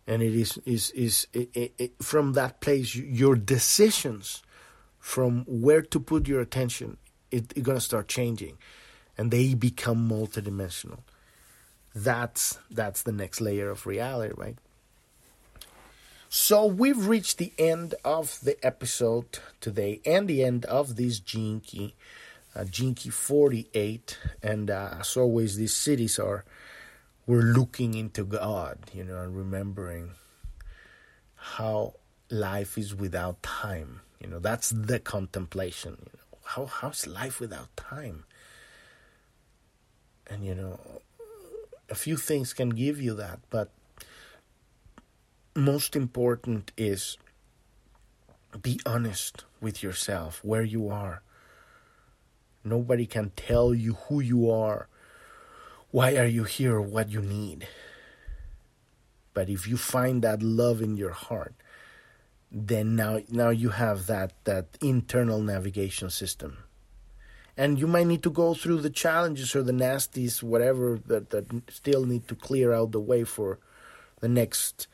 and 0.06 0.22
it 0.22 0.34
is 0.34 0.58
is 0.64 0.90
is 0.92 1.26
it, 1.32 1.50
it, 1.54 1.74
it, 1.78 2.02
from 2.02 2.32
that 2.32 2.60
place 2.60 2.94
your 2.94 3.36
decisions 3.36 4.42
from 4.98 5.44
where 5.46 5.82
to 5.82 6.00
put 6.00 6.26
your 6.26 6.40
attention 6.40 6.96
it, 7.34 7.52
it's 7.56 7.66
gonna 7.66 7.80
start 7.80 8.08
changing, 8.08 8.56
and 9.18 9.30
they 9.30 9.54
become 9.54 10.08
multidimensional. 10.08 11.00
That's 11.94 12.58
that's 12.70 13.02
the 13.02 13.12
next 13.12 13.40
layer 13.40 13.70
of 13.70 13.86
reality, 13.86 14.34
right? 14.36 14.56
So 16.28 16.66
we've 16.66 17.06
reached 17.06 17.38
the 17.38 17.52
end 17.58 17.94
of 18.04 18.40
the 18.42 18.56
episode 18.66 19.38
today 19.60 20.00
and 20.04 20.26
the 20.26 20.42
end 20.42 20.64
of 20.64 20.96
this 20.96 21.20
Gene 21.20 21.60
Key 21.60 21.94
uh, 22.54 22.64
Key 22.64 23.10
48. 23.10 24.18
And 24.42 24.70
uh, 24.70 24.96
as 25.00 25.16
always, 25.16 25.56
these 25.56 25.74
Siddhis 25.74 26.22
are, 26.22 26.44
we're 27.26 27.42
looking 27.42 27.94
into 27.94 28.24
God, 28.24 28.78
you 28.92 29.04
know, 29.04 29.18
and 29.22 29.36
remembering 29.36 30.10
how 31.36 31.94
life 32.30 32.78
is 32.78 32.94
without 32.94 33.42
time. 33.42 34.00
You 34.20 34.28
know, 34.28 34.38
that's 34.38 34.70
the 34.70 34.98
contemplation. 34.98 35.96
You 36.00 36.18
know, 36.18 36.38
how 36.44 36.66
how's 36.66 37.06
life 37.06 37.40
without 37.40 37.74
time? 37.76 38.24
And 40.26 40.44
you 40.44 40.54
know, 40.54 40.80
a 41.88 41.94
few 41.94 42.16
things 42.16 42.52
can 42.52 42.70
give 42.70 43.00
you 43.00 43.14
that, 43.14 43.40
but 43.50 43.70
most 45.54 45.94
important 45.94 46.72
is 46.76 47.16
be 48.60 48.80
honest 48.86 49.44
with 49.60 49.82
yourself 49.82 50.40
where 50.42 50.62
you 50.62 50.88
are. 50.88 51.22
Nobody 52.64 53.06
can 53.06 53.30
tell 53.36 53.74
you 53.74 53.94
who 54.08 54.20
you 54.20 54.50
are, 54.50 54.88
why 55.90 56.16
are 56.16 56.26
you 56.26 56.44
here, 56.44 56.80
what 56.80 57.10
you 57.10 57.20
need. 57.20 57.68
But 59.34 59.50
if 59.50 59.66
you 59.68 59.76
find 59.76 60.22
that 60.22 60.42
love 60.42 60.80
in 60.80 60.96
your 60.96 61.10
heart, 61.10 61.54
then 62.50 62.94
now 62.94 63.20
now 63.28 63.50
you 63.50 63.70
have 63.70 64.06
that 64.06 64.32
that 64.44 64.78
internal 64.80 65.40
navigation 65.40 66.08
system. 66.08 66.63
And 67.56 67.78
you 67.78 67.86
might 67.86 68.06
need 68.06 68.22
to 68.24 68.30
go 68.30 68.54
through 68.54 68.80
the 68.80 68.90
challenges 68.90 69.54
or 69.54 69.62
the 69.62 69.72
nasties, 69.72 70.42
whatever 70.42 70.98
that, 71.06 71.30
that 71.30 71.46
still 71.70 72.04
need 72.04 72.26
to 72.28 72.34
clear 72.34 72.72
out 72.72 72.90
the 72.90 73.00
way 73.00 73.22
for 73.22 73.58
the 74.20 74.28
next 74.28 74.88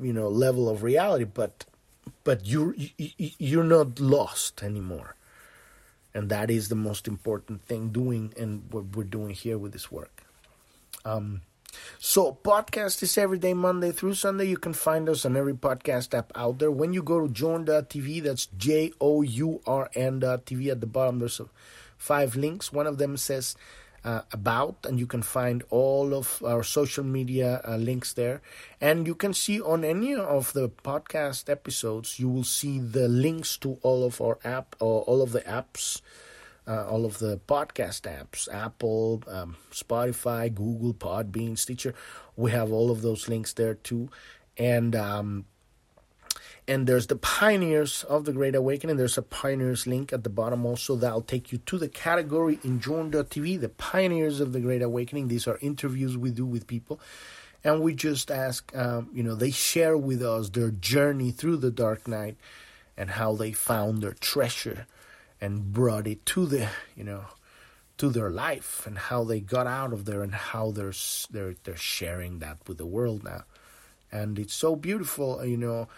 you 0.00 0.12
know 0.12 0.28
level 0.28 0.68
of 0.68 0.82
reality. 0.82 1.24
But 1.24 1.64
but 2.24 2.46
you're 2.46 2.74
you're 2.96 3.64
not 3.64 4.00
lost 4.00 4.62
anymore. 4.62 5.14
And 6.12 6.28
that 6.28 6.50
is 6.50 6.68
the 6.68 6.74
most 6.74 7.06
important 7.06 7.62
thing 7.62 7.90
doing 7.90 8.34
and 8.36 8.64
what 8.72 8.96
we're 8.96 9.04
doing 9.04 9.30
here 9.30 9.58
with 9.58 9.72
this 9.72 9.92
work. 9.92 10.24
Um 11.04 11.42
so 11.98 12.38
podcast 12.42 13.02
is 13.02 13.16
every 13.18 13.38
day 13.38 13.54
monday 13.54 13.92
through 13.92 14.14
sunday 14.14 14.46
you 14.46 14.56
can 14.56 14.72
find 14.72 15.08
us 15.08 15.24
on 15.24 15.36
every 15.36 15.54
podcast 15.54 16.12
app 16.16 16.32
out 16.34 16.58
there 16.58 16.70
when 16.70 16.92
you 16.92 17.02
go 17.02 17.26
to 17.26 17.32
journ.tv 17.32 18.22
that's 18.22 18.46
j-o-u-r-n 18.56 20.20
tv 20.20 20.70
at 20.70 20.80
the 20.80 20.86
bottom 20.86 21.18
there's 21.18 21.40
five 21.96 22.36
links 22.36 22.72
one 22.72 22.86
of 22.86 22.98
them 22.98 23.16
says 23.16 23.54
uh, 24.04 24.22
about, 24.32 24.76
and 24.84 24.98
you 24.98 25.06
can 25.06 25.22
find 25.22 25.62
all 25.70 26.14
of 26.14 26.42
our 26.46 26.62
social 26.62 27.04
media 27.04 27.60
uh, 27.66 27.76
links 27.76 28.14
there. 28.14 28.40
And 28.80 29.06
you 29.06 29.14
can 29.14 29.34
see 29.34 29.60
on 29.60 29.84
any 29.84 30.14
of 30.14 30.52
the 30.52 30.68
podcast 30.68 31.50
episodes, 31.50 32.18
you 32.18 32.28
will 32.28 32.44
see 32.44 32.78
the 32.78 33.08
links 33.08 33.56
to 33.58 33.78
all 33.82 34.04
of 34.04 34.20
our 34.20 34.38
app, 34.44 34.76
or 34.80 35.02
all 35.02 35.22
of 35.22 35.32
the 35.32 35.42
apps. 35.42 36.00
Uh, 36.70 36.86
all 36.88 37.04
of 37.04 37.18
the 37.18 37.40
podcast 37.48 38.02
apps 38.02 38.48
Apple, 38.54 39.24
um, 39.26 39.56
Spotify, 39.72 40.54
Google, 40.54 40.94
Podbean, 40.94 41.58
Stitcher. 41.58 41.94
We 42.36 42.52
have 42.52 42.70
all 42.70 42.92
of 42.92 43.02
those 43.02 43.28
links 43.28 43.52
there 43.54 43.74
too. 43.74 44.08
And 44.56 44.94
um, 44.94 45.46
and 46.68 46.86
there's 46.86 47.08
the 47.08 47.16
pioneers 47.16 48.04
of 48.04 48.24
the 48.24 48.32
Great 48.32 48.54
Awakening. 48.54 48.98
There's 48.98 49.18
a 49.18 49.22
pioneers 49.22 49.88
link 49.88 50.12
at 50.12 50.22
the 50.22 50.30
bottom 50.30 50.64
also 50.64 50.94
that'll 50.94 51.22
take 51.22 51.50
you 51.50 51.58
to 51.58 51.76
the 51.76 51.88
category 51.88 52.60
in 52.62 52.78
Journ.tv, 52.78 53.60
the 53.60 53.70
pioneers 53.70 54.38
of 54.38 54.52
the 54.52 54.60
Great 54.60 54.82
Awakening. 54.82 55.26
These 55.26 55.48
are 55.48 55.58
interviews 55.60 56.16
we 56.16 56.30
do 56.30 56.46
with 56.46 56.68
people. 56.68 57.00
And 57.64 57.80
we 57.80 57.94
just 57.94 58.30
ask, 58.30 58.70
um, 58.76 59.10
you 59.12 59.24
know, 59.24 59.34
they 59.34 59.50
share 59.50 59.98
with 59.98 60.22
us 60.22 60.50
their 60.50 60.70
journey 60.70 61.32
through 61.32 61.56
the 61.56 61.72
dark 61.72 62.06
night 62.06 62.36
and 62.96 63.10
how 63.10 63.34
they 63.34 63.50
found 63.50 64.02
their 64.02 64.14
treasure 64.14 64.86
and 65.40 65.72
brought 65.72 66.06
it 66.06 66.24
to 66.26 66.46
the, 66.46 66.68
you 66.96 67.04
know, 67.04 67.24
to 67.98 68.08
their 68.08 68.30
life 68.30 68.86
and 68.86 68.96
how 68.96 69.24
they 69.24 69.40
got 69.40 69.66
out 69.66 69.92
of 69.92 70.04
there 70.04 70.22
and 70.22 70.34
how 70.34 70.70
they're 70.70 70.94
they're 71.30 71.54
they're 71.64 71.76
sharing 71.76 72.38
that 72.38 72.58
with 72.66 72.78
the 72.78 72.86
world 72.86 73.24
now. 73.24 73.44
And 74.12 74.38
it's 74.38 74.54
so 74.54 74.74
beautiful, 74.74 75.44
you 75.44 75.56
know 75.56 75.88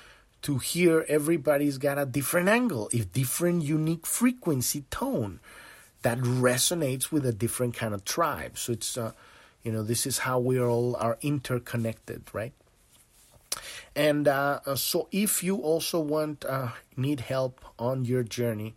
to 0.43 0.59
hear 0.59 1.05
everybody's 1.09 1.78
got 1.78 1.99
a 1.99 2.05
different 2.05 2.49
angle, 2.49 2.90
a 2.93 2.99
different 2.99 3.62
unique 3.62 4.07
frequency 4.07 4.84
tone 4.90 5.40
that 6.03 6.18
resonates 6.18 7.12
with 7.12 7.24
a 7.24 7.32
different 7.32 7.74
kind 7.74 7.95
of 7.95 8.05
tribe. 8.05 8.59
So 8.59 8.72
it's 8.72 8.99
uh, 8.99 9.12
you 9.62 9.72
know 9.72 9.82
this 9.82 10.05
is 10.05 10.18
how 10.18 10.40
we 10.40 10.61
all 10.61 10.97
are 10.97 11.16
interconnected, 11.22 12.24
right? 12.32 12.53
And 13.95 14.26
uh, 14.26 14.61
uh, 14.66 14.74
so 14.74 15.09
if 15.12 15.45
you 15.45 15.57
also 15.57 16.01
want 16.01 16.45
uh, 16.45 16.70
need 16.97 17.20
help 17.20 17.64
on 17.78 18.05
your 18.05 18.24
journey, 18.24 18.74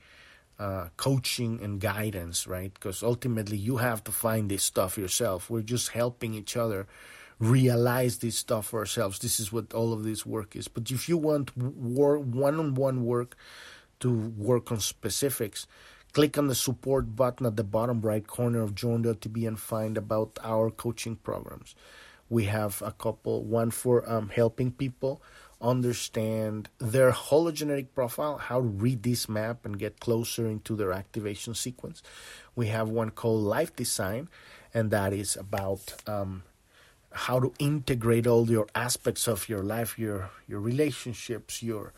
uh, 0.60 0.88
coaching 0.98 1.60
and 1.62 1.80
guidance, 1.80 2.48
right? 2.48 2.74
Because 2.74 3.04
ultimately 3.04 3.58
you 3.58 3.78
have 3.78 4.04
to 4.06 4.12
find 4.12 4.50
this 4.50 4.64
stuff 4.64 4.98
yourself. 4.98 5.50
We're 5.50 5.62
just 5.62 5.90
helping 5.90 6.34
each 6.34 6.56
other 6.56 6.88
realize 7.40 8.20
this 8.20 8.38
stuff 8.38 8.68
for 8.68 8.80
ourselves. 8.80 9.20
This 9.20 9.40
is 9.40 9.52
what 9.52 9.74
all 9.74 9.92
of 9.92 10.04
this 10.04 10.26
work 10.26 10.56
is. 10.56 10.68
But 10.68 10.90
if 10.92 11.10
you 11.10 11.18
want 11.18 11.56
one-on-one 11.58 13.04
work 13.06 13.36
to 14.00 14.14
work 14.38 14.72
on 14.72 14.80
specifics, 14.80 15.68
click 16.14 16.38
on 16.38 16.48
the 16.48 16.56
support 16.56 17.16
button 17.16 17.46
at 17.46 17.58
the 17.58 17.64
bottom 17.64 18.02
right 18.02 18.26
corner 18.26 18.62
of 18.62 18.74
journ.tv 18.76 19.48
and 19.48 19.60
find 19.60 19.98
about 19.98 20.40
our 20.44 20.72
coaching 20.72 21.18
programs. 21.18 21.76
We 22.30 22.46
have 22.46 22.82
a 22.82 22.92
couple, 22.92 23.44
one 23.44 23.72
for 23.72 24.10
um, 24.10 24.30
helping 24.30 24.72
people 24.72 25.22
understand 25.62 26.70
their 26.80 27.12
hologenetic 27.12 27.88
profile, 27.96 28.38
how 28.38 28.62
to 28.62 28.68
read 28.68 29.04
this 29.04 29.28
map 29.30 29.66
and 29.66 29.80
get 29.80 30.00
closer 30.00 30.48
into 30.48 30.76
their 30.76 30.92
activation 30.92 31.56
sequence. 31.56 32.04
We 32.56 32.68
have 32.68 32.90
one 32.90 33.12
called 33.12 33.44
Life 33.44 33.76
Design, 33.76 34.30
and 34.74 34.92
that 34.92 35.14
is 35.14 35.36
about 35.36 35.96
um, 36.08 36.44
how 37.12 37.40
to 37.40 37.54
integrate 37.60 38.28
all 38.28 38.50
your 38.50 38.68
aspects 38.76 39.28
of 39.28 39.48
your 39.48 39.64
life, 39.64 39.98
your 39.98 40.30
your 40.48 40.60
relationships, 40.60 41.64
your 41.64 41.94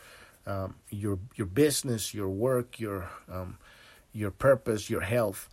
um, 0.46 0.76
your 0.90 1.20
your 1.36 1.48
business, 1.48 2.14
your 2.14 2.30
work, 2.30 2.80
your 2.80 3.10
um, 3.32 3.58
your 4.14 4.32
purpose, 4.32 4.90
your 4.90 5.02
health, 5.02 5.50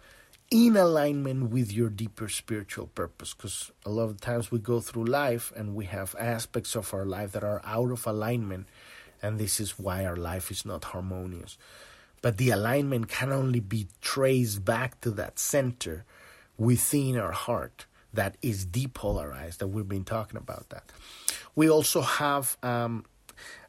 in 0.51 0.77
alignment 0.77 1.51
with 1.51 1.73
your 1.73 1.89
deeper 1.89 2.29
spiritual 2.29 2.87
purpose. 2.89 3.35
Because 3.35 3.73
a 3.85 3.91
lot 3.91 4.05
of 4.05 4.21
times 4.21 4.51
we 4.51 4.59
go 4.59 4.81
through 4.81 5.07
life 5.07 5.53
and 5.57 5.75
we 5.75 5.87
have 5.87 6.15
aspects 6.19 6.75
of 6.77 6.93
our 6.95 7.05
life 7.05 7.33
that 7.33 7.45
are 7.45 7.61
out 7.65 7.91
of 7.91 8.07
alignment, 8.07 8.67
and 9.23 9.39
this 9.39 9.61
is 9.61 9.79
why 9.79 10.05
our 10.05 10.17
life 10.17 10.51
is 10.51 10.65
not 10.65 10.85
harmonious. 10.85 11.57
But 12.23 12.39
the 12.39 12.51
alignment 12.51 13.09
can 13.09 13.33
only 13.33 13.61
be 13.61 13.89
traced 14.01 14.65
back 14.65 15.01
to 15.03 15.11
that 15.13 15.39
center 15.39 16.05
within 16.57 17.19
our 17.19 17.33
heart 17.33 17.87
that 18.13 18.37
is 18.41 18.65
depolarized, 18.65 19.59
that 19.59 19.69
we've 19.69 19.89
been 19.89 20.05
talking 20.05 20.37
about 20.37 20.71
that. 20.71 20.91
We 21.55 21.69
also 21.69 22.01
have 22.01 22.57
um, 22.63 23.05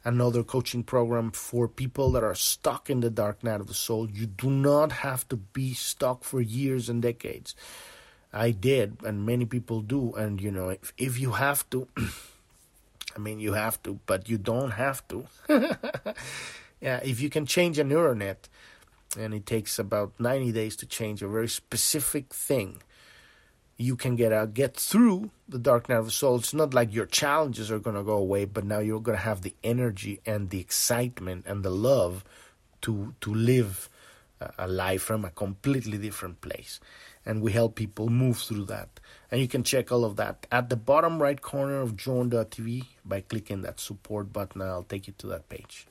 another 0.06 0.44
coaching 0.44 0.84
program 0.84 1.32
for 1.32 1.66
people 1.66 2.12
that 2.12 2.22
are 2.22 2.34
stuck 2.34 2.88
in 2.88 3.00
the 3.00 3.10
dark 3.10 3.42
night 3.42 3.60
of 3.60 3.66
the 3.66 3.74
soul. 3.74 4.08
You 4.08 4.26
do 4.26 4.48
not 4.48 4.92
have 4.92 5.28
to 5.28 5.36
be 5.36 5.74
stuck 5.74 6.22
for 6.22 6.40
years 6.40 6.88
and 6.88 7.02
decades. 7.02 7.56
I 8.32 8.52
did, 8.52 8.98
and 9.04 9.26
many 9.26 9.46
people 9.46 9.80
do. 9.82 10.14
And 10.14 10.40
you 10.40 10.52
know, 10.52 10.68
if, 10.68 10.92
if 10.96 11.18
you 11.18 11.32
have 11.32 11.68
to, 11.70 11.88
I 13.16 13.18
mean, 13.18 13.40
you 13.40 13.54
have 13.54 13.82
to, 13.82 13.98
but 14.06 14.28
you 14.28 14.38
don't 14.38 14.70
have 14.70 15.02
to. 15.08 15.26
yeah, 16.80 17.00
if 17.02 17.20
you 17.20 17.28
can 17.28 17.44
change 17.44 17.78
a 17.78 17.84
neural 17.84 18.14
net, 18.14 18.48
and 19.18 19.34
it 19.34 19.44
takes 19.44 19.78
about 19.78 20.12
90 20.20 20.52
days 20.52 20.76
to 20.76 20.86
change 20.86 21.20
a 21.20 21.28
very 21.28 21.48
specific 21.48 22.32
thing, 22.32 22.82
you 23.76 23.96
can 23.96 24.16
get 24.16 24.32
out, 24.32 24.54
get 24.54 24.76
through 24.76 25.30
the 25.48 25.58
dark 25.58 25.88
night 25.88 25.98
of 25.98 26.06
the 26.06 26.10
soul. 26.10 26.36
It's 26.36 26.54
not 26.54 26.72
like 26.72 26.94
your 26.94 27.06
challenges 27.06 27.70
are 27.70 27.78
going 27.78 27.96
to 27.96 28.02
go 28.02 28.16
away, 28.16 28.44
but 28.46 28.64
now 28.64 28.78
you're 28.78 29.00
going 29.00 29.18
to 29.18 29.24
have 29.24 29.42
the 29.42 29.54
energy 29.62 30.20
and 30.24 30.50
the 30.50 30.60
excitement 30.60 31.44
and 31.46 31.62
the 31.62 31.70
love 31.70 32.24
to 32.82 33.14
to 33.20 33.34
live 33.34 33.88
a 34.58 34.68
life 34.68 35.02
from 35.02 35.24
a 35.24 35.30
completely 35.30 35.98
different 35.98 36.40
place. 36.40 36.80
And 37.24 37.42
we 37.42 37.52
help 37.52 37.74
people 37.74 38.08
move 38.08 38.38
through 38.38 38.66
that. 38.66 38.88
And 39.30 39.40
you 39.40 39.48
can 39.48 39.64
check 39.64 39.90
all 39.90 40.04
of 40.04 40.16
that 40.16 40.46
at 40.52 40.68
the 40.68 40.76
bottom 40.76 41.20
right 41.20 41.40
corner 41.40 41.80
of 41.80 41.96
journ.tv 41.96 42.84
by 43.04 43.22
clicking 43.22 43.62
that 43.62 43.80
support 43.80 44.32
button. 44.32 44.62
I'll 44.62 44.84
take 44.84 45.08
you 45.08 45.14
to 45.18 45.26
that 45.28 45.48
page. 45.48 45.86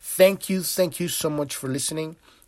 Thank 0.00 0.48
you, 0.48 0.62
thank 0.62 1.00
you 1.00 1.08
so 1.08 1.28
much 1.28 1.56
for 1.56 1.68
listening. 1.68 2.16